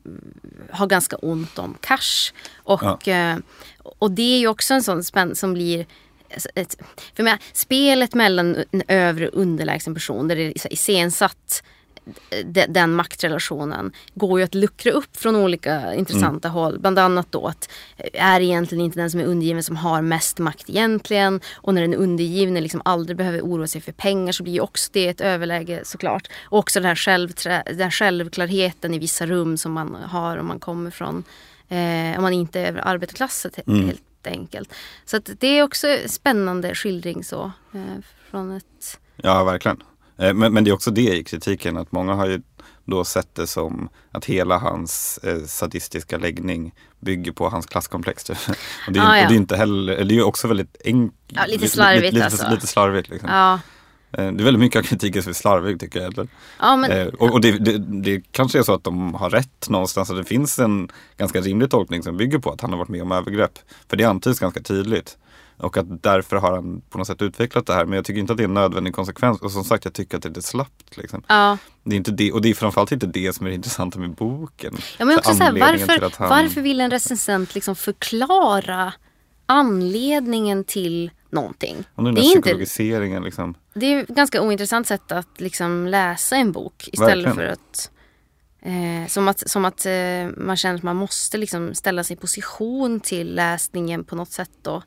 har 0.72 0.88
ganska 0.88 1.16
ont 1.16 1.60
om 1.60 1.78
cash. 1.80 2.34
Och, 2.56 3.08
eh, 3.08 3.38
och 3.84 4.12
det 4.12 4.36
är 4.36 4.40
ju 4.40 4.48
också 4.48 4.74
en 4.74 4.84
sån 4.84 5.04
spänn 5.04 5.36
som 5.36 5.54
blir 5.54 5.86
för 7.16 7.24
mig, 7.24 7.38
spelet 7.54 8.14
mellan 8.14 8.56
en 8.72 8.84
övre 8.88 9.30
och 9.30 9.42
underlägsen 9.42 9.94
person 9.94 10.28
där 10.28 10.36
det 10.36 10.44
är 10.44 10.74
iscensatt 10.74 11.64
de, 12.46 12.66
den 12.66 12.94
maktrelationen 12.94 13.92
går 14.14 14.40
ju 14.40 14.44
att 14.46 14.56
luckra 14.56 14.92
upp 14.92 15.18
från 15.18 15.36
olika 15.36 15.94
intressanta 15.94 16.48
Mm. 16.48 16.56
håll. 16.56 16.80
Bland 16.80 17.00
annat 17.00 17.32
då 17.32 17.48
att 17.48 17.70
eh, 17.98 18.26
är 18.26 18.42
egentligen 18.42 18.86
inte 18.86 19.00
den 19.00 19.12
som 19.12 19.20
är 19.20 19.26
undergiven 19.26 19.64
som 19.64 19.76
har 19.76 20.02
mest 20.02 20.40
makt 20.40 20.70
egentligen. 20.70 21.42
Och 21.54 21.74
när 21.74 21.82
den 21.82 21.94
undergivne 21.94 22.62
liksom 22.62 22.82
aldrig 22.86 23.18
behöver 23.18 23.42
oroa 23.42 23.68
sig 23.68 23.82
för 23.82 23.92
pengar 23.92 24.32
så 24.32 24.44
blir 24.44 24.54
ju 24.54 24.60
också 24.60 24.90
det 24.94 25.08
ett 25.08 25.22
överläge 25.22 25.82
såklart. 25.84 26.28
Och 26.44 26.60
också 26.60 26.80
den 26.80 26.88
här, 26.88 26.96
självträ, 26.96 27.64
den 27.66 27.82
här 27.82 27.92
självklarheten 27.92 28.94
i 28.94 29.00
vissa 29.00 29.26
rum 29.26 29.58
som 29.58 29.72
man 29.72 29.96
har 29.96 30.38
om 30.38 30.48
man 30.48 30.60
kommer 30.60 30.92
från, 30.92 31.24
eh, 31.70 32.18
om 32.18 32.22
man 32.22 32.34
inte 32.34 32.60
är 32.60 32.66
över 32.68 32.82
arbetarklassen 32.88 33.52
Mm. 33.68 33.86
helt 33.86 34.02
enkelt. 34.28 34.74
Så 35.06 35.20
det 35.40 35.48
är 35.48 35.64
också 35.64 35.88
spännande 36.08 36.76
skildring 36.76 37.24
så. 37.24 37.52
Eh, 37.74 37.82
från 38.32 38.52
ett... 38.52 39.00
Ja, 39.16 39.44
verkligen. 39.44 39.84
Eh, 40.18 40.34
Men, 40.34 40.54
men 40.54 40.64
det 40.64 40.70
är 40.72 40.74
också 40.74 40.92
det 40.92 41.18
i 41.18 41.24
kritiken, 41.24 41.78
att 41.78 41.92
många 41.92 42.14
har 42.14 42.28
ju 42.28 42.42
då 42.86 43.04
sett 43.04 43.36
det 43.36 43.48
som 43.48 43.90
att 44.12 44.26
hela 44.26 44.58
hans 44.58 45.20
eh, 45.24 45.44
sadistiska 45.46 46.18
läggning 46.18 46.74
bygger 47.00 47.32
på 47.32 47.50
hans 47.50 47.66
klasskomplex. 47.66 48.24
typ. 48.24 48.38
Och 48.88 48.94
det, 48.94 49.00
är, 49.00 49.04
Ah, 49.04 49.18
ja. 49.18 49.24
och 49.24 49.30
det 49.30 49.36
är 49.36 49.38
inte 49.38 49.56
heller, 49.56 49.94
eller 49.94 50.06
det 50.06 50.14
är 50.14 50.16
ju 50.16 50.24
också 50.24 50.48
väldigt 50.48 50.78
enkelt. 50.86 51.14
Ja, 51.28 51.46
lite 51.48 51.70
slarvigt 51.70 52.14
lite, 52.14 52.26
alltså. 52.26 52.50
lite 52.50 52.68
slarvigt 52.68 53.10
liksom. 53.10 53.30
Ja, 53.30 53.60
Det 54.12 54.22
är 54.22 54.32
väldigt 54.32 54.60
mycket 54.60 54.80
av 54.80 54.84
kritiken 54.84 55.24
som 55.24 55.30
är 55.30 55.34
slarvig 55.34 55.80
tycker 55.80 56.02
jag. 56.02 56.28
Ja 56.60 56.76
men 56.76 56.92
Eh, 56.92 57.08
Och, 57.08 57.32
och 57.32 57.42
det, 57.42 57.52
det, 57.52 57.78
det 57.78 58.22
kanske 58.32 58.60
är 58.60 58.64
så 58.64 58.74
att 58.74 58.84
de 58.84 59.14
har 59.14 59.30
rätt 59.30 59.70
någonstans. 59.70 60.10
Att 60.10 60.18
det 60.18 60.24
finns 60.24 60.60
en 60.60 60.90
ganska 61.18 61.42
rimlig 61.42 61.70
tolkning 61.70 62.04
som 62.04 62.18
bygger 62.18 62.40
på 62.40 62.52
att 62.52 62.62
han 62.62 62.70
har 62.72 62.78
varit 62.78 62.90
med 62.90 63.02
om 63.02 63.12
övergrepp. 63.12 63.60
För 63.90 63.98
det 63.98 64.04
antyds 64.04 64.40
ganska 64.40 64.62
tydligt. 64.62 65.18
Och 65.58 65.78
att 65.78 66.04
därför 66.04 66.36
har 66.38 66.52
han 66.52 66.82
på 66.90 66.98
något 66.98 67.08
sätt 67.08 67.22
utvecklat 67.22 67.66
det 67.66 67.74
här. 67.74 67.86
Men 67.86 67.96
jag 67.96 68.06
tycker 68.06 68.20
inte 68.20 68.34
att 68.34 68.38
det 68.38 68.44
är 68.44 68.48
en 68.48 68.54
nödvändig 68.54 68.94
konsekvens. 68.96 69.42
Och 69.42 69.52
som 69.52 69.64
sagt, 69.64 69.86
jag 69.86 69.94
tycker 69.94 70.18
att 70.18 70.24
det 70.24 70.28
är 70.28 70.30
lite 70.30 70.42
slappt. 70.42 70.98
Liksom. 70.98 71.24
ja. 71.28 71.58
Det 71.84 71.96
är 71.96 71.98
inte 71.98 72.12
det, 72.12 72.32
och 72.32 72.42
det 72.42 72.50
är 72.50 72.54
framförallt 72.54 72.92
inte 72.92 73.06
det 73.08 73.36
som 73.36 73.46
är 73.46 73.50
det 73.50 73.56
intressanta 73.56 74.00
med 74.00 74.12
boken. 74.16 74.78
Ja, 75.00 75.06
men 75.06 75.18
också 75.18 75.34
så 75.34 75.44
här, 75.44 75.52
varför, 75.60 76.12
han- 76.18 76.30
varför 76.30 76.62
vill 76.62 76.82
en 76.82 76.92
recensent 76.92 77.56
liksom 77.56 77.76
förklara 77.76 78.94
anledningen 79.46 80.64
till 80.64 81.12
någonting? 81.32 81.84
Om 81.96 82.04
den 82.06 82.16
Det 82.16 82.22
är, 82.22 82.24
inte, 82.24 82.42
psykologiseringen 82.42 83.24
liksom. 83.24 83.56
det 83.74 83.86
är 83.86 84.04
ett 84.04 84.08
ganska 84.08 84.42
ointressant 84.42 84.88
sätt 84.88 85.12
att 85.12 85.42
liksom 85.42 85.88
läsa 85.88 86.36
en 86.36 86.52
bok 86.52 86.90
istället 86.94 87.26
Verkligen. 87.28 87.36
för 87.36 87.46
att 87.46 87.92
eh, 88.62 89.08
som 89.08 89.28
att, 89.28 89.50
som 89.50 89.66
att 89.66 89.86
eh, 89.86 89.92
man 90.38 90.58
känner 90.58 90.76
att 90.76 90.84
man 90.84 90.96
måste 90.96 91.38
liksom 91.38 91.74
ställa 91.74 92.04
sig 92.04 92.14
i 92.14 92.20
position 92.20 93.00
till 93.00 93.36
läsningen 93.36 94.04
på 94.04 94.16
något 94.16 94.32
sätt 94.32 94.52
då. 94.62 94.84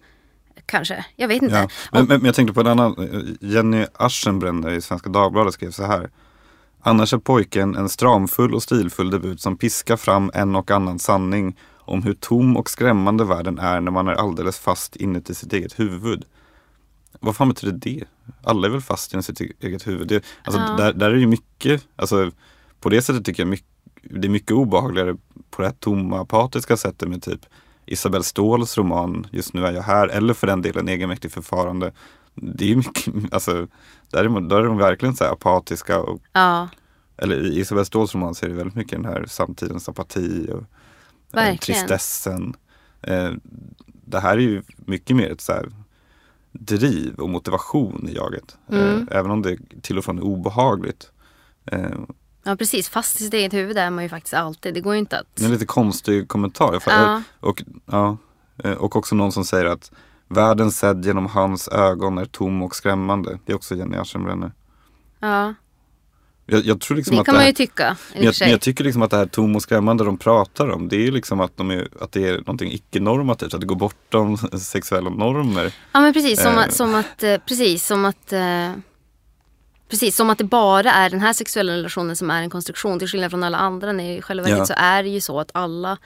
Kanske, 0.66 1.05
jag 1.16 1.28
vet 1.28 1.42
inte. 1.42 1.55
Ja. 1.57 1.68
Men, 1.92 2.05
men, 2.07 2.16
men 2.16 2.26
jag 2.26 2.34
tänkte 2.34 2.55
på 2.55 2.61
en 2.61 2.66
annan. 2.66 2.95
eh, 2.99 3.51
Jenny 3.51 3.86
Aschenbrenner 3.95 4.70
i 4.70 4.80
Svenska 4.80 5.11
Dagbladet 5.11 5.55
skrev 5.55 5.70
så 5.70 5.84
här. 5.86 6.11
Annars 6.86 7.12
är 7.14 7.18
pojken 7.18 7.76
en 7.76 7.88
stramfull 7.88 8.55
och 8.55 8.62
stilfull 8.62 9.11
debut 9.11 9.40
som 9.40 9.57
piskar 9.57 9.97
fram 9.97 10.30
en 10.34 10.57
och 10.57 10.70
annan 10.70 10.99
sanning 10.99 11.57
om 11.78 12.03
hur 12.03 12.14
tom 12.14 12.57
och 12.57 12.70
skrämmande 12.70 13.24
världen 13.24 13.59
är 13.59 13.80
när 13.80 13.90
man 13.90 14.09
är 14.09 14.12
alldeles 14.12 14.59
fast 14.59 14.97
inuti 14.97 15.34
sitt 15.34 15.53
eget 15.53 15.78
huvud. 15.78 16.24
Vad 17.25 17.37
fan 17.37 17.49
betyder 17.49 17.79
det? 17.79 18.05
Alla 18.43 18.66
är 18.66 18.70
väl 18.70 18.81
fast 18.81 19.14
inuti 19.14 19.27
sitt 19.37 19.62
eget 19.64 19.87
huvud? 19.87 20.09
Det, 20.09 20.25
alltså, 20.45 20.61
Ja. 20.61 20.77
där, 20.77 20.93
där 20.93 21.11
är 21.11 21.14
ju 21.16 21.27
mycket, 21.27 21.87
alltså, 21.97 22.31
på 22.81 22.89
det 22.89 23.03
sättet 23.03 23.25
tycker 23.25 23.43
jag 23.43 23.51
mycket, 23.51 23.66
det 24.03 24.27
är 24.27 24.31
mycket 24.31 24.51
obehagligare 24.51 25.16
på 25.51 25.62
det 25.62 25.68
här 25.68 25.75
tomma 25.81 26.20
apatiska 26.20 26.77
sättet 26.77 27.09
med 27.09 27.22
typ 27.22 27.41
Isabel 27.87 28.25
Ståhls 28.25 28.79
roman 28.79 29.27
Just 29.33 29.55
nu 29.55 29.66
är 29.66 29.72
jag 29.72 29.83
här 29.83 30.09
eller 30.09 30.35
för 30.35 30.47
den 30.47 30.62
delen 30.62 30.89
Egenmäktigt 30.89 31.35
förfarande. 31.35 31.93
Det 32.35 32.72
är 32.72 32.77
mycket, 32.77 33.14
alltså 33.33 33.66
där 34.11 34.25
är, 34.25 34.41
där 34.49 34.57
är 34.57 34.64
de 34.64 34.77
verkligen 34.79 35.14
så 35.16 35.25
apatiska 35.25 36.01
och 36.01 36.22
Ja, 36.33 36.68
eller 37.16 37.47
i 37.47 37.61
Isabel 37.61 37.85
Ståhls 37.87 38.14
roman 38.14 38.35
så 38.35 38.47
är 38.47 38.51
det 38.51 38.57
väldigt 38.57 38.75
mycket 38.75 39.03
den 39.03 39.12
här 39.12 39.27
samtidens 39.29 39.89
apati 39.89 40.49
och 40.53 40.64
Verkligen. 41.33 41.59
tristessen. 41.59 42.55
Eh, 43.03 43.31
det 43.87 44.20
här 44.20 44.33
är 44.37 44.41
ju 44.41 44.62
mycket 44.77 45.16
mer 45.16 45.31
ett 45.31 45.41
så 45.41 45.53
här 45.53 45.68
driv 46.61 47.15
och 47.15 47.29
motivation 47.29 48.09
i 48.09 48.15
jaget. 48.15 48.57
Mm. 48.71 49.09
Eh, 49.09 49.19
även 49.19 49.31
om 49.31 49.43
det 49.43 49.59
till 49.83 49.99
och 49.99 50.05
från 50.05 50.19
är 50.19 50.23
obehagligt. 50.23 51.11
Eh, 51.67 51.99
ja, 52.45 52.57
precis. 52.57 52.89
Fast 52.89 53.21
i 53.21 53.25
sitt 53.25 53.35
eget 53.35 53.53
huvud 53.53 53.79
är 53.79 53.91
man 53.91 54.05
ju 54.05 54.11
faktiskt 54.11 54.35
alltid. 54.35 54.75
Det 54.75 54.81
går 54.81 54.95
ju 54.95 54.99
inte 54.99 55.19
att... 55.19 55.27
det 55.35 55.43
är 55.43 55.47
en 55.47 55.53
lite 55.53 55.67
konstig 55.67 56.29
kommentar. 56.29 56.83
Ja. 56.87 57.23
Och, 57.41 57.63
ja, 57.87 58.17
eh, 58.65 58.73
och 58.73 58.97
också 58.97 59.15
någon 59.15 59.33
som 59.33 59.45
säger 59.45 59.65
att 59.65 59.93
världen 60.29 60.71
sedd 60.71 61.05
genom 61.05 61.27
hans 61.27 61.69
ögon 61.69 62.19
är 62.19 62.25
tom 62.25 62.63
och 62.63 62.77
skrämmande. 62.77 63.39
Det 63.45 63.53
är 63.53 63.57
också 63.57 63.75
Jenny 63.75 63.97
Aschenbrenner. 63.97 64.53
Ja, 65.19 65.55
Jag, 66.47 66.64
jag 66.64 66.80
tror 66.80 66.97
liksom 66.97 67.16
det 67.16 67.24
kan 67.24 67.34
man 67.34 67.40
här, 67.40 67.49
ju 67.49 67.55
tycka. 67.55 67.97
i 68.12 68.12
och 68.12 68.14
Men 68.14 68.24
jag, 68.24 68.34
men 68.40 68.51
jag 68.51 68.61
tycker 68.61 68.84
liksom 68.84 69.03
att 69.03 69.11
det 69.11 69.16
här 69.16 69.26
tom 69.26 69.57
och 69.57 69.62
skrämmande 69.62 70.05
de 70.05 70.18
pratar 70.18 70.68
om, 70.70 70.88
det 70.88 71.07
är 71.07 71.12
liksom 71.12 71.40
att, 71.40 71.57
de 71.57 71.70
är, 71.70 71.88
att 72.01 72.12
det 72.12 72.28
är 72.28 72.36
någonting 72.36 72.72
icke-normativt, 72.72 73.55
att 73.55 73.61
det 73.61 73.66
går 73.66 73.76
bortom 73.76 74.36
sexuella 74.59 75.11
normer. 75.11 75.72
Ja 75.92 76.01
men 76.01 76.12
precis 76.12 76.42
som, 76.42 76.53
Eh. 76.53 76.59
att, 76.59 76.72
som 76.74 76.95
att, 76.95 77.22
eh, 77.22 77.36
precis 77.49 77.86
som 77.86 78.05
att 78.05 78.32
eh, 78.32 78.72
Precis 79.88 80.16
som 80.16 80.30
att 80.30 80.38
det 80.38 80.45
bara 80.45 80.92
är 80.92 81.11
den 81.11 81.20
här 81.20 81.32
sexuella 81.32 81.72
relationen 81.72 82.16
som 82.16 82.30
är 82.30 82.42
en 82.42 82.51
konstruktion 82.51 82.99
till 82.99 83.09
skillnad 83.09 83.30
från 83.30 83.45
alla 83.45 83.59
andra. 83.59 84.03
I 84.03 84.22
själva 84.22 84.42
verket 84.42 84.59
Ja. 84.59 84.66
så 84.66 84.74
är 84.76 85.03
det 85.03 85.09
ju 85.09 85.20
så 85.20 85.40
att 85.40 85.51
alla 85.55 85.99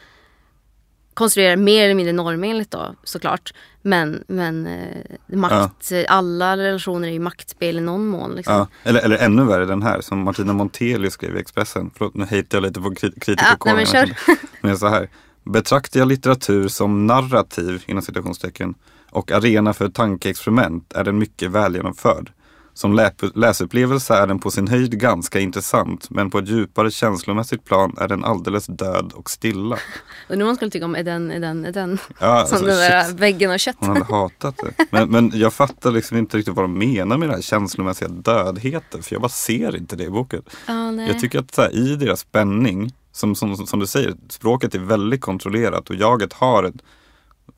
konstruerar 1.18 1.56
mer 1.56 1.84
eller 1.84 1.94
mindre 1.94 2.12
normenligt 2.12 2.70
då 2.70 2.94
såklart. 3.04 3.54
Men, 3.82 4.24
men 4.28 4.66
eh, 4.66 5.36
makt, 5.36 5.92
alla 6.08 6.56
relationer 6.56 7.08
är 7.08 7.12
ju 7.12 7.18
maktspel 7.18 7.78
i 7.78 7.80
någon 7.80 8.06
mån. 8.06 8.32
Liksom. 8.32 8.54
Ja, 8.54 8.66
eller, 8.82 9.00
eller 9.00 9.16
ännu 9.16 9.44
värre 9.44 9.64
den 9.66 9.82
här 9.82 10.00
som 10.00 10.18
Martina 10.18 10.52
Montelius 10.52 11.12
skrev 11.12 11.36
i 11.36 11.40
Expressen. 11.40 11.90
Förlåt, 11.94 12.14
nu 12.14 12.24
hatar 12.24 12.46
jag 12.50 12.62
lite 12.62 12.80
på 12.80 12.90
kri- 12.90 13.20
kritikerkåren. 13.20 13.86
Ja, 13.92 14.36
men 14.60 14.78
så 14.78 14.88
här. 14.88 15.08
Betraktar 15.44 16.00
jag 16.00 16.08
litteratur 16.08 16.68
som 16.68 17.06
narrativ 17.06 17.82
inom 17.86 18.02
citationstecken 18.02 18.74
och 19.10 19.32
arena 19.32 19.74
för 19.74 19.88
tankeexperiment 19.88 20.92
är 20.92 21.04
den 21.04 21.18
mycket 21.18 21.50
välgenomförd. 21.50 22.32
Som 22.78 22.92
lä- 22.92 23.12
läsupplevelse 23.34 24.14
är 24.14 24.26
den 24.26 24.38
på 24.38 24.50
sin 24.50 24.68
höjd 24.68 25.00
ganska 25.00 25.40
intressant 25.40 26.10
men 26.10 26.30
på 26.30 26.38
ett 26.38 26.48
djupare 26.48 26.90
känslomässigt 26.90 27.64
plan 27.64 27.96
är 28.00 28.08
den 28.08 28.24
alldeles 28.24 28.66
död 28.66 29.12
och 29.14 29.30
stilla. 29.30 29.78
Undrar 30.28 30.44
vad 30.44 30.48
man 30.48 30.56
skulle 30.56 30.70
tycka 30.70 30.84
om 30.84 30.94
är 30.94 31.02
den, 31.02 31.30
är 31.30 31.40
den, 31.40 31.64
är 31.64 31.72
den. 31.72 31.98
Ja, 32.20 32.26
alltså, 32.26 32.56
som 32.56 32.66
den 32.66 32.76
där 32.76 33.04
shit. 33.04 33.20
väggen 33.20 33.50
av 33.50 33.58
kött. 33.58 33.76
Hon 33.78 33.88
hade 33.88 34.04
hatat 34.04 34.56
det. 34.56 34.86
Men, 34.90 35.10
men 35.10 35.30
jag 35.34 35.52
fattar 35.52 35.90
liksom 35.90 36.16
inte 36.16 36.38
riktigt 36.38 36.54
vad 36.54 36.64
de 36.64 36.78
menar 36.78 37.18
med 37.18 37.28
den 37.28 37.34
här 37.34 37.42
känslomässiga 37.42 38.08
dödheten. 38.08 39.02
För 39.02 39.14
jag 39.14 39.22
bara 39.22 39.28
ser 39.28 39.76
inte 39.76 39.96
det 39.96 40.04
i 40.04 40.10
boken. 40.10 40.42
Nej. 40.66 41.08
Jag 41.08 41.20
tycker 41.20 41.38
att 41.38 41.56
här, 41.56 41.74
i 41.76 41.96
deras 41.96 42.20
spänning, 42.20 42.92
som, 43.12 43.34
som, 43.34 43.56
som 43.56 43.80
du 43.80 43.86
säger, 43.86 44.14
språket 44.28 44.74
är 44.74 44.78
väldigt 44.78 45.20
kontrollerat 45.20 45.90
och 45.90 45.96
jaget 45.96 46.32
har 46.32 46.64
ett 46.64 46.82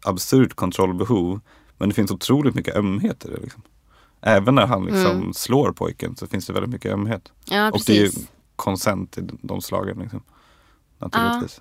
absurt 0.04 0.54
kontrollbehov. 0.54 1.40
Men 1.78 1.88
det 1.88 1.94
finns 1.94 2.10
otroligt 2.10 2.54
mycket 2.54 2.76
ömhet 2.76 3.24
i 3.24 3.28
det. 3.28 3.40
Liksom. 3.40 3.62
Även 4.22 4.54
när 4.54 4.66
han 4.66 4.84
liksom 4.84 5.10
Mm. 5.10 5.32
slår 5.34 5.72
pojken 5.72 6.16
så 6.16 6.26
finns 6.26 6.46
det 6.46 6.52
väldigt 6.52 6.70
mycket 6.72 6.92
ömhet. 6.92 7.32
ja, 7.44 7.70
och 7.70 7.80
det 7.86 7.92
är 7.92 7.96
ju 8.00 8.06
precis. 8.06 8.28
konsent 8.56 9.18
i 9.18 9.20
de 9.42 9.60
slagen. 9.62 9.98
Liksom. 9.98 10.22
Naturligtvis. 10.98 11.60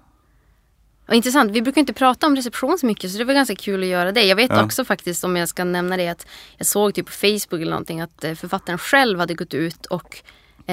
Och 1.08 1.16
intressant, 1.16 1.52
vi 1.52 1.62
brukar 1.62 1.80
inte 1.82 1.94
prata 1.94 2.28
om 2.28 2.36
reception 2.36 2.78
så 2.80 2.86
mycket 2.86 3.12
så 3.12 3.18
det 3.18 3.24
var 3.26 3.34
ganska 3.34 3.56
kul 3.56 3.82
att 3.84 3.90
göra 3.90 4.12
det. 4.12 4.24
Jag 4.24 4.36
vet 4.36 4.52
Ja. 4.52 4.64
också 4.64 4.86
faktiskt 4.86 5.24
om 5.24 5.36
jag 5.36 5.50
ska 5.50 5.64
nämna 5.64 5.98
det 5.98 6.08
att 6.08 6.28
jag 6.58 6.68
såg 6.68 6.94
typ 6.94 7.06
på 7.06 7.12
Facebook 7.12 7.62
eller 7.62 7.70
någonting 7.72 8.02
att 8.02 8.24
eh, 8.24 8.34
författaren 8.36 8.80
själv 8.80 9.20
hade 9.20 9.34
gått 9.34 9.54
ut 9.54 9.86
och 9.86 10.18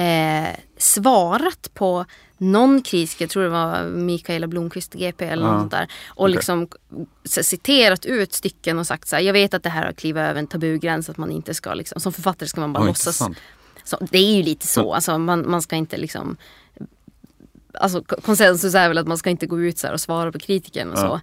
eh, 0.01 0.55
svarat 0.77 1.73
på 1.73 2.05
någon 2.37 2.81
kritisk, 2.81 3.21
jag 3.21 3.29
tror 3.29 3.43
det 3.43 3.49
var 3.49 3.83
Mikaela 3.83 4.47
Blomqvist 4.47 4.93
GP 4.93 5.25
eller 5.25 5.45
Ja. 5.47 5.61
något 5.61 5.71
där. 5.71 5.87
Och 6.07 6.23
Okej. 6.25 6.35
liksom 6.35 6.67
citerat 7.25 8.05
ut 8.05 8.33
stycken 8.33 8.79
och 8.79 8.87
sagt 8.87 9.07
så 9.07 9.15
här, 9.15 9.23
jag 9.23 9.33
vet 9.33 9.53
att 9.53 9.63
det 9.63 9.69
här 9.69 9.85
har 9.85 9.91
klivit 9.93 10.21
över 10.21 10.39
en 10.39 10.47
tabugräns 10.47 11.09
att 11.09 11.17
man 11.17 11.31
inte 11.31 11.53
ska 11.53 11.73
liksom, 11.73 12.01
som 12.01 12.13
författare 12.13 12.49
ska 12.49 12.61
man 12.61 12.73
bara 12.73 12.83
Ja, 12.83 12.87
låtsas 12.87 13.17
så, 13.83 13.97
det 14.11 14.17
är 14.17 14.35
ju 14.35 14.43
lite 14.43 14.67
så. 14.67 14.93
Alltså, 14.93 15.17
man, 15.17 15.49
man 15.49 15.61
ska 15.61 15.75
inte 15.75 15.97
liksom... 15.97 16.37
Alltså, 17.73 18.01
konsensus 18.03 18.75
är 18.75 18.87
väl 18.87 18.97
att 18.97 19.07
man 19.07 19.17
ska 19.17 19.29
inte 19.29 19.45
gå 19.47 19.61
ut 19.61 19.77
så 19.77 19.87
här 19.87 19.93
och 19.93 20.01
svara 20.01 20.31
på 20.31 20.39
kritiken 20.39 20.91
och 20.91 20.97
Ja. 20.97 21.01
så. 21.01 21.21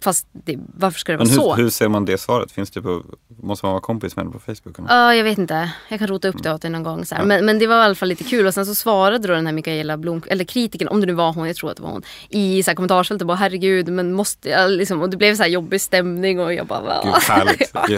Fast 0.00 0.26
det, 0.32 0.58
varför 0.74 1.00
ska 1.00 1.12
det 1.12 1.18
Men 1.18 1.26
vara 1.26 1.36
så? 1.36 1.54
hur, 1.54 1.62
hur 1.62 1.70
ser 1.70 1.88
man 1.88 2.04
det 2.04 2.18
svaret? 2.18 2.52
Finns 2.52 2.70
det 2.70 2.82
på, 2.82 3.02
måste 3.42 3.66
man 3.66 3.72
vara 3.72 3.80
kompis 3.80 4.16
med 4.16 4.24
henne 4.24 4.32
på 4.32 4.38
Facebook? 4.38 4.78
eller? 4.78 4.88
Ja, 4.88 5.14
jag 5.14 5.24
vet 5.24 5.38
inte. 5.38 5.70
Jag 5.88 5.98
kan 5.98 6.08
rota 6.08 6.28
upp 6.28 6.42
det 6.42 6.52
åt 6.54 6.62
dig 6.62 6.70
någon 6.70 6.82
gång. 6.82 7.04
Så 7.04 7.14
här. 7.14 7.24
Men, 7.24 7.46
men 7.46 7.58
det 7.58 7.66
var 7.66 7.80
i 7.80 7.84
alla 7.84 7.94
fall 7.94 8.08
lite 8.08 8.24
kul. 8.24 8.46
Och 8.46 8.54
sen 8.54 8.66
så 8.66 8.74
svarade 8.74 9.28
då 9.28 9.34
den 9.34 9.46
här 9.46 9.52
Mikaela 9.52 9.96
Blom, 9.96 10.22
eller 10.26 10.44
kritiken, 10.44 10.88
om 10.88 11.00
det 11.00 11.06
nu 11.06 11.12
var 11.12 11.32
hon, 11.32 11.46
jag 11.46 11.56
tror 11.56 11.70
att 11.70 11.76
det 11.76 11.82
var 11.82 11.90
hon, 11.90 12.02
i 12.28 12.62
så 12.62 12.70
här 12.70 12.76
kommentarsfältet 12.76 13.26
bara 13.26 13.36
herregud, 13.36 13.88
men 13.88 14.12
måste 14.12 14.48
jag 14.48 14.70
liksom, 14.70 15.02
och 15.02 15.10
det 15.10 15.16
blev 15.16 15.34
så 15.36 15.42
här 15.42 15.50
jobbig 15.50 15.80
stämning 15.80 16.40
och 16.40 16.54
jag 16.54 16.66
bara 16.66 16.80
va? 16.80 17.00
Gud, 17.04 17.14
härligt. 17.14 17.72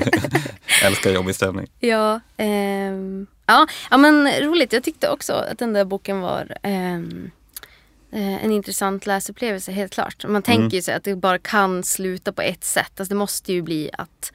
Jag 0.80 0.86
älskar 0.91 1.11
jobbig 1.11 1.34
stämning. 1.34 1.66
Ja, 1.80 2.20
ehm, 2.36 3.26
ja, 3.47 3.66
ja, 3.91 3.97
men 3.97 4.28
roligt. 4.43 4.72
Jag 4.72 4.82
tyckte 4.82 5.11
också 5.11 5.32
att 5.32 5.59
den 5.59 5.72
där 5.72 5.84
boken 5.84 6.20
var 6.20 6.57
ehm, 6.62 7.24
eh, 7.24 7.30
en 8.12 8.52
intressant 8.52 9.06
läsupplevelse, 9.06 9.72
helt 9.72 9.92
klart. 9.92 10.24
Man 10.28 10.42
tänker 10.42 10.76
ju 10.76 10.82
sig 10.82 10.94
att 10.94 11.04
det 11.04 11.16
bara 11.16 11.38
kan 11.38 11.82
sluta 11.84 12.32
på 12.32 12.42
ett 12.42 12.64
sätt. 12.64 13.00
Alltså 13.00 13.14
det 13.14 13.18
måste 13.18 13.52
ju 13.52 13.62
bli 13.62 13.90
att 13.92 14.32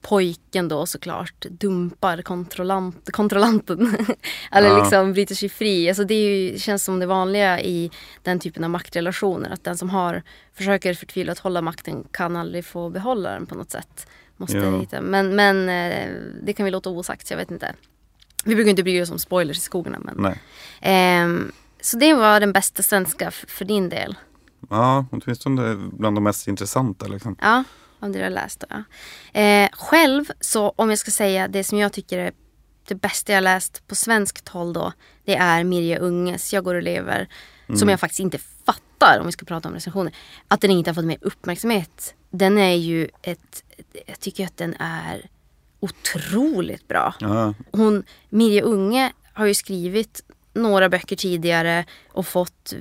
pojken 0.00 0.68
då 0.68 0.86
såklart 0.86 1.46
dumpar 1.50 2.22
kontrollant, 2.22 3.12
kontrollanten. 3.12 3.96
Eller 4.52 4.68
Ja. 4.68 4.78
liksom 4.78 5.12
bryter 5.12 5.34
sig 5.34 5.48
fri. 5.48 5.88
Alltså 5.88 6.04
det 6.04 6.14
ju, 6.14 6.58
känns 6.58 6.84
som 6.84 6.98
det 6.98 7.06
vanliga 7.06 7.60
i 7.60 7.90
den 8.22 8.38
typen 8.40 8.64
av 8.64 8.70
maktrelationer. 8.70 9.50
Att 9.50 9.64
den 9.64 9.76
som 9.78 9.90
har 9.90 10.22
försöker 10.54 10.94
förtvivlat 10.94 11.38
hålla 11.38 11.62
makten 11.62 12.04
kan 12.10 12.36
aldrig 12.36 12.64
få 12.64 12.90
behålla 12.90 13.30
den 13.30 13.46
på 13.46 13.54
något 13.54 13.70
sätt. 13.70 14.06
Måste 14.36 14.58
hitta. 14.80 15.00
Men, 15.00 15.36
men 15.36 15.68
eh, 15.68 16.08
det 16.42 16.52
kan 16.52 16.64
vi 16.64 16.70
låta 16.70 16.90
osagt, 16.90 17.26
så 17.26 17.32
jag 17.32 17.38
vet 17.38 17.50
inte. 17.50 17.74
Vi 18.44 18.54
brukar 18.54 18.70
inte 18.70 18.82
bry 18.82 19.02
oss 19.02 19.10
om 19.10 19.18
spoilers 19.18 19.56
i 19.56 19.60
skogarna. 19.60 19.98
Men. 20.14 20.34
Ehm, 20.80 21.52
så 21.82 21.96
det 21.96 22.14
var 22.14 22.40
den 22.40 22.52
bästa 22.52 22.82
svenska 22.82 23.30
för 23.30 23.64
din 23.64 23.88
del. 23.88 24.16
Ja, 24.70 25.06
åtminstone 25.10 25.74
bland 25.92 26.16
de 26.16 26.24
mest 26.24 26.48
intressanta. 26.48 27.06
Liksom. 27.06 27.36
Ja, 27.40 27.64
det 28.00 28.08
du 28.08 28.22
har 28.22 28.30
läst. 28.30 28.60
Då, 28.60 28.66
ja. 28.70 29.40
eh, 29.40 29.68
själv, 29.72 30.24
så 30.40 30.72
om 30.76 30.90
jag 30.90 30.98
ska 30.98 31.10
säga 31.10 31.48
det 31.48 31.64
som 31.64 31.78
jag 31.78 31.92
tycker 31.92 32.18
är 32.18 32.32
det 32.88 32.94
bästa 32.94 33.32
jag 33.32 33.44
läst 33.44 33.86
på 33.86 33.94
svenskt 33.94 34.48
håll 34.48 34.72
då. 34.72 34.92
Det 35.24 35.36
är 35.36 35.64
Mirja 35.64 35.98
Unges 35.98 36.52
Jag 36.52 36.64
går 36.64 36.74
och 36.74 36.82
lever. 36.82 37.28
Som 37.74 37.88
jag 37.88 38.00
faktiskt 38.00 38.20
inte 38.20 38.38
fattar, 38.38 39.20
om 39.20 39.26
vi 39.26 39.32
ska 39.32 39.44
prata 39.46 39.68
om 39.68 39.74
recensioner. 39.74 40.12
Att 40.48 40.60
den 40.60 40.70
inte 40.70 40.90
har 40.90 40.94
fått 40.94 41.04
mer 41.04 41.18
uppmärksamhet. 41.20 42.14
Den 42.30 42.58
är 42.58 42.74
ju 42.74 43.08
ett, 43.22 43.64
jag 44.06 44.20
tycker 44.20 44.46
att 44.46 44.56
den 44.56 44.74
är 44.78 45.26
otroligt 45.80 46.88
bra. 46.88 47.14
Ja, 47.20 47.54
Hon, 47.72 48.04
Mirja 48.28 48.62
Unge 48.62 49.12
har 49.32 49.46
ju 49.46 49.54
skrivit 49.54 50.22
några 50.52 50.88
böcker 50.88 51.16
tidigare 51.16 51.84
och 52.08 52.26
fått 52.26 52.74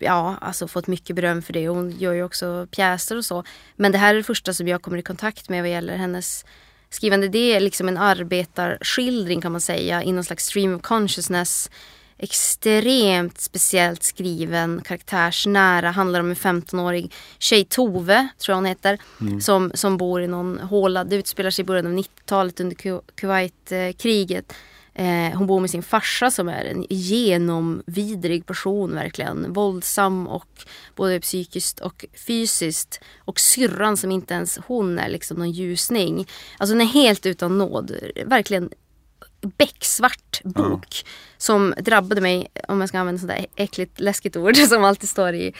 Ja, 0.00 0.36
alltså 0.40 0.68
fått 0.68 0.86
mycket 0.86 1.16
beröm 1.16 1.42
för 1.42 1.52
det. 1.52 1.68
Hon 1.68 1.90
gör 1.90 2.12
ju 2.12 2.22
också 2.22 2.66
pjäser 2.70 3.16
och 3.16 3.24
så. 3.24 3.44
Men 3.76 3.92
det 3.92 3.98
här 3.98 4.14
är 4.14 4.18
det 4.18 4.22
första 4.24 4.52
som 4.52 4.68
jag 4.68 4.82
kommer 4.82 4.98
i 4.98 5.02
kontakt 5.02 5.48
med 5.48 5.62
vad 5.62 5.70
gäller 5.70 5.96
hennes 5.96 6.44
skrivande. 6.90 7.28
Det 7.28 7.52
är 7.54 7.60
liksom 7.60 7.88
en 7.88 7.96
arbetarskildring 7.98 9.40
kan 9.40 9.52
man 9.52 9.60
säga 9.60 10.02
i 10.02 10.12
någon 10.12 10.24
slags 10.24 10.44
stream 10.46 10.74
of 10.74 10.82
consciousness. 10.82 11.70
Extremt 12.18 13.40
speciellt 13.40 14.02
skriven, 14.02 14.80
karaktärsnära. 14.84 15.90
Handlar 15.90 16.20
om 16.20 16.30
en 16.30 16.36
15-årig 16.36 17.12
tjej, 17.38 17.64
Tove 17.64 18.28
tror 18.38 18.52
jag 18.52 18.56
hon 18.56 18.64
heter. 18.64 18.98
Som, 19.40 19.70
som 19.74 19.96
bor 19.96 20.22
i 20.22 20.26
någon 20.26 20.58
håla. 20.58 21.04
Det 21.04 21.16
utspelar 21.16 21.50
sig 21.50 21.62
i 21.62 21.66
början 21.66 21.86
av 21.86 21.92
90-talet 21.92 22.60
under 22.60 22.76
Ku- 22.76 23.02
Kuwaitkriget. 23.14 24.52
Eh, 24.52 24.56
hon 25.34 25.46
bor 25.46 25.60
med 25.60 25.70
sin 25.70 25.82
farsa 25.82 26.30
som 26.30 26.48
är 26.48 26.64
en 26.64 26.86
genomvidrig 26.88 28.46
person 28.46 28.94
verkligen. 28.94 29.52
Våldsam 29.52 30.28
och 30.28 30.64
både 30.96 31.20
psykiskt 31.20 31.80
och 31.80 32.04
fysiskt. 32.26 33.00
Och 33.18 33.40
syrran 33.40 33.96
som 33.96 34.10
inte 34.10 34.34
ens 34.34 34.58
hon 34.66 34.98
är 34.98 35.08
liksom 35.08 35.36
någon 35.36 35.50
ljusning. 35.50 36.26
Alltså 36.58 36.74
den 36.74 36.80
är 36.80 36.92
helt 36.92 37.26
utan 37.26 37.58
nåd. 37.58 37.92
Verkligen 38.26 38.70
becksvart 39.40 40.40
bok. 40.44 41.04
Som 41.36 41.74
drabbade 41.78 42.20
mig, 42.20 42.48
om 42.68 42.80
jag 42.80 42.88
ska 42.88 42.98
använda 42.98 43.20
sådär 43.20 43.46
äckligt 43.56 44.00
läskigt 44.00 44.36
ord 44.36 44.56
som 44.68 44.84
alltid 44.84 45.08
står 45.08 45.34
i, 45.34 45.52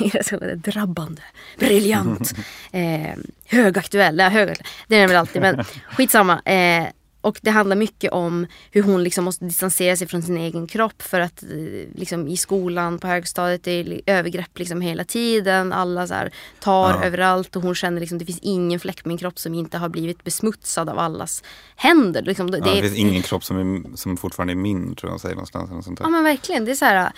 i 0.00 0.08
recensionen. 0.08 0.60
Drabbande, 0.60 1.22
briljant, 1.58 2.34
eh, 2.72 3.14
högaktuell. 3.44 4.18
Ja, 4.18 4.28
högaktuell. 4.28 4.68
Det 4.88 4.96
är 4.96 5.00
den 5.00 5.08
väl 5.08 5.16
alltid 5.18 5.42
men 5.42 5.64
skitsamma. 5.90 6.42
Eh, 6.42 6.86
och 7.26 7.38
det 7.42 7.50
handlar 7.50 7.76
mycket 7.76 8.12
om 8.12 8.46
hur 8.70 8.82
hon 8.82 9.02
liksom 9.04 9.24
måste 9.24 9.44
distansera 9.44 9.96
sig 9.96 10.06
från 10.08 10.22
sin 10.22 10.36
egen 10.36 10.66
kropp 10.66 11.02
för 11.02 11.20
att 11.20 11.42
eh, 11.42 11.48
liksom, 11.94 12.28
i 12.28 12.36
skolan 12.36 12.98
på 12.98 13.06
högstadiet 13.06 13.64
det 13.64 13.70
är 13.72 14.00
övergrepp 14.06 14.58
liksom 14.58 14.80
hela 14.80 15.04
tiden. 15.04 15.72
Alla 15.72 16.06
så 16.06 16.14
här, 16.14 16.30
tar 16.60 16.90
Ja. 16.90 17.04
överallt 17.04 17.56
och 17.56 17.62
hon 17.62 17.74
känner 17.74 18.00
liksom 18.00 18.18
det 18.18 18.24
finns 18.24 18.38
ingen 18.42 18.80
fläck 18.80 19.02
på 19.02 19.08
min 19.08 19.18
kropp 19.18 19.38
som 19.38 19.54
inte 19.54 19.78
har 19.78 19.88
blivit 19.88 20.24
besmutsad 20.24 20.88
av 20.88 20.98
allas 20.98 21.42
händer. 21.76 22.22
Liksom, 22.22 22.50
det, 22.50 22.58
ja, 22.58 22.64
det 22.74 22.80
finns 22.82 22.96
ingen 22.96 23.22
kropp 23.22 23.44
som, 23.44 23.56
är, 23.84 23.96
som 23.96 24.16
fortfarande 24.16 24.52
är 24.52 24.56
min, 24.56 24.94
tror 24.94 25.12
jag 25.12 25.20
säger 25.20 25.34
någonstans. 25.34 25.70
Eller 25.70 25.82
sånt 25.82 25.98
där. 25.98 26.04
Ja 26.04 26.10
men 26.10 26.24
verkligen. 26.24 26.64
Det 26.64 26.70
är 26.70 26.74
så 26.74 26.84
här. 26.84 27.12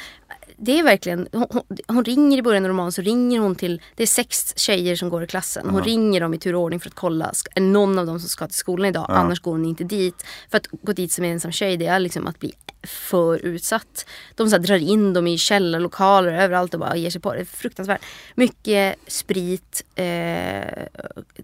Det 0.57 0.79
är 0.79 0.83
verkligen, 0.83 1.29
hon, 1.33 1.63
hon, 1.87 2.05
ringer 2.05 2.39
i 2.39 2.43
början 2.43 2.65
av 2.65 2.69
romanen 2.69 2.93
så 2.93 3.03
ringer 3.03 3.41
hon 3.41 3.55
till, 3.55 3.83
det 3.95 4.03
är 4.03 4.07
sex 4.07 4.59
tjejer 4.59 4.97
som 4.97 5.09
går 5.09 5.23
i 5.23 5.27
klassen. 5.27 5.71
Hon 5.71 5.83
ringer 5.83 6.21
dem 6.21 6.35
i 6.35 6.39
tur 6.39 6.55
och 6.55 6.63
ordning 6.63 6.81
för 6.81 6.89
att 6.89 6.95
kolla, 6.95 7.33
är 7.55 7.61
någon 7.61 7.99
av 7.99 8.07
dem 8.07 8.21
som 8.21 8.29
ska 8.29 8.47
till 8.47 8.57
skolan 8.57 8.87
idag? 8.87 9.07
Annars 9.09 9.41
går 9.41 9.53
hon 9.53 9.65
inte 9.65 9.85
dit. 9.85 10.25
För 10.51 10.57
att 10.57 10.67
gå 10.83 10.93
dit 10.93 11.13
som 11.13 11.25
ensam 11.25 11.53
tjej 11.53 11.77
det 11.77 11.87
är 11.87 11.99
liksom 11.99 12.27
att 12.27 12.39
bli 12.39 12.53
för 12.83 13.39
utsatt. 13.39 14.07
De 14.35 14.51
så 14.51 14.57
här, 14.57 14.63
drar 14.63 14.77
in 14.77 15.13
dem 15.13 15.27
i 15.27 15.39
källarlokaler 15.39 16.33
överallt 16.33 16.75
och 16.75 16.81
bara 16.81 16.97
ger 16.97 17.11
sig 17.11 17.21
på 17.21 17.33
det. 17.33 17.39
Det 17.39 17.43
är 17.43 17.45
fruktansvärt. 17.45 18.03
Mycket 18.35 18.97
sprit, 19.07 19.85
eh, 19.95 20.87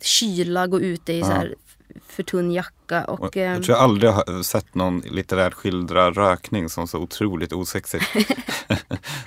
kyla, 0.00 0.66
gå 0.66 0.80
ute 0.80 1.12
i 1.12 1.20
så 1.20 1.26
här 1.26 1.54
för 2.14 2.22
tunn 2.22 2.52
jacka 2.52 3.04
och... 3.04 3.20
Och 3.20 3.36
ehm, 3.36 3.52
jag 3.52 3.62
tror 3.62 3.76
jag 3.76 3.84
aldrig 3.84 4.10
har 4.10 4.42
sett 4.42 4.74
någon 4.74 5.00
litterärt 5.00 5.54
skildra 5.54 6.10
rökning 6.10 6.68
som 6.68 6.88
så 6.88 6.98
otroligt 6.98 7.52
osexigt. 7.52 8.04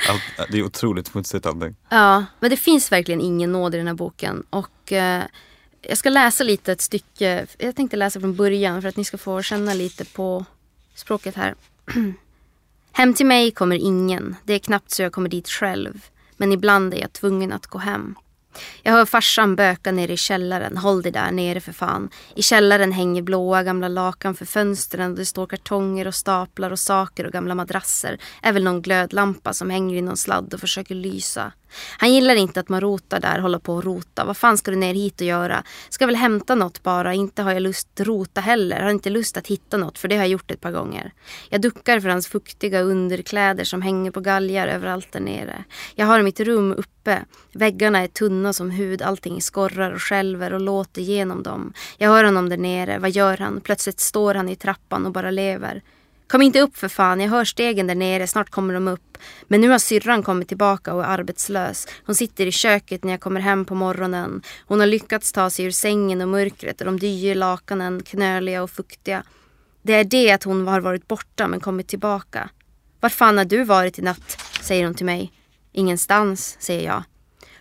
Allt, 0.09 0.51
det 0.51 0.57
är 0.57 0.63
otroligt 0.63 1.07
smutsigt 1.07 1.45
allting. 1.45 1.75
Ja, 1.89 2.25
men 2.39 2.49
det 2.49 2.57
finns 2.57 2.91
verkligen 2.91 3.21
ingen 3.21 3.51
nåd 3.51 3.75
i 3.75 3.77
den 3.77 3.87
här 3.87 3.93
boken. 3.93 4.43
Och 4.49 4.91
eh, 4.91 5.23
jag 5.81 5.97
ska 5.97 6.09
läsa 6.09 6.43
lite 6.43 6.71
ett 6.71 6.81
stycke. 6.81 7.47
Jag 7.57 7.75
tänkte 7.75 7.97
läsa 7.97 8.19
från 8.19 8.35
början 8.35 8.81
för 8.81 8.89
att 8.89 8.97
ni 8.97 9.03
ska 9.03 9.17
få 9.17 9.41
känna 9.41 9.73
lite 9.73 10.05
på 10.05 10.45
språket 10.95 11.35
här. 11.35 11.55
Hem 12.91 13.13
till 13.13 13.25
mig 13.25 13.51
kommer 13.51 13.75
ingen. 13.75 14.35
Det 14.43 14.53
är 14.53 14.59
knappt 14.59 14.91
så 14.91 15.01
jag 15.01 15.11
kommer 15.11 15.29
dit 15.29 15.49
själv. 15.49 16.05
Men 16.37 16.51
ibland 16.51 16.93
är 16.93 16.97
jag 16.97 17.13
tvungen 17.13 17.51
att 17.51 17.67
gå 17.67 17.77
hem. 17.77 18.15
Jag 18.83 18.91
hör 18.91 19.05
farsan 19.05 19.55
böka 19.55 19.91
nere 19.91 20.13
i 20.13 20.17
källaren. 20.17 20.77
Håll 20.77 21.01
dig 21.01 21.11
där 21.11 21.31
nere 21.31 21.59
för 21.59 21.71
fan. 21.71 22.09
I 22.35 22.41
källaren 22.41 22.91
hänger 22.91 23.21
blåa 23.21 23.63
gamla 23.63 23.87
lakan 23.87 24.35
för 24.35 24.45
fönstren 24.45 25.11
och 25.11 25.17
det 25.17 25.25
står 25.25 25.47
kartonger 25.47 26.07
och 26.07 26.15
staplar 26.15 26.71
och 26.71 26.79
saker 26.79 27.25
och 27.25 27.33
gamla 27.33 27.55
madrasser. 27.55 28.17
Även 28.43 28.63
någon 28.63 28.81
glödlampa 28.81 29.53
som 29.53 29.69
hänger 29.69 29.95
i 29.95 30.01
någon 30.01 30.17
sladd 30.17 30.53
och 30.53 30.59
försöker 30.59 30.95
lysa. 30.95 31.51
Han 31.97 32.13
gillar 32.13 32.35
inte 32.35 32.59
att 32.59 32.69
man 32.69 32.81
rotar 32.81 33.19
där, 33.19 33.39
håller 33.39 33.59
på 33.59 33.73
och 33.73 33.83
rota. 33.83 34.25
Vad 34.25 34.37
fan 34.37 34.57
ska 34.57 34.71
du 34.71 34.77
ner 34.77 34.93
hit 34.93 35.21
och 35.21 35.27
göra? 35.27 35.63
Ska 35.89 36.05
väl 36.05 36.15
hämta 36.15 36.55
något 36.55 36.83
bara. 36.83 37.13
Inte 37.13 37.41
har 37.41 37.51
jag 37.51 37.61
lust 37.61 37.87
rota 37.99 38.41
heller. 38.41 38.81
Har 38.81 38.89
inte 38.89 39.09
lust 39.09 39.37
att 39.37 39.47
hitta 39.47 39.77
något 39.77 39.97
för 39.97 40.07
det 40.07 40.15
har 40.15 40.23
jag 40.23 40.29
gjort 40.29 40.51
ett 40.51 40.61
par 40.61 40.71
gånger. 40.71 41.13
Jag 41.49 41.61
duckar 41.61 41.99
för 41.99 42.09
hans 42.09 42.27
fuktiga 42.27 42.81
underkläder 42.81 43.63
som 43.63 43.81
hänger 43.81 44.11
på 44.11 44.19
galgar 44.19 44.67
överallt 44.67 45.11
där 45.11 45.19
nere. 45.19 45.63
Jag 45.95 46.05
har 46.05 46.21
mitt 46.21 46.39
rum 46.39 46.71
uppe. 46.71 47.25
Väggarna 47.53 47.99
är 47.99 48.07
tunna 48.07 48.53
som 48.53 48.71
hud. 48.71 49.01
Allting 49.01 49.41
skorrar 49.41 49.91
och 49.91 50.01
skälver 50.01 50.53
och 50.53 50.61
låter 50.61 51.01
genom 51.01 51.43
dem. 51.43 51.73
Jag 51.97 52.09
hör 52.09 52.23
honom 52.23 52.49
där 52.49 52.57
nere. 52.57 52.99
Vad 52.99 53.11
gör 53.11 53.37
han? 53.37 53.61
Plötsligt 53.61 53.99
står 53.99 54.33
han 54.35 54.49
i 54.49 54.55
trappan 54.55 55.05
och 55.05 55.11
bara 55.11 55.31
lever. 55.31 55.81
Kom 56.27 56.41
inte 56.41 56.61
upp 56.61 56.77
för 56.77 56.87
fan, 56.87 57.19
jag 57.19 57.29
hör 57.29 57.45
stegen 57.45 57.87
där 57.87 57.95
nere, 57.95 58.27
snart 58.27 58.49
kommer 58.49 58.73
de 58.73 58.87
upp. 58.87 59.17
Men 59.47 59.61
nu 59.61 59.69
har 59.69 59.79
syrran 59.79 60.23
kommit 60.23 60.47
tillbaka 60.47 60.93
och 60.93 61.03
är 61.03 61.07
arbetslös. 61.07 61.87
Hon 62.05 62.15
sitter 62.15 62.45
i 62.45 62.51
köket 62.51 63.03
när 63.03 63.11
jag 63.13 63.19
kommer 63.19 63.39
hem 63.39 63.65
på 63.65 63.75
morgonen. 63.75 64.41
Hon 64.65 64.79
har 64.79 64.87
lyckats 64.87 65.31
ta 65.31 65.49
sig 65.49 65.65
ur 65.65 65.71
sängen 65.71 66.21
och 66.21 66.27
mörkret 66.27 66.81
och 66.81 66.85
de 66.85 66.99
dyr 66.99 67.35
lakanen, 67.35 68.03
knöliga 68.03 68.63
och 68.63 68.69
fuktiga. 68.69 69.23
Det 69.81 69.93
är 69.93 70.03
det 70.03 70.31
att 70.31 70.43
hon 70.43 70.67
har 70.67 70.81
varit 70.81 71.07
borta 71.07 71.47
men 71.47 71.59
kommit 71.59 71.87
tillbaka. 71.87 72.49
Var 72.99 73.09
fan 73.09 73.37
har 73.37 73.45
du 73.45 73.63
varit 73.63 73.99
i 73.99 74.01
natt? 74.01 74.37
säger 74.61 74.85
hon 74.85 74.95
till 74.95 75.05
mig. 75.05 75.31
Ingenstans, 75.71 76.57
säger 76.59 76.87
jag. 76.87 77.03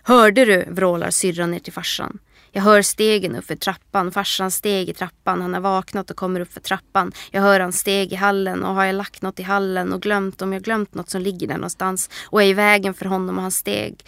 Hörde 0.03 0.45
du? 0.45 0.65
vrålar 0.69 1.11
syrran 1.11 1.51
ner 1.51 1.59
till 1.59 1.73
farsan. 1.73 2.19
Jag 2.57 2.63
hör 2.63 2.83
stegen 2.83 3.37
upp 3.37 3.45
för 3.45 3.57
trappan, 3.57 4.13
farsans 4.13 4.55
steg 4.55 4.89
i 4.89 4.95
trappan. 4.95 5.43
Han 5.43 5.55
har 5.55 5.61
vaknat 5.61 6.11
och 6.11 6.17
kommer 6.17 6.41
upp 6.41 6.53
för 6.53 6.61
trappan. 6.61 7.13
Jag 7.31 7.43
hör 7.43 7.61
hans 7.61 7.79
steg 7.79 8.13
i 8.13 8.17
hallen 8.17 8.65
och 8.65 8.75
har 8.75 8.85
jag 8.85 8.95
lagt 8.95 9.23
något 9.23 9.41
i 9.41 9.43
hallen 9.43 9.93
och 9.93 10.03
glömt 10.03 10.43
om 10.43 10.53
jag 10.53 10.63
glömt 10.63 10.95
något 10.95 11.11
som 11.11 11.23
ligger 11.23 11.47
där 11.47 11.55
någonstans 11.55 12.11
och 12.27 12.43
är 12.43 12.47
i 12.47 12.53
vägen 12.53 12.95
för 12.95 13.07
honom 13.07 13.37
och 13.37 13.43
hans 13.43 13.57
steg. 13.57 14.05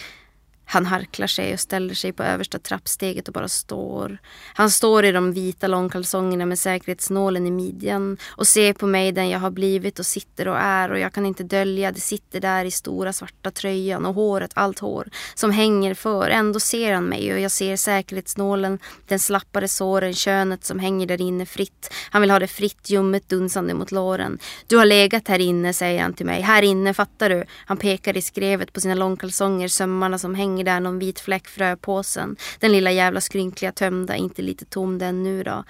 Han 0.71 0.87
harklar 0.87 1.27
sig 1.27 1.53
och 1.53 1.61
ställer 1.61 1.95
sig 1.95 2.13
på 2.13 2.23
översta 2.23 2.59
trappsteget 2.59 3.29
och 3.29 3.35
bara 3.35 3.49
står. 3.49 4.19
Han 4.55 4.71
står 4.71 5.05
i 5.05 5.13
de 5.13 5.33
vita 5.33 5.67
långkalsongerna 5.67 6.47
med 6.47 6.59
säkerhetsnålen 6.59 7.47
i 7.47 7.51
midjan 7.51 8.17
och 8.27 8.47
ser 8.47 8.73
på 8.73 8.87
mig 8.87 9.13
den 9.13 9.29
jag 9.29 9.39
har 9.39 9.51
blivit 9.51 9.99
och 9.99 10.07
sitter 10.07 10.49
och 10.49 10.59
är 10.59 10.91
och 10.91 10.99
jag 10.99 11.13
kan 11.13 11.27
inte 11.27 11.43
dölja. 11.43 11.93
Det 11.93 12.01
sitter 12.01 12.41
där 12.41 12.65
i 12.65 12.71
stora 12.71 13.13
svarta 13.13 13.51
tröjan 13.51 14.07
och 14.07 14.15
håret, 14.15 14.51
allt 14.55 14.79
hår 14.79 15.09
som 15.35 15.51
hänger 15.51 15.95
för. 15.95 16.31
Ändå 16.31 16.61
ser 16.61 16.95
han 16.95 17.05
mig 17.05 17.33
och 17.33 17.41
jag 17.41 17.51
ser 17.51 17.77
säkerhetsnålen, 17.77 18.79
den 19.07 19.19
slappare 19.19 19.69
såren, 19.69 20.15
könet 20.15 20.65
som 20.65 20.79
hänger 20.79 21.07
där 21.07 21.21
inne 21.21 21.47
fritt. 21.47 21.95
Han 22.11 22.23
vill 22.23 22.31
ha 22.31 22.39
det 22.39 22.47
fritt, 22.47 22.91
ljummet, 22.91 23.29
dunsande 23.29 23.75
mot 23.75 23.93
låren. 23.93 24.39
Du 24.67 24.77
har 24.77 24.87
legat 24.87 25.29
här 25.29 25.39
inne, 25.39 25.73
säger 25.73 26.03
han 26.03 26.13
till 26.15 26.27
mig. 26.27 26.41
Här 26.41 26.63
inne, 26.63 26.95
fattar 26.95 27.31
du? 27.31 27.45
Han 27.67 27.77
pekar 27.77 28.17
i 28.17 28.23
skrevet 28.23 28.73
på 28.73 28.81
sina 28.81 28.95
långkalsonger, 28.95 29.69
sömmarna 29.69 30.19
som 30.19 30.35
hänger 30.35 30.58
där, 30.65 30.81
någon 30.81 30.99
vit 30.99 31.21
fläck, 31.21 31.49
fröpåsen. 31.49 32.37
Den 32.59 32.73
lilla 32.73 32.91
jävla 32.91 33.21
skrynkliga 33.21 33.73
tömda, 33.73 34.17
inte 34.17 34.43
lite 34.43 34.65
tom 34.65 34.99
den 34.99 35.23
nu 35.23 35.43
då. 35.43 35.65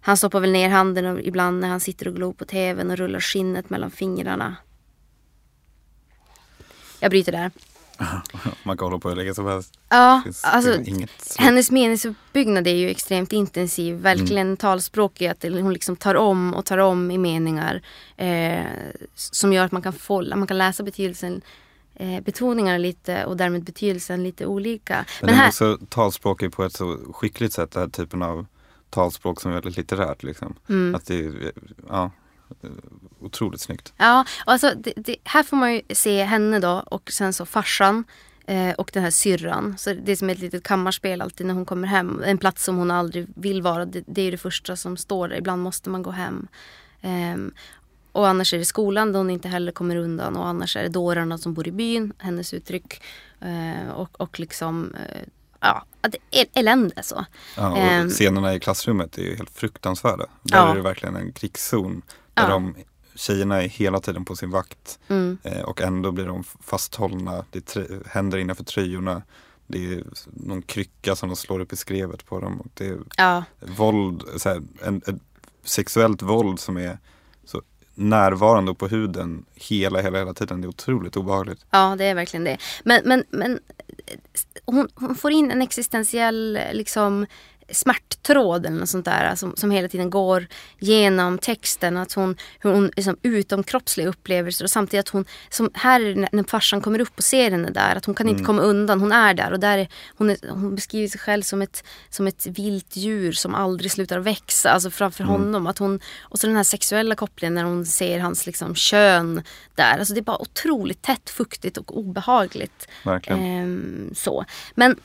Han 0.00 0.16
stoppar 0.16 0.40
väl 0.40 0.52
ner 0.52 0.68
handen 0.68 1.20
ibland 1.24 1.60
när 1.60 1.68
han 1.68 1.80
sitter 1.80 2.08
och 2.08 2.14
glor 2.14 2.32
på 2.32 2.44
tvn 2.44 2.90
och 2.90 2.96
rullar 2.98 3.20
skinnet 3.20 3.70
mellan 3.70 3.90
fingrarna. 3.90 4.56
Jag 7.00 7.10
bryter 7.10 7.32
där. 7.32 7.50
Man 8.62 8.76
kan 8.78 8.86
hålla 8.86 8.98
på 8.98 9.08
hur 9.08 9.16
länge 9.16 9.34
som 9.34 9.46
helst. 9.46 9.74
Ja, 9.88 10.20
Finns- 10.24 10.44
alltså 10.44 10.76
hennes 11.38 11.70
meningsuppbyggnad 11.70 12.66
är 12.66 12.74
ju 12.74 12.88
extremt 12.90 13.32
intensiv. 13.32 13.96
Verkligen 13.96 14.46
Mm. 14.46 14.56
talspråk 14.56 15.20
i 15.20 15.28
att 15.28 15.42
hon 15.42 15.72
liksom 15.72 15.96
tar 15.96 16.14
om 16.14 16.54
och 16.54 16.64
tar 16.64 16.78
om 16.78 17.10
i 17.10 17.18
meningar. 17.18 17.82
Eh, 18.16 18.64
som 19.14 19.52
gör 19.52 19.64
att 19.64 19.72
man 19.72 19.82
kan, 19.82 19.92
få, 19.92 20.22
man 20.36 20.46
kan 20.46 20.58
läsa 20.58 20.82
betydelsen 20.82 21.40
eh, 22.00 22.20
betoningarna 22.20 22.78
lite 22.78 23.24
och 23.24 23.36
därmed 23.36 23.64
betydelsen 23.64 24.22
lite 24.22 24.46
olika. 24.46 24.94
Men, 24.94 25.26
Men 25.26 25.34
här, 25.34 25.48
också 25.48 25.78
talspråk 25.88 26.52
på 26.52 26.64
ett 26.64 26.72
så 26.72 26.98
skickligt 27.12 27.52
sätt, 27.52 27.70
den 27.70 27.82
här 27.82 27.88
typen 27.88 28.22
av 28.22 28.46
talspråk 28.90 29.40
som 29.40 29.50
är 29.50 29.54
väldigt 29.54 29.76
litterärt. 29.76 30.22
Liksom. 30.22 30.54
Mm. 30.68 30.94
Att 30.94 31.06
det 31.06 31.18
är 31.18 31.52
ja, 31.88 32.10
otroligt 33.20 33.60
snyggt. 33.60 33.92
Ja, 33.96 34.24
alltså, 34.44 34.72
det, 34.76 34.92
det, 34.96 35.16
här 35.24 35.42
får 35.42 35.56
man 35.56 35.74
ju 35.74 35.82
se 35.90 36.24
henne 36.24 36.58
då 36.58 36.84
och 36.86 37.10
sen 37.10 37.32
så 37.32 37.46
farsan 37.46 38.04
eh, 38.46 38.74
och 38.74 38.90
den 38.92 39.02
här 39.02 39.10
syrran. 39.10 39.78
Så 39.78 39.94
det 39.94 40.12
är 40.12 40.16
som 40.16 40.30
ett 40.30 40.38
litet 40.38 40.62
kammarspel 40.62 41.20
alltid 41.20 41.46
när 41.46 41.54
hon 41.54 41.66
kommer 41.66 41.88
hem. 41.88 42.22
En 42.26 42.38
plats 42.38 42.64
som 42.64 42.76
hon 42.76 42.90
aldrig 42.90 43.26
vill 43.36 43.62
vara. 43.62 43.84
Det, 43.84 44.04
det 44.06 44.20
är 44.20 44.24
ju 44.24 44.30
det 44.30 44.38
första 44.38 44.76
som 44.76 44.96
står 44.96 45.28
där. 45.28 45.36
Ibland 45.36 45.62
måste 45.62 45.90
man 45.90 46.02
gå 46.02 46.10
hem. 46.10 46.48
Ehm, 47.00 47.52
och 48.12 48.28
annars 48.28 48.54
är 48.54 48.58
det 48.58 48.64
skolan 48.64 49.12
där 49.12 49.18
hon 49.18 49.30
inte 49.30 49.48
heller 49.48 49.72
kommer 49.72 49.96
undan. 49.96 50.36
Och 50.36 50.46
annars 50.46 50.76
är 50.76 50.82
det 50.82 50.88
dårarna 50.88 51.38
som 51.38 51.54
bor 51.54 51.68
i 51.68 51.72
byn, 51.72 52.12
hennes 52.18 52.54
uttryck. 52.54 53.02
Eh, 53.40 53.90
och, 53.90 54.20
och 54.20 54.40
liksom, 54.40 54.94
eh, 54.94 55.22
ja, 55.60 55.84
är 56.30 56.46
elände 56.54 57.02
så. 57.02 57.24
Ja, 57.56 57.70
och 57.70 57.78
Ehm. 57.78 58.08
scenerna 58.10 58.54
i 58.54 58.60
klassrummet 58.60 59.18
är 59.18 59.22
ju 59.22 59.36
helt 59.36 59.50
fruktansvärda. 59.50 60.26
Där 60.42 60.56
Ja. 60.56 60.70
är 60.70 60.74
det 60.74 60.82
verkligen 60.82 61.16
en 61.16 61.32
krigszon. 61.32 62.02
Där 62.34 62.42
Ja. 62.42 62.48
de, 62.48 62.74
tjejerna 63.14 63.62
är 63.62 63.68
hela 63.68 64.00
tiden 64.00 64.24
på 64.24 64.36
sin 64.36 64.50
vakt 64.50 64.98
Mm. 65.08 65.38
eh, 65.42 65.60
och 65.62 65.80
ändå 65.80 66.12
blir 66.12 66.26
de 66.26 66.44
fasthållna. 66.60 67.44
Det 67.50 67.76
händer 68.06 68.38
innanför 68.38 68.64
tröjorna. 68.64 69.22
Det 69.66 69.92
är 69.94 70.04
någon 70.26 70.62
krycka 70.62 71.16
som 71.16 71.28
de 71.28 71.36
slår 71.36 71.60
upp 71.60 71.72
i 71.72 71.76
skrevet 71.76 72.26
på 72.26 72.40
dem. 72.40 72.60
Och 72.60 72.66
det 72.74 72.86
är 72.86 72.98
Ja, 73.16 73.44
våld, 73.60 74.22
så 74.36 74.48
här, 74.48 74.62
en, 74.82 74.96
ett 75.06 75.16
sexuellt 75.64 76.22
våld 76.22 76.60
som 76.60 76.76
är 76.76 76.98
närvarande 77.94 78.70
och 78.70 78.78
på 78.78 78.88
huden 78.88 79.44
hela, 79.54 80.00
hela, 80.00 80.18
hela 80.18 80.34
tiden. 80.34 80.60
Det 80.60 80.66
är 80.66 80.68
otroligt 80.68 81.16
obehagligt. 81.16 81.66
Ja, 81.70 81.94
det 81.98 82.04
är 82.04 82.14
verkligen 82.14 82.44
det. 82.44 82.58
Men, 82.84 83.02
men, 83.04 83.24
men 83.30 83.52
eh, 84.06 84.18
hon, 84.64 84.88
hon 84.94 85.14
får 85.14 85.30
in 85.30 85.50
en 85.50 85.62
existentiell 85.62 86.56
eh, 86.56 86.62
liksom, 86.72 87.26
smärttråd 87.72 88.66
eller 88.66 88.78
något 88.78 88.88
sånt 88.88 89.04
där 89.04 89.34
som, 89.34 89.56
som 89.56 89.70
hela 89.70 89.88
tiden 89.88 90.10
går 90.10 90.46
genom 90.78 91.38
texten. 91.38 91.96
Att 91.96 92.12
hon, 92.12 92.36
hur 92.58 92.70
hon 92.72 92.90
liksom, 92.96 93.16
utomkroppsliga 93.22 94.08
upplevelser 94.08 94.64
och 94.64 94.70
samtidigt 94.70 95.06
att 95.06 95.12
hon, 95.12 95.24
som 95.50 95.70
här 95.74 96.00
är 96.00 96.14
när, 96.14 96.28
när 96.32 96.44
farsan 96.44 96.80
kommer 96.80 97.00
upp 97.00 97.12
och 97.16 97.24
ser 97.24 97.50
henne 97.50 97.70
där, 97.70 97.96
att 97.96 98.04
hon 98.04 98.14
kan 98.14 98.28
inte 98.28 98.44
komma 98.44 98.62
undan, 98.62 99.00
hon 99.00 99.12
är 99.12 99.34
där 99.34 99.52
och 99.52 99.60
där 99.60 99.78
är, 99.78 99.88
hon, 100.16 100.30
är, 100.30 100.36
hon 100.48 100.74
beskriver 100.74 101.08
sig 101.08 101.20
själv 101.20 101.42
som 101.42 101.62
ett, 101.62 101.84
som 102.10 102.26
ett 102.26 102.46
vilt 102.46 102.96
djur 102.96 103.32
som 103.32 103.54
aldrig 103.54 103.92
slutar 103.92 104.18
växa, 104.18 104.70
alltså 104.70 104.90
framför 104.90 105.24
honom. 105.24 105.66
Att 105.66 105.78
hon, 105.78 106.00
och 106.20 106.38
så 106.38 106.46
den 106.46 106.56
här 106.56 106.64
sexuella 106.64 107.14
kopplingen 107.14 107.54
när 107.54 107.64
hon 107.64 107.86
ser 107.86 108.18
hans 108.18 108.46
liksom, 108.46 108.74
kön 108.74 109.42
där. 109.74 109.98
Alltså 109.98 110.14
det 110.14 110.20
är 110.20 110.22
bara 110.22 110.42
otroligt 110.42 111.02
tätt, 111.02 111.30
fuktigt 111.30 111.76
och 111.76 111.98
obehagligt. 111.98 112.88
Verkligen. 113.04 113.40
Ehm, 113.42 114.10
så. 114.14 114.44
Men 114.74 114.96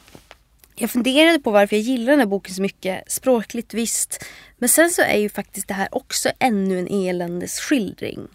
jag 0.75 0.91
funderade 0.91 1.39
på 1.39 1.51
varför 1.51 1.75
jag 1.75 1.83
gillar 1.83 2.11
den 2.11 2.19
här 2.19 2.25
boken 2.25 2.55
så 2.55 2.61
mycket. 2.61 3.11
Språkligt 3.11 3.73
visst. 3.73 4.25
Men 4.57 4.69
sen 4.69 4.89
så 4.89 5.01
är 5.01 5.17
ju 5.17 5.29
faktiskt 5.29 5.67
det 5.67 5.73
här 5.73 5.87
också 5.91 6.29
ännu 6.39 6.79
en 6.79 6.87
eländes 6.87 7.59
skildring. 7.59 8.27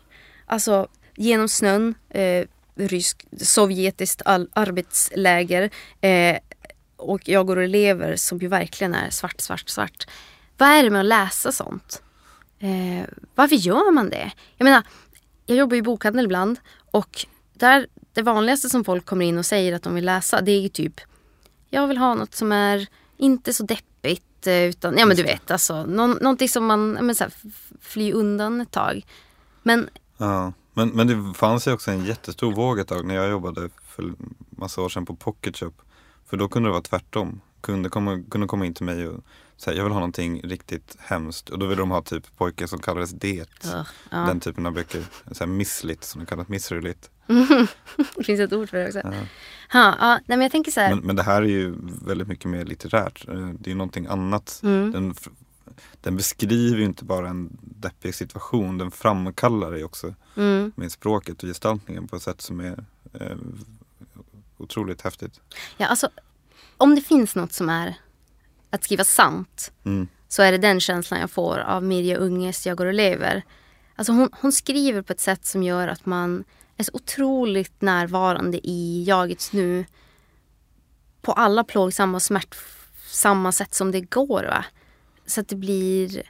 Alltså 0.47 0.89
genom 1.17 1.49
snön, 1.49 1.95
eh, 2.11 2.47
rysk, 2.75 3.27
sovjetiskt 3.37 4.23
all, 4.25 4.49
arbetsläger 4.53 5.71
eh, 6.01 6.37
och 6.97 7.29
jag 7.29 7.47
går 7.47 7.57
och 7.57 7.69
lever 7.69 8.17
som 8.17 8.39
ju 8.39 8.49
verkligen 8.49 8.95
är 8.95 9.11
svart, 9.11 9.41
svart, 9.41 9.69
svart. 9.69 10.07
Vad 10.57 10.69
är 10.69 10.83
det 10.83 10.91
med 10.91 11.01
att 11.01 11.07
läsa 11.07 11.53
sånt? 11.53 12.03
Eh, 12.59 13.09
varför 13.35 13.57
gör 13.57 13.93
man 13.93 14.11
det? 14.11 14.31
Jag 14.57 14.65
menar, 14.65 14.83
jag 15.47 15.57
jobbar 15.57 15.77
i 15.77 15.83
bokhandel 15.83 16.25
ibland 16.25 16.59
och 16.91 17.27
där 17.53 17.87
det 18.13 18.23
vanligaste 18.23 18.69
som 18.69 18.85
folk 18.85 19.07
kommer 19.07 19.27
in 19.27 19.39
och 19.39 19.47
säger 19.47 19.73
att 19.73 19.83
de 19.83 19.95
vill 19.95 20.05
läsa 20.05 20.41
det 20.41 20.53
är 20.53 20.61
ju 20.61 20.69
typ 20.69 21.01
jag 21.71 21.87
vill 21.87 21.99
ha 21.99 22.15
något 22.15 22.35
som 22.35 22.53
är 22.53 22.87
inte 23.17 23.55
så 23.55 23.65
deppigt 23.65 24.47
eh, 24.47 24.65
utan, 24.65 24.99
ja 24.99 25.07
men 25.07 25.17
du 25.17 25.23
vet 25.23 25.51
alltså, 25.51 25.87
någon, 25.87 26.11
någonting 26.11 26.49
som 26.49 26.67
man, 26.67 26.93
men 26.93 27.15
så 27.15 27.25
här, 27.25 27.33
fly 27.81 28.13
undan 28.13 28.61
ett 28.61 28.71
tag. 28.71 29.07
Men 29.63 29.89
Ja, 30.21 30.53
men, 30.75 30.89
men 30.89 31.07
det 31.07 31.35
fanns 31.35 31.69
ju 31.69 31.73
också 31.73 31.91
en 31.91 32.05
jättestor 32.05 32.53
våg 32.53 32.79
ett 32.79 32.89
tag 32.89 33.05
när 33.07 33.15
jag 33.15 33.31
jobbade 33.31 33.69
för 33.87 34.13
massa 34.51 34.83
år 34.83 34.89
sedan 34.89 35.07
på 35.07 35.15
Pocket 35.15 35.57
Shop. 35.57 35.73
För 36.27 36.37
då 36.37 36.49
kunde 36.49 36.69
det 36.69 36.73
vara 36.73 36.83
tvärtom. 36.83 37.41
Kunde 37.61 37.89
komma, 37.89 38.23
kunde 38.31 38.47
komma 38.47 38.67
in 38.67 38.75
till 38.75 38.85
mig 38.85 39.09
och 39.09 39.25
säga 39.61 39.77
jag 39.77 39.85
vill 39.85 39.93
ha 39.93 40.01
någonting 40.01 40.41
riktigt 40.43 40.97
hemskt. 41.01 41.49
Och 41.51 41.59
då 41.59 41.67
ville 41.67 41.83
de 41.83 41.91
ha 41.91 42.03
typ 42.03 42.37
pojkar 42.37 42.67
som 42.67 42.79
kallades 42.79 43.11
det. 43.11 43.47
Ja. 43.63 43.85
Den 44.11 44.41
typen 44.41 44.67
av 44.67 44.73
böcker. 44.73 45.05
Så 45.33 45.45
här 45.45 45.47
missligt 45.47 46.05
som 46.05 46.21
det 46.21 46.27
kallas, 46.27 46.49
missröjligt. 46.49 47.11
det 48.17 48.25
finns 48.25 48.41
ett 48.41 48.53
ord 48.53 48.69
för 48.71 48.77
det 48.77 48.87
också. 48.87 48.99
Ja. 49.05 49.13
Ha, 49.73 49.97
ja, 50.01 50.15
nej 50.27 50.39
men 50.39 50.41
jag 50.41 50.53
tänker 50.53 50.71
så. 50.73 50.81
Men, 50.81 50.99
men 50.99 51.17
det 51.17 51.23
här 51.23 51.43
är 51.43 51.47
ju 51.47 51.75
väldigt 52.05 52.29
mycket 52.29 52.51
mer 52.51 52.65
litterärt. 52.65 53.29
Eh, 53.29 53.49
Det 53.59 53.71
är 53.71 53.75
någonting 53.75 54.07
annat. 54.07 54.61
Mm. 54.63 54.93
Den, 54.93 55.15
den 56.01 56.17
beskriver 56.17 56.79
ju 56.79 56.85
inte 56.85 57.05
bara 57.05 57.29
en 57.29 57.59
deppig 57.63 58.15
situation. 58.15 58.79
Den 58.79 58.91
framkallar 58.91 59.71
det 59.71 59.85
också 59.85 60.15
Mm. 60.37 60.73
med 60.77 60.93
språket 60.93 61.43
och 61.43 61.49
gestaltningen 61.49 62.09
på 62.09 62.17
ett 62.17 62.23
sätt 62.23 62.41
som 62.41 62.61
är 62.61 62.85
eh, 63.21 63.37
otroligt 64.59 65.01
häftigt. 65.03 65.41
Ja, 65.77 65.87
alltså, 65.87 66.09
om 66.77 66.95
det 66.95 67.01
finns 67.01 67.35
något 67.35 67.53
som 67.53 67.69
är 67.69 67.95
att 68.71 68.85
skriva 68.85 69.05
sant 69.05 69.73
Mm. 69.85 70.09
så 70.29 70.43
är 70.43 70.53
det 70.53 70.59
den 70.59 70.81
känslan 70.81 71.21
jag 71.21 71.31
får 71.31 71.59
av 71.59 71.85
Mirja 71.85 72.17
Unges 72.17 72.67
Jag 72.67 72.77
går 72.77 72.87
och 72.87 72.95
lever. 72.95 73.43
Alltså 73.97 74.13
hon, 74.13 74.29
hon 74.41 74.53
skriver 74.53 75.03
på 75.03 75.13
ett 75.13 75.21
sätt 75.21 75.47
som 75.47 75.63
gör 75.63 75.89
att 75.89 76.07
man 76.07 76.45
är 76.77 76.85
så 76.85 76.91
otroligt 76.95 77.81
närvarande 77.83 78.69
i 78.69 79.05
jagets 79.05 79.53
nu. 79.53 79.85
På 81.23 81.33
alla 81.33 81.65
plågsamma 81.65 82.17
och 82.17 82.23
smärtsamma 82.23 83.53
sätt 83.53 83.75
som 83.75 83.91
det 83.91 84.01
går. 84.01 84.45
Va? 84.45 84.65
Så 85.27 85.41
att 85.41 85.49
det 85.49 85.57
blir... 85.57 86.23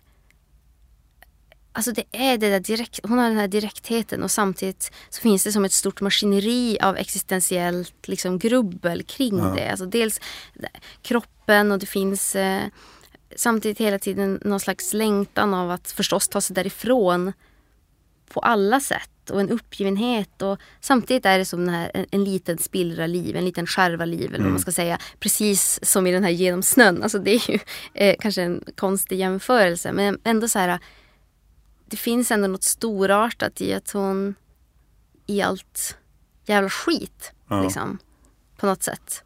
Alltså 1.72 1.92
det 1.92 2.04
är 2.12 2.38
det 2.38 2.50
där 2.50 2.60
direkt, 2.60 3.00
hon 3.02 3.18
har 3.18 3.28
den 3.28 3.38
här 3.38 3.48
direktheten 3.48 4.22
och 4.22 4.30
samtidigt 4.30 4.92
så 5.10 5.20
finns 5.20 5.44
det 5.44 5.52
som 5.52 5.64
ett 5.64 5.72
stort 5.72 6.00
maskineri 6.00 6.78
av 6.82 6.96
existentiellt 6.96 8.08
liksom 8.08 8.38
grubbel 8.38 9.02
kring 9.02 9.38
Ja. 9.38 9.44
det. 9.56 9.70
Alltså 9.70 9.86
dels 9.86 10.20
kroppen 11.02 11.72
och 11.72 11.78
det 11.78 11.86
finns 11.86 12.36
eh, 12.36 12.62
samtidigt 13.36 13.78
hela 13.78 13.98
tiden 13.98 14.40
någon 14.44 14.60
slags 14.60 14.92
längtan 14.92 15.54
av 15.54 15.70
att 15.70 15.90
förstås 15.90 16.28
ta 16.28 16.40
sig 16.40 16.54
därifrån 16.54 17.32
på 18.32 18.40
alla 18.40 18.80
sätt 18.80 19.30
och 19.30 19.40
en 19.40 19.50
uppgivenhet 19.50 20.42
och 20.42 20.58
samtidigt 20.80 21.26
är 21.26 21.38
det 21.38 21.44
som 21.44 21.66
den 21.66 21.74
här, 21.74 21.90
en, 21.94 22.06
en 22.10 22.24
liten 22.24 22.58
spillra 22.58 23.06
liv, 23.06 23.36
en 23.36 23.44
liten 23.44 23.66
skärva 23.66 24.04
liv 24.04 24.34
eller 24.34 24.44
vad 24.44 24.52
man 24.52 24.60
ska 24.60 24.72
säga. 24.72 24.98
Precis 25.20 25.80
som 25.82 26.06
i 26.06 26.12
den 26.12 26.24
här 26.24 26.30
Genom 26.30 26.62
snön. 26.62 27.02
Alltså 27.02 27.18
det 27.18 27.30
är 27.30 27.50
ju 27.50 27.58
eh, 27.94 28.16
kanske 28.20 28.42
en 28.42 28.64
konstig 28.76 29.18
jämförelse 29.18 29.92
men 29.92 30.18
ändå 30.24 30.48
så 30.48 30.58
här 30.58 30.78
det 31.90 31.96
finns 31.96 32.30
ändå 32.30 32.48
något 32.48 32.62
storartat 32.62 33.60
i 33.60 33.74
att 33.74 33.90
hon 33.90 34.34
i 35.26 35.42
allt 35.42 35.96
jävla 36.44 36.70
skit 36.70 37.32
Ja. 37.48 37.62
liksom 37.62 37.98
på 38.56 38.66
något 38.66 38.82
sätt. 38.82 39.24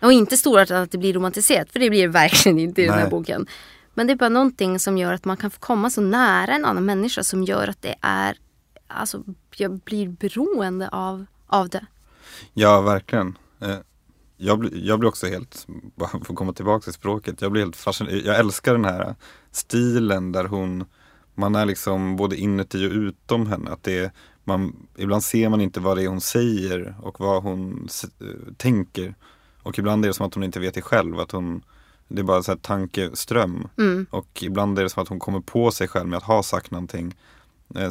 Och 0.00 0.12
inte 0.12 0.36
storartat 0.36 0.76
att 0.76 0.90
det 0.90 0.98
blir 0.98 1.12
romantiserat 1.14 1.72
för 1.72 1.80
det 1.80 1.90
blir 1.90 2.02
det 2.02 2.08
verkligen 2.08 2.58
inte 2.58 2.82
i 2.82 2.84
den 2.84 2.94
här 2.94 3.00
Nej. 3.00 3.10
boken. 3.10 3.46
Men 3.94 4.06
det 4.06 4.12
är 4.12 4.16
bara 4.16 4.28
någonting 4.28 4.78
som 4.78 4.98
gör 4.98 5.12
att 5.12 5.24
man 5.24 5.36
kan 5.36 5.50
få 5.50 5.58
komma 5.60 5.90
så 5.90 6.00
nära 6.00 6.52
en 6.54 6.64
annan 6.64 6.84
människa 6.84 7.22
som 7.24 7.42
gör 7.44 7.68
att 7.68 7.82
det 7.82 7.94
är, 8.00 8.38
alltså 8.86 9.22
jag 9.56 9.78
blir 9.78 10.08
beroende 10.08 10.88
av, 10.88 11.26
av 11.46 11.68
det. 11.68 11.86
Ja, 12.54 12.80
verkligen. 12.80 13.38
Eh, 13.60 13.76
Jag 14.36 14.58
blir, 14.58 14.70
jag 14.86 14.98
blir 14.98 15.08
också 15.08 15.26
helt, 15.26 15.66
bara 15.94 16.08
för 16.08 16.18
att 16.18 16.34
komma 16.34 16.52
tillbaka 16.52 16.84
till 16.84 16.92
språket, 16.92 17.40
jag 17.40 17.52
blir 17.52 17.62
helt 17.62 17.76
fascinerad. 17.76 18.20
Jag 18.24 18.38
älskar 18.38 18.72
den 18.72 18.84
här 18.84 19.14
stilen 19.52 20.32
där 20.32 20.44
hon, 20.44 20.84
man 21.36 21.54
är 21.54 21.66
liksom 21.66 22.16
både 22.16 22.36
inuti 22.36 22.86
och 22.86 22.92
utom 22.92 23.46
henne. 23.46 23.70
Att 23.70 23.82
det 23.82 23.98
är, 23.98 24.10
man, 24.44 24.86
ibland 24.96 25.24
ser 25.24 25.48
man 25.48 25.60
inte 25.60 25.80
vad 25.80 25.96
det 25.96 26.02
är 26.02 26.08
hon 26.08 26.20
säger 26.20 26.96
och 27.02 27.20
vad 27.20 27.42
hon 27.42 27.88
eh, 28.20 28.54
tänker. 28.56 29.14
Och 29.62 29.78
ibland 29.78 30.04
är 30.04 30.08
det 30.08 30.14
som 30.14 30.26
att 30.26 30.34
hon 30.34 30.44
inte 30.44 30.60
vet 30.60 30.74
det 30.74 30.82
själv. 30.82 31.20
Att 31.20 31.32
hon, 31.32 31.62
det 32.08 32.20
är 32.20 32.24
bara 32.24 32.42
så 32.42 32.52
här 32.52 32.58
tankeström. 32.58 33.68
Mm. 33.78 34.06
Och 34.10 34.42
ibland 34.42 34.78
är 34.78 34.82
det 34.82 34.90
som 34.90 35.02
att 35.02 35.08
hon 35.08 35.18
kommer 35.18 35.40
på 35.40 35.70
sig 35.70 35.88
själv 35.88 36.08
med 36.08 36.16
att 36.16 36.22
ha 36.22 36.42
sagt 36.42 36.70
någonting. 36.70 37.14
Eh, 37.74 37.82
eh, 37.82 37.90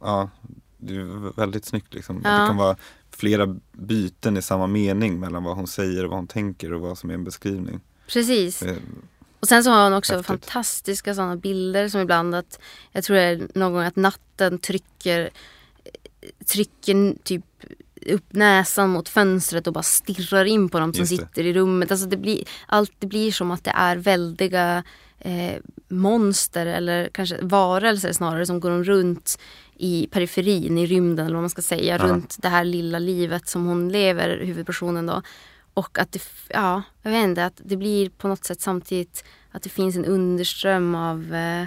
ja, 0.00 0.30
det 0.78 0.94
är 0.94 1.36
väldigt 1.36 1.64
snyggt 1.64 1.94
liksom. 1.94 2.20
Ja. 2.24 2.30
Det 2.30 2.46
kan 2.46 2.56
vara 2.56 2.76
flera 3.10 3.58
byten 3.72 4.36
i 4.36 4.42
samma 4.42 4.66
mening 4.66 5.20
mellan 5.20 5.44
vad 5.44 5.56
hon 5.56 5.66
säger 5.66 6.04
och 6.04 6.10
vad 6.10 6.18
hon 6.18 6.26
tänker 6.26 6.72
och 6.72 6.80
vad 6.80 6.98
som 6.98 7.10
är 7.10 7.14
en 7.14 7.24
beskrivning. 7.24 7.80
Precis. 8.12 8.64
Och 9.40 9.48
sen 9.48 9.64
så 9.64 9.70
har 9.70 9.84
hon 9.84 9.92
också 9.92 10.12
Häftigt. 10.12 10.26
fantastiska 10.26 11.14
sådana 11.14 11.36
bilder 11.36 11.88
som 11.88 12.00
ibland 12.00 12.34
att 12.34 12.60
jag 12.92 13.04
tror 13.04 13.16
det 13.16 13.22
är 13.22 13.48
någon 13.54 13.72
gång 13.72 13.82
att 13.82 13.96
natten 13.96 14.58
trycker 14.58 15.30
trycker 16.46 17.14
typ 17.22 17.44
upp 18.06 18.32
näsan 18.32 18.90
mot 18.90 19.08
fönstret 19.08 19.66
och 19.66 19.72
bara 19.72 19.82
stirrar 19.82 20.44
in 20.44 20.68
på 20.68 20.78
dem 20.78 20.94
som 20.94 21.06
sitter 21.06 21.46
i 21.46 21.52
rummet. 21.52 21.90
Alltså 21.90 22.06
det, 22.06 22.16
blir, 22.16 22.44
allt, 22.66 22.92
det 22.98 23.06
blir 23.06 23.32
som 23.32 23.50
att 23.50 23.64
det 23.64 23.72
är 23.74 23.96
väldiga 23.96 24.84
eh, 25.18 25.56
monster 25.88 26.66
eller 26.66 27.08
kanske 27.08 27.38
varelser 27.42 28.12
snarare 28.12 28.46
som 28.46 28.60
går 28.60 28.84
runt 28.84 29.38
i 29.76 30.08
periferin, 30.10 30.78
i 30.78 30.86
rymden 30.86 31.26
eller 31.26 31.34
vad 31.34 31.42
man 31.42 31.50
ska 31.50 31.62
säga. 31.62 31.98
Ja. 31.98 32.06
Runt 32.06 32.36
det 32.38 32.48
här 32.48 32.64
lilla 32.64 32.98
livet 32.98 33.48
som 33.48 33.66
hon 33.66 33.88
lever, 33.88 34.40
huvudpersonen 34.44 35.06
då. 35.06 35.22
Och 35.74 35.98
att 35.98 36.12
det, 36.12 36.22
ja, 36.48 36.82
jag 37.02 37.10
vet 37.10 37.24
inte, 37.24 37.44
att 37.44 37.60
det 37.64 37.76
blir 37.76 38.10
på 38.10 38.28
något 38.28 38.44
sätt 38.44 38.60
samtidigt 38.60 39.24
att 39.50 39.62
det 39.62 39.68
finns 39.68 39.96
en 39.96 40.04
underström 40.04 40.94
av 40.94 41.34
eh, 41.34 41.66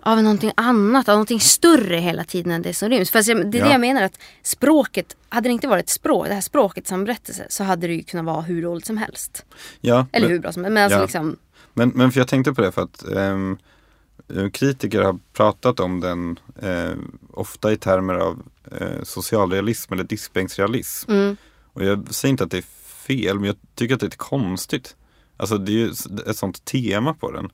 av 0.00 0.22
någonting 0.22 0.52
annat, 0.56 1.08
av 1.08 1.12
någonting 1.14 1.40
större 1.40 1.96
hela 1.96 2.24
tiden 2.24 2.52
än 2.52 2.62
det 2.62 2.74
som 2.74 2.88
ryms. 2.88 3.10
Fast 3.10 3.28
jag, 3.28 3.50
det 3.50 3.58
är 3.58 3.60
Ja. 3.60 3.66
det 3.66 3.72
jag 3.72 3.80
menar 3.80 4.02
att 4.02 4.18
språket, 4.42 5.16
hade 5.28 5.48
det 5.48 5.52
inte 5.52 5.68
varit 5.68 5.88
språk, 5.88 6.26
det 6.28 6.34
här 6.34 6.40
språket 6.40 6.86
som 6.86 7.04
berättelse 7.04 7.46
så 7.48 7.64
hade 7.64 7.86
det 7.86 7.92
ju 7.94 8.02
kunnat 8.02 8.26
vara 8.26 8.40
hur 8.40 8.62
roligt 8.62 8.86
som 8.86 8.96
helst. 8.96 9.44
Ja, 9.80 10.06
Eller 10.12 10.26
men, 10.26 10.32
hur 10.34 10.40
bra 10.42 10.52
som 10.52 10.64
helst. 10.64 10.74
Men 10.74 10.82
alltså 10.84 10.98
Ja. 10.98 11.02
liksom, 11.02 11.36
men, 11.74 11.88
men 11.94 12.12
för 12.12 12.20
jag 12.20 12.28
tänkte 12.28 12.52
på 12.52 12.60
det 12.62 12.72
för 12.72 12.82
att 12.82 13.04
eh, 13.08 14.48
kritiker 14.52 15.02
har 15.02 15.18
pratat 15.32 15.80
om 15.80 16.00
den 16.00 16.38
eh, 16.62 16.96
ofta 17.30 17.72
i 17.72 17.76
termer 17.76 18.14
av 18.14 18.42
eh, 18.80 19.02
socialrealism 19.02 19.92
eller 19.92 20.04
diskbänksrealism. 20.04 21.10
mm, 21.10 21.36
Och 21.72 21.84
jag 21.84 22.14
säger 22.14 22.30
inte 22.30 22.44
att 22.44 22.50
det 22.50 22.58
är 22.58 22.64
fel, 23.06 23.38
men 23.38 23.46
jag 23.46 23.56
tycker 23.74 23.94
att 23.94 24.00
det 24.00 24.04
är 24.04 24.08
lite 24.08 24.16
konstigt. 24.16 24.96
Alltså 25.36 25.58
det 25.58 25.72
är 25.72 25.76
ju 25.76 25.92
ett 26.26 26.36
sånt 26.36 26.64
tema 26.64 27.14
på 27.14 27.30
den. 27.30 27.50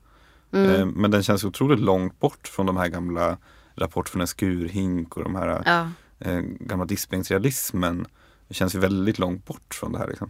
mm, 0.53 0.71
Eh, 0.75 0.85
men 0.85 1.11
den 1.11 1.23
känns 1.23 1.43
otroligt 1.43 1.79
långt 1.79 2.19
bort 2.19 2.47
från 2.47 2.65
de 2.65 2.77
här 2.77 2.87
gamla 2.87 3.37
Rapport 3.75 4.09
från 4.09 4.21
en 4.21 4.27
skurhink 4.27 5.17
och 5.17 5.23
de 5.23 5.35
här 5.35 5.63
ja. 5.65 5.89
eh, 6.19 6.39
gamla 6.41 6.85
diskbänksrealismen. 6.85 8.07
Det 8.47 8.53
känns 8.53 8.75
ju 8.75 8.79
väldigt 8.79 9.19
långt 9.19 9.45
bort 9.45 9.73
från 9.73 9.91
det 9.91 9.99
här. 9.99 10.07
Liksom. 10.07 10.29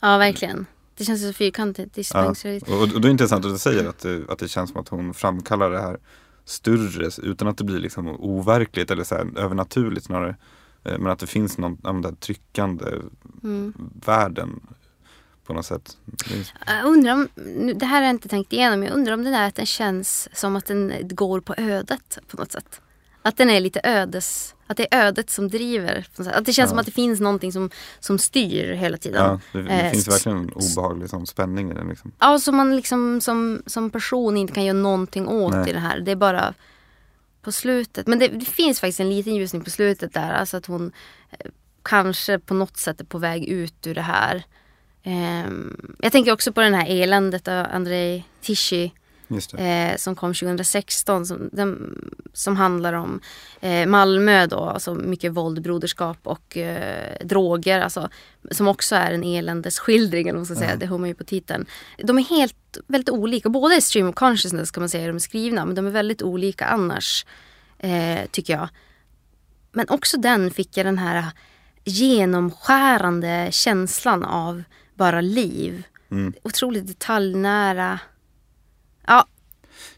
ja, 0.00 0.18
verkligen. 0.18 0.66
Det 0.96 1.04
känns 1.04 1.22
så 1.22 1.32
fyrkantigt. 1.32 1.90
Ja. 1.94 2.00
Diskbänksrealism. 2.00 2.72
Och, 2.72 2.82
och 2.82 3.00
det 3.00 3.08
är 3.08 3.10
intressant 3.10 3.44
att 3.44 3.52
du 3.52 3.58
säger 3.58 3.88
att 3.88 3.98
det, 3.98 4.22
att 4.28 4.38
det 4.38 4.48
känns 4.48 4.70
som 4.70 4.80
att 4.80 4.88
hon 4.88 5.14
framkallar 5.14 5.70
det 5.70 5.80
här 5.80 5.98
större 6.44 7.10
utan 7.22 7.48
att 7.48 7.58
det 7.58 7.64
blir 7.64 7.78
liksom 7.78 8.08
overkligt 8.08 8.90
eller 8.90 9.04
så 9.04 9.14
övernaturligt 9.14 10.06
snarare. 10.06 10.36
Eh, 10.84 10.98
Men 10.98 11.12
att 11.12 11.18
det 11.18 11.26
finns 11.26 11.58
någon 11.58 11.76
den 11.82 12.02
där 12.02 12.12
tryckande 12.12 12.84
Mm. 13.44 13.72
världen 14.06 14.60
på 15.46 15.52
något 15.52 15.66
sätt. 15.66 15.96
Jag 16.66 16.84
undrar 16.84 17.12
om, 17.12 17.28
det 17.78 17.86
här 17.86 17.96
har 17.96 18.02
jag 18.02 18.10
inte 18.10 18.28
tänkt 18.28 18.52
igenom, 18.52 18.82
jag 18.82 18.92
undrar 18.92 19.14
om 19.14 19.24
det 19.24 19.30
där 19.30 19.48
att 19.48 19.54
den 19.54 19.66
känns 19.66 20.28
som 20.32 20.56
att 20.56 20.66
den 20.66 20.92
går 21.02 21.40
på 21.40 21.54
ödet 21.56 22.18
på 22.28 22.36
något 22.36 22.52
sätt. 22.52 22.80
Att 23.22 23.36
den 23.36 23.50
är 23.50 23.60
lite 23.60 23.80
ödes, 23.84 24.54
att 24.66 24.76
det 24.76 24.94
är 24.94 25.06
ödet 25.06 25.30
som 25.30 25.48
driver. 25.48 26.06
Att 26.18 26.44
det 26.44 26.52
känns 26.52 26.58
Ja. 26.58 26.66
som 26.68 26.78
att 26.78 26.86
det 26.86 26.92
finns 26.92 27.20
någonting 27.20 27.52
som, 27.52 27.70
som 28.00 28.18
styr 28.18 28.72
hela 28.72 28.96
tiden. 28.96 29.22
Ja, 29.24 29.40
det, 29.52 29.62
det 29.62 29.70
Eh, 29.70 29.90
finns 29.92 30.08
verkligen 30.08 30.38
en 30.38 30.52
obehaglig 30.52 31.10
sån 31.10 31.26
spänning 31.26 31.70
i 31.70 31.74
den. 31.74 31.88
Liksom. 31.88 32.12
Ja, 32.18 32.38
som 32.38 32.56
man 32.56 32.76
liksom 32.76 33.20
som, 33.20 33.62
som 33.66 33.90
person 33.90 34.36
inte 34.36 34.52
kan 34.52 34.64
göra 34.64 34.76
någonting 34.78 35.28
åt 35.28 35.52
Nej. 35.54 35.70
i 35.70 35.72
det 35.72 35.78
här. 35.78 36.00
Det 36.00 36.10
är 36.10 36.16
bara 36.16 36.54
på 37.42 37.52
slutet. 37.52 38.06
Men 38.06 38.18
det, 38.18 38.28
det 38.28 38.44
finns 38.44 38.80
faktiskt 38.80 39.00
en 39.00 39.10
liten 39.10 39.34
ljusning 39.34 39.64
på 39.64 39.70
slutet 39.70 40.14
där. 40.14 40.32
Alltså 40.32 40.56
att 40.56 40.66
hon 40.66 40.92
eh, 41.30 41.50
kanske 41.82 42.38
på 42.38 42.54
något 42.54 42.76
sätt 42.76 43.00
är 43.00 43.04
på 43.04 43.18
väg 43.18 43.44
ut 43.44 43.86
ur 43.86 43.94
det 43.94 44.02
här. 44.02 44.42
Ehm, 45.02 45.96
jag 45.98 46.12
tänker 46.12 46.32
också 46.32 46.52
på 46.52 46.60
den 46.60 46.74
här 46.74 46.86
eländet 47.02 47.48
av 47.48 47.66
Andrei 47.72 48.24
Tichy 48.40 48.90
eh, 49.58 49.96
som 49.96 50.16
kom 50.16 50.34
2016 50.34 51.26
som, 51.26 51.48
den, 51.52 51.98
som 52.32 52.56
handlar 52.56 52.92
om 52.92 53.20
eh, 53.60 53.86
Malmö 53.86 54.46
då, 54.46 54.58
alltså 54.58 54.94
mycket 54.94 55.32
våld, 55.32 55.62
broderskap 55.62 56.18
och 56.22 56.56
eh, 56.56 57.16
droger. 57.24 57.80
Alltså, 57.80 58.08
som 58.50 58.68
också 58.68 58.96
är 58.96 59.12
en 59.12 59.24
eländesskildring, 59.24 60.28
eller 60.28 60.38
man 60.38 60.46
ska 60.46 60.54
säga. 60.54 60.70
Ja. 60.70 60.76
Det 60.76 60.86
hör 60.86 60.98
man 60.98 61.08
ju 61.08 61.14
på 61.14 61.24
titeln. 61.24 61.66
De 61.98 62.18
är 62.18 62.22
helt, 62.22 62.78
väldigt 62.86 63.10
olika. 63.10 63.48
Båda 63.48 63.74
är 63.74 63.80
stream 63.80 64.08
of 64.08 64.14
consciousness 64.14 64.70
kan 64.70 64.82
man 64.82 64.88
säga, 64.88 65.06
de 65.06 65.16
är 65.16 65.20
skrivna. 65.20 65.64
Men 65.64 65.74
de 65.74 65.86
är 65.86 65.90
väldigt 65.90 66.22
olika 66.22 66.66
annars, 66.66 67.26
eh, 67.78 68.20
tycker 68.30 68.52
jag. 68.52 68.68
Men 69.72 69.88
också 69.88 70.16
den 70.16 70.50
fick 70.50 70.76
jag 70.76 70.86
den 70.86 70.98
här 70.98 71.24
genomskärande 71.84 73.48
känslan 73.50 74.24
av 74.24 74.62
bara 74.94 75.20
liv. 75.20 75.82
Mm. 76.10 76.32
Otroligt 76.42 76.86
detaljnära. 76.86 77.98
Ja, 79.06 79.26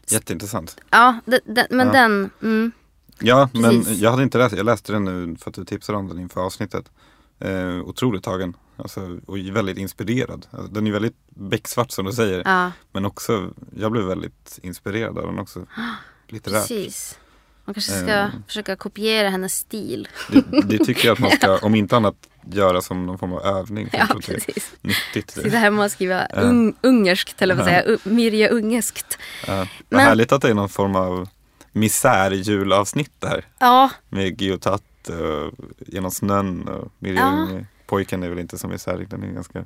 Jätteintressant. 0.07 0.77
Ja, 0.89 1.19
det, 1.25 1.39
det, 1.45 1.67
men 1.69 1.87
Ja. 1.87 1.93
den... 1.93 2.29
Mm, 2.41 2.71
Ja, 3.19 3.49
men 3.53 3.63
Precis. 3.83 3.99
jag 3.99 4.11
hade 4.11 4.23
inte 4.23 4.37
läst 4.37 4.55
Jag 4.57 4.65
läste 4.65 4.91
den 4.93 5.03
nu 5.05 5.35
för 5.37 5.49
att 5.49 5.55
du 5.55 5.65
tipsade 5.65 5.97
om 5.97 6.07
den 6.07 6.19
inför 6.19 6.41
avsnittet. 6.41 6.91
Eh, 7.39 7.79
otroligt 7.79 8.23
tagen. 8.23 8.55
Alltså, 8.77 9.19
och 9.25 9.37
väldigt 9.37 9.77
inspirerad. 9.77 10.47
Alltså, 10.51 10.67
den 10.73 10.87
är 10.87 10.91
väldigt 10.91 11.15
becksvart 11.29 11.91
som 11.91 12.05
du 12.05 12.13
säger. 12.13 12.41
ja, 12.45 12.71
Men 12.91 13.05
också, 13.05 13.53
jag 13.75 13.91
blev 13.91 14.03
väldigt 14.05 14.59
inspirerad 14.63 15.17
av 15.17 15.25
den 15.25 15.39
också. 15.39 15.65
Litterärt. 16.27 16.67
precis. 16.67 17.19
Man 17.65 17.73
kanske 17.73 17.91
ska 17.91 18.11
Mm. 18.11 18.43
försöka 18.47 18.75
kopiera 18.75 19.29
hennes 19.29 19.53
stil. 19.57 20.07
Det, 20.31 20.61
det 20.61 20.85
tycker 20.85 21.05
jag 21.07 21.13
att 21.13 21.19
man 21.19 21.31
ska, 21.31 21.57
om 21.61 21.75
inte 21.75 21.95
annat, 21.97 22.15
göra 22.51 22.81
som 22.81 23.05
någon 23.05 23.17
form 23.17 23.33
av 23.33 23.45
övning. 23.45 23.89
Ja, 23.91 24.07
jag 24.09 24.23
precis. 24.23 24.71
Nyttigt. 24.81 25.31
Sitta 25.31 25.57
hemma 25.57 25.83
och 25.85 25.91
skriva 25.91 26.27
Ja. 26.33 26.41
ung, 26.41 26.75
ungerskt, 26.81 27.41
eller 27.41 27.55
vad 27.55 27.65
säga, 27.65 27.83
u- 27.83 27.97
Mirja 28.03 28.49
Ungeskt. 28.49 29.17
Ja. 29.47 29.55
Vad 29.57 29.67
Men- 29.89 29.99
härligt 29.99 30.31
att 30.31 30.41
det 30.41 30.49
är 30.49 30.53
någon 30.53 30.69
form 30.69 30.95
av 30.95 31.29
misär-julavsnitt 31.71 33.23
här. 33.25 33.45
Ja, 33.59 33.89
Med 34.09 34.41
Giotat 34.41 34.83
och 35.09 35.53
Genom 35.87 36.11
snön 36.11 36.67
och 36.67 36.91
Mirja 36.99 37.19
Ja. 37.19 37.47
Unge. 37.51 37.65
Pojken 37.85 38.23
är 38.23 38.29
väl 38.29 38.39
inte 38.39 38.57
så 38.57 38.67
misär, 38.67 39.07
den 39.09 39.23
är 39.23 39.27
ganska... 39.27 39.65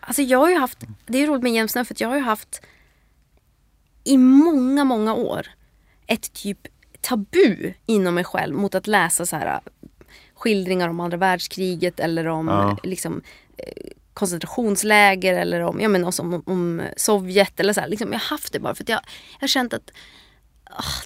alltså 0.00 0.22
jag 0.22 0.38
har 0.38 0.48
ju 0.50 0.58
haft, 0.58 0.78
det 1.06 1.22
är 1.22 1.26
roligt 1.26 1.42
med 1.42 1.52
Jämsnö 1.52 1.84
för 1.84 1.94
att 1.94 2.00
jag 2.00 2.08
har 2.08 2.16
ju 2.16 2.22
haft 2.22 2.60
i 4.04 4.16
många, 4.16 4.84
många 4.84 5.14
år 5.14 5.46
ett 6.06 6.32
typ 6.32 6.58
tabu 7.00 7.72
inom 7.86 8.14
mig 8.14 8.24
själv 8.24 8.54
mot 8.56 8.74
att 8.74 8.86
läsa 8.86 9.26
så 9.26 9.36
här 9.36 9.60
skildringar 10.34 10.88
om 10.88 11.00
andra 11.00 11.16
världskriget 11.16 12.00
eller 12.00 12.26
om 12.26 12.48
Ja. 12.48 12.70
eh, 12.70 12.76
liksom 12.82 13.22
eh, 13.56 13.90
koncentrationsläger 14.14 15.34
eller 15.34 15.60
om, 15.60 15.80
ja, 15.80 15.88
men 15.88 16.04
också 16.04 16.22
om, 16.22 16.42
om 16.46 16.82
Sovjet 16.96 17.60
eller 17.60 17.72
så 17.72 17.80
här. 17.80 17.88
Liksom, 17.88 18.12
jag 18.12 18.18
har 18.20 18.28
haft 18.30 18.52
det 18.52 18.60
bara 18.60 18.74
för 18.74 18.84
att 18.84 18.88
jag, 18.88 19.00
jag 19.32 19.40
har 19.40 19.48
känt 19.48 19.74
att 19.74 19.90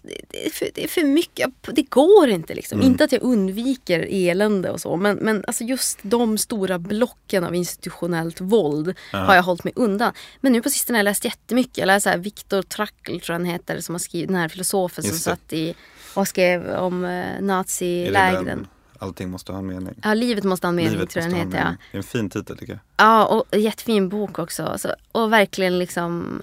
det, 0.03 0.21
det, 0.29 0.47
är 0.47 0.51
för, 0.51 0.69
det 0.75 0.85
är 0.85 0.89
för 0.89 1.05
mycket, 1.05 1.51
det 1.63 1.83
går 1.83 2.29
inte 2.29 2.55
liksom. 2.55 2.79
Mm. 2.79 2.91
Inte 2.93 3.05
att 3.05 3.13
jag 3.13 3.23
undviker 3.23 4.07
elände 4.11 4.71
och 4.71 4.81
så 4.81 4.97
men, 4.97 5.17
men 5.17 5.45
alltså 5.47 5.65
just 5.65 5.99
de 6.03 6.39
stora 6.39 6.79
blocken 6.79 7.45
av 7.45 7.55
institutionellt 7.55 8.41
våld 8.41 8.95
Ja. 9.13 9.19
har 9.19 9.35
jag 9.35 9.43
hållit 9.43 9.65
mig 9.65 9.73
undan. 9.77 10.13
Men 10.41 10.53
nu 10.53 10.63
på 10.63 10.71
sistone 10.71 10.97
har 10.97 11.01
jag 11.01 11.05
läst 11.05 11.25
jättemycket. 11.25 11.79
Jag 11.79 11.87
läser 11.87 12.11
här 12.11 12.19
Viktor 12.19 12.65
Frankl 12.71 13.19
tror 13.19 13.33
han 13.33 13.45
heter 13.45 13.81
som 13.81 13.95
har 13.95 13.99
skrivit 14.01 14.29
den 14.29 14.37
här 14.37 14.49
filosofen 14.49 15.05
som 15.05 15.19
satt 15.19 15.53
i 15.53 15.75
och 16.15 16.29
skrev 16.29 16.75
om 16.75 17.05
eh, 17.05 17.41
nazilägren. 17.41 18.67
Allting 18.99 19.31
måste 19.31 19.53
ha 19.53 19.59
en 19.59 19.67
mening. 19.67 19.95
Ja, 20.03 20.15
Livet 20.15 20.45
måste 20.45 20.67
ha 20.67 20.69
en 20.69 20.75
mening 20.77 20.93
Livet 20.93 21.11
tror 21.11 21.23
jag 21.25 21.33
den 21.33 21.41
heter. 21.41 21.59
Ja. 21.59 21.77
Det 21.91 21.97
är 21.97 21.99
en 21.99 22.03
fin 22.03 22.31
titel 22.31 22.59
tycker 22.59 22.73
jag. 22.73 22.81
ja, 22.97 23.27
och 23.27 23.59
jättefin 23.59 24.09
bok 24.09 24.39
också. 24.39 24.75
Så, 24.79 24.95
och 25.13 25.33
verkligen 25.33 25.79
liksom 25.79 26.43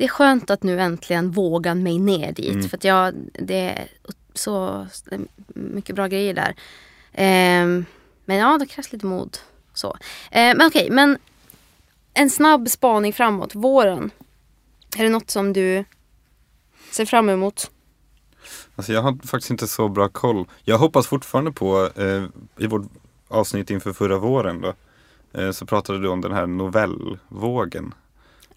Det 0.00 0.04
är 0.04 0.08
skönt 0.08 0.50
att 0.50 0.62
nu 0.62 0.80
äntligen 0.80 1.30
våga 1.30 1.74
mig 1.74 1.98
ner 1.98 2.32
dit. 2.32 2.54
Mm. 2.54 2.68
För 2.68 2.76
att 2.76 2.84
jag, 2.84 3.14
det 3.32 3.54
är 3.54 3.88
så 4.34 4.86
mycket 5.54 5.96
bra 5.96 6.06
grejer 6.06 6.34
där. 6.34 6.54
Ehm, 7.12 7.84
men 8.24 8.36
ja, 8.36 8.58
det 8.58 8.66
krävs 8.66 8.92
lite 8.92 9.06
mod. 9.06 9.38
Så. 9.74 9.96
Ehm, 10.30 10.56
men 10.56 10.66
okej, 10.66 10.90
men 10.90 11.18
en 12.14 12.30
snabb 12.30 12.70
spaning 12.70 13.12
framåt. 13.12 13.54
Våren. 13.54 14.10
Är 14.96 15.02
det 15.02 15.08
något 15.08 15.30
som 15.30 15.52
du 15.52 15.84
ser 16.90 17.06
fram 17.06 17.28
emot? 17.28 17.70
Alltså 18.76 18.92
jag 18.92 19.02
har 19.02 19.26
faktiskt 19.26 19.50
inte 19.50 19.68
så 19.68 19.88
bra 19.88 20.08
koll. 20.08 20.44
Jag 20.64 20.78
hoppas 20.78 21.06
fortfarande 21.06 21.52
på, 21.52 21.90
eh, 21.96 22.24
i 22.58 22.66
vårt 22.66 22.86
avsnitt 23.28 23.70
inför 23.70 23.92
förra 23.92 24.18
våren 24.18 24.60
då, 24.60 24.74
eh, 25.40 25.50
så 25.50 25.66
pratade 25.66 25.98
du 25.98 26.08
om 26.08 26.20
den 26.20 26.32
här 26.32 26.46
novellvågen. 26.46 27.94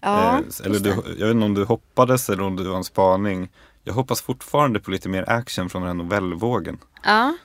Ja, 0.04 0.38
eh, 0.38 0.66
eller 0.66 0.78
du, 0.80 0.90
jag 0.90 1.26
vet 1.26 1.34
inte 1.34 1.44
om 1.46 1.54
du 1.54 1.64
hoppades 1.64 2.30
eller 2.30 2.42
om 2.42 2.56
det 2.56 2.68
var 2.68 2.76
en 2.76 2.84
spaning. 2.84 3.48
Jag 3.82 3.94
hoppas 3.94 4.22
fortfarande 4.22 4.80
på 4.80 4.90
lite 4.90 5.08
mer 5.08 5.30
action 5.30 5.70
från 5.70 5.82
den 5.82 5.88
här 5.88 5.94
novellvågen. 6.04 6.78
Ja, 7.04 7.36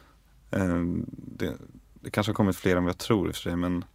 Eh, 0.51 0.75
det, 1.07 1.53
det 2.01 2.09
kanske 2.11 2.29
har 2.31 2.35
kommit 2.35 2.55
fler 2.55 2.75
än 2.75 2.83
vad 2.83 2.89
jag 2.89 2.97
tror 2.97 3.27
i 3.27 3.31
och 3.31 3.35
för 3.35 3.41
sig 3.41 3.55
men 3.55 3.85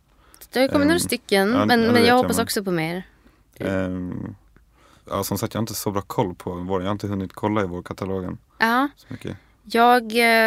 det 0.52 0.60
har 0.60 0.68
kommit 0.68 0.82
Ehm, 0.82 0.88
några 0.88 0.98
stycken. 1.00 1.52
ja, 1.52 1.64
men 1.66 1.80
men 1.80 1.94
jag 1.94 2.06
jag, 2.06 2.16
hoppas 2.16 2.36
men- 2.36 2.44
också 2.44 2.64
på 2.64 2.70
mer. 2.70 3.06
ehm, 3.56 4.34
Ja 5.10 5.24
som 5.24 5.38
sagt 5.38 5.54
jag 5.54 5.58
har 5.58 5.62
inte 5.62 5.74
så 5.74 5.90
bra 5.90 6.02
koll 6.02 6.34
på 6.34 6.54
vår, 6.54 6.80
jag 6.82 6.88
har 6.88 6.92
inte 6.92 7.06
hunnit 7.06 7.32
kolla 7.32 7.62
i 7.62 7.66
vår 7.66 7.82
katalogen 7.82 8.38
Ja. 8.58 8.88
så 8.96 9.06
mycket. 9.10 9.36
Jag 9.66 10.02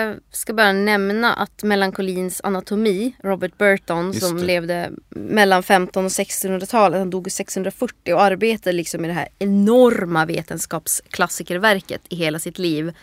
eh, 0.09 0.15
ska 0.32 0.53
bara 0.53 0.72
nämna 0.74 1.34
att 1.34 1.63
melankolins 1.63 2.41
anatomi, 2.43 3.15
Robert 3.24 3.57
Burton 3.57 4.13
som 4.13 4.38
levde 4.38 4.91
mellan 5.09 5.63
15 5.63 6.05
och 6.05 6.09
1600-talet, 6.11 6.99
han 6.99 7.09
dog 7.09 7.28
1640 7.28 8.13
och 8.13 8.22
arbetade 8.22 8.74
liksom 8.76 9.05
i 9.05 9.07
det 9.07 9.13
här 9.13 9.28
enorma 9.39 10.26
vetenskapsklassikerverket 10.26 12.01
i 12.09 12.15
hela 12.15 12.39
sitt 12.39 12.59
liv. 12.59 12.93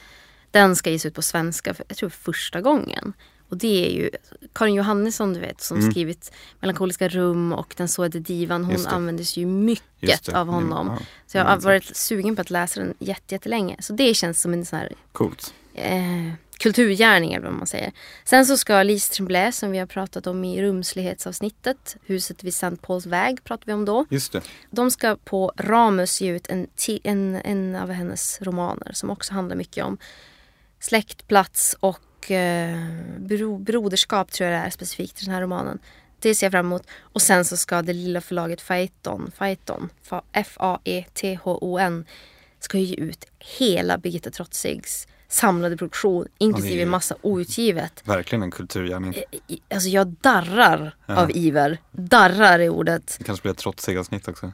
Den 0.51 0.77
ska 0.77 0.91
ges 0.91 1.07
ut 1.07 1.15
på 1.15 1.23
svenska, 1.23 1.75
för, 1.75 1.85
jag 1.89 1.97
tror 1.97 2.09
första 2.11 2.61
gången. 2.61 3.13
Och 3.49 3.57
det 3.57 3.87
är 3.87 3.91
ju 3.97 4.11
Karin 4.53 4.75
Johannesson 4.75 5.33
du 5.35 5.41
vet 5.41 5.61
som 5.61 5.79
Mm. 5.79 5.91
skrivit 5.91 6.33
Melankoliska 6.61 7.09
rum 7.09 7.53
och 7.53 7.75
Den 7.77 7.89
såede 7.89 8.21
divan. 8.21 8.65
Hon 8.65 8.87
användes 8.87 9.37
ju 9.37 9.47
mycket 9.47 10.29
av 10.29 10.47
honom. 10.47 10.87
Ja, 10.99 11.07
Så 11.27 11.37
jag 11.39 11.45
har 11.45 11.53
minns 11.53 11.65
varit 11.65 11.97
sugen 11.97 12.37
på 12.37 12.43
att 12.43 12.51
läsa 12.51 12.81
den 12.81 12.95
jätte- 12.99 13.35
jättelänge. 13.35 13.77
Så 13.81 13.93
det 13.93 14.15
känns 14.15 14.41
som 14.41 14.53
en 14.53 14.65
sån 14.65 14.79
här 14.79 14.93
Coolt. 15.13 15.55
Eh, 15.75 16.33
kulturgärning 16.59 17.33
eller 17.33 17.47
vad 17.47 17.59
man 17.59 17.67
säger. 17.67 17.93
Sen 18.25 18.47
så 18.47 18.57
ska 18.57 18.83
Lise 18.83 19.13
Tremblay 19.13 19.53
som 19.53 19.71
vi 19.71 19.79
har 19.79 19.87
pratat 19.87 20.27
om 20.27 20.45
i 20.45 20.63
rumslighetsavsnittet, 20.63 21.97
huset 22.07 22.45
vid 22.45 22.55
St. 22.55 22.77
Pauls 22.77 23.07
väg 23.07 23.45
pratar 23.45 23.67
vi 23.67 23.73
om 23.73 23.85
då. 23.85 24.07
Just 24.11 24.33
det. 24.33 24.41
De 24.71 24.91
ska 24.91 25.17
på 25.25 25.53
Ramus 25.57 26.21
ge 26.21 26.31
ut 26.31 26.47
en, 26.49 26.67
en, 27.05 27.35
en 27.45 27.75
av 27.75 27.91
hennes 27.91 28.43
romaner 28.43 28.93
som 28.93 29.11
också 29.11 29.35
handlar 29.35 29.57
mycket 29.57 29.85
om 29.85 29.99
släkt, 30.81 31.29
plats 31.29 31.77
och 31.81 32.31
eh, 32.31 32.79
bro, 33.19 33.59
broderskap 33.59 34.33
tror 34.33 34.51
jag 34.51 34.61
det 34.61 34.67
är 34.67 34.71
specifikt 34.71 35.23
i 35.23 35.25
den 35.25 35.35
här 35.35 35.43
romanen. 35.43 35.79
Det 36.19 36.35
ser 36.35 36.47
jag 36.47 36.53
fram 36.53 36.67
emot. 36.67 36.87
Och 37.01 37.23
sen 37.23 37.45
så 37.45 37.57
ska 37.57 37.83
det 37.83 37.93
lilla 37.93 38.21
förlaget 38.21 38.67
Phaeton, 38.67 39.31
Phaeton 39.39 39.89
Fa- 40.09 40.23
F-A-E-T-H-O-N 40.33 42.05
ska 42.61 42.79
ge 42.79 42.95
ut 42.95 43.25
hela 43.59 43.99
Birgitta 43.99 44.31
Trotzigs 44.31 45.07
samlade 45.35 45.77
produktion 45.77 46.27
inklusive 46.39 46.83
Oj. 46.83 46.87
massa 46.87 47.15
outgivet. 47.23 48.03
Verkligen 48.09 48.43
en 48.43 48.51
kulturgärning. 48.51 49.15
I- 49.47 49.61
Alltså 49.75 49.89
jag 49.89 50.07
darrar 50.07 50.97
Ja. 51.07 51.17
av 51.23 51.31
iver. 51.37 51.79
Darrar 51.93 52.59
i 52.59 52.69
ordet. 52.69 53.17
Det 53.19 53.25
kanske 53.25 53.43
blir 53.43 53.53
ett 53.53 53.59
trotsig-avsnitt 53.59 54.29
också. 54.29 54.53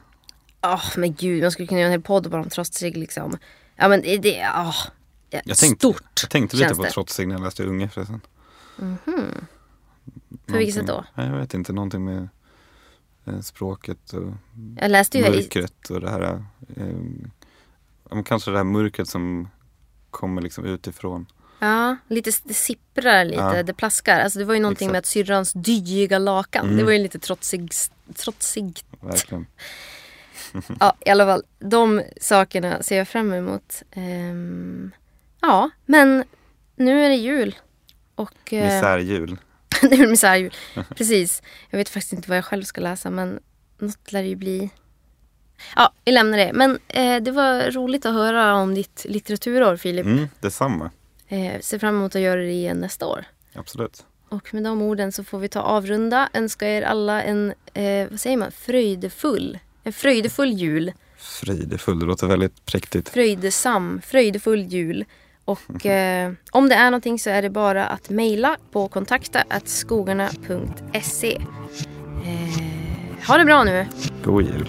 Ja 0.61 0.81
men 0.97 1.13
gud, 1.13 1.41
man 1.43 1.51
skulle 1.51 1.67
kunna 1.67 1.79
göra 1.79 1.87
en 1.87 1.91
hel 1.91 2.01
podd 2.01 2.29
bara 2.31 2.41
om 2.41 2.49
trotsig 2.49 2.97
liksom. 2.97 3.37
Ja 3.75 3.87
men 3.87 4.01
det, 4.01 4.17
det 4.17 4.43
ah, 4.53 4.73
ja, 5.29 5.41
Jag 5.45 5.57
tänkte, 5.57 5.77
stort. 5.87 6.19
jag 6.21 6.29
tänkte 6.29 6.57
lite 6.57 6.75
på 6.75 6.83
trotsig 6.83 7.27
när 7.27 7.35
jag 7.35 7.43
läste 7.43 7.63
Unge 7.63 7.89
förresten. 7.89 8.21
På 10.45 10.57
vilket 10.57 10.75
sätt 10.75 10.87
då? 10.87 11.05
Nej, 11.15 11.27
jag 11.27 11.37
vet 11.37 11.53
inte, 11.53 11.73
någonting 11.73 12.05
med 12.05 12.29
eh, 13.25 13.39
språket 13.39 14.13
och 14.13 14.33
Jag 14.79 14.91
läste 14.91 15.17
ju 15.17 15.23
här 15.23 15.31
i, 15.33 15.35
mörkret 15.35 15.89
och 15.89 16.01
det 16.01 16.09
här. 16.09 16.21
Eh, 16.75 16.85
ja, 18.09 18.23
kanske 18.23 18.51
det 18.51 18.57
här 18.57 18.63
mörkret 18.63 19.07
som 19.09 19.47
kommer 20.11 20.41
liksom 20.41 20.65
utifrån. 20.65 21.25
ja, 21.59 21.95
lite, 22.07 22.31
det 22.43 22.53
sipprar 22.53 23.25
lite, 23.25 23.37
Ja. 23.41 23.63
det 23.63 23.73
plaskar. 23.73 24.19
Alltså 24.19 24.39
det 24.39 24.45
var 24.45 24.53
ju 24.53 24.59
någonting 24.59 24.85
Exakt. 24.85 24.91
med 24.91 24.99
att 24.99 25.05
syrrans 25.05 25.53
dyiga 25.53 26.17
lakan. 26.17 26.65
Mm. 26.65 26.77
Det 26.77 26.83
var 26.83 26.91
ju 26.91 26.97
lite 26.99 27.19
trotsig, 27.19 27.71
trotsig. 28.15 28.79
Verkligen. 29.01 29.45
Ja 30.79 30.93
i 31.05 31.09
alla 31.09 31.25
fall, 31.25 31.43
de 31.59 32.01
sakerna 32.21 32.83
ser 32.83 32.97
jag 32.97 33.07
fram 33.07 33.33
emot. 33.33 33.83
Ehm, 33.91 34.91
ja, 35.41 35.69
men 35.85 36.23
nu 36.75 37.05
är 37.05 37.09
det 37.09 37.15
jul. 37.15 37.55
Och 38.15 38.53
eh, 38.53 38.63
Misärjul. 38.75 39.37
nu 39.83 39.89
är 39.89 39.97
det 39.97 40.07
misärjul. 40.07 40.53
Precis. 40.97 41.41
Jag 41.69 41.77
vet 41.77 41.89
faktiskt 41.89 42.13
inte 42.13 42.29
vad 42.29 42.37
jag 42.37 42.45
själv 42.45 42.63
ska 42.63 42.81
läsa 42.81 43.09
men 43.09 43.39
något 43.77 44.11
lär 44.11 44.21
det 44.21 44.27
ju 44.29 44.35
bli. 44.35 44.69
Ja, 45.75 45.93
vi 46.05 46.11
lämnar 46.11 46.37
det. 46.37 46.51
Men 46.53 46.79
eh, 46.87 47.23
det 47.23 47.31
var 47.31 47.71
roligt 47.71 48.05
att 48.05 48.13
höra 48.13 48.55
om 48.55 48.75
ditt 48.75 49.05
litteraturår 49.09 49.75
Filip. 49.75 50.05
Mm, 50.05 50.27
detsamma. 50.39 50.91
Eh, 51.27 51.59
ser 51.61 51.79
fram 51.79 51.95
emot 51.95 52.15
att 52.15 52.21
göra 52.21 52.41
det 52.41 52.51
igen 52.51 52.79
nästa 52.79 53.07
år. 53.07 53.25
Absolut. 53.53 54.05
Och 54.29 54.53
med 54.53 54.63
de 54.63 54.81
orden 54.81 55.11
så 55.11 55.23
får 55.23 55.39
vi 55.39 55.49
ta 55.49 55.61
avrunda. 55.61 56.29
Önska 56.33 56.67
er 56.67 56.81
alla 56.81 57.23
en, 57.23 57.53
eh, 57.73 58.09
vad 58.09 58.19
säger 58.19 58.37
man, 58.37 58.51
fröjdefull, 58.51 59.59
en 59.83 59.93
fröjdefull 59.93 60.53
jul. 60.53 60.93
Fridefull, 61.17 61.99
det 61.99 62.05
låter 62.05 62.27
väldigt 62.27 62.65
präktigt. 62.65 63.09
Fröjdesam, 63.09 64.01
fröjdefull 64.05 64.59
jul. 64.59 65.05
Och 65.45 65.85
eh, 65.85 66.31
om 66.51 66.69
det 66.69 66.75
är 66.75 66.85
någonting 66.85 67.19
så 67.19 67.29
är 67.29 67.41
det 67.41 67.49
bara 67.49 67.87
att 67.87 68.09
mejla 68.09 68.57
på 68.71 68.87
kontakta 68.87 69.43
skogarna.se. 69.65 71.35
Eh, 72.25 72.60
ha 73.27 73.37
det 73.37 73.45
bra 73.45 73.63
nu! 73.63 73.85
God 74.23 74.43
jul. 74.43 74.67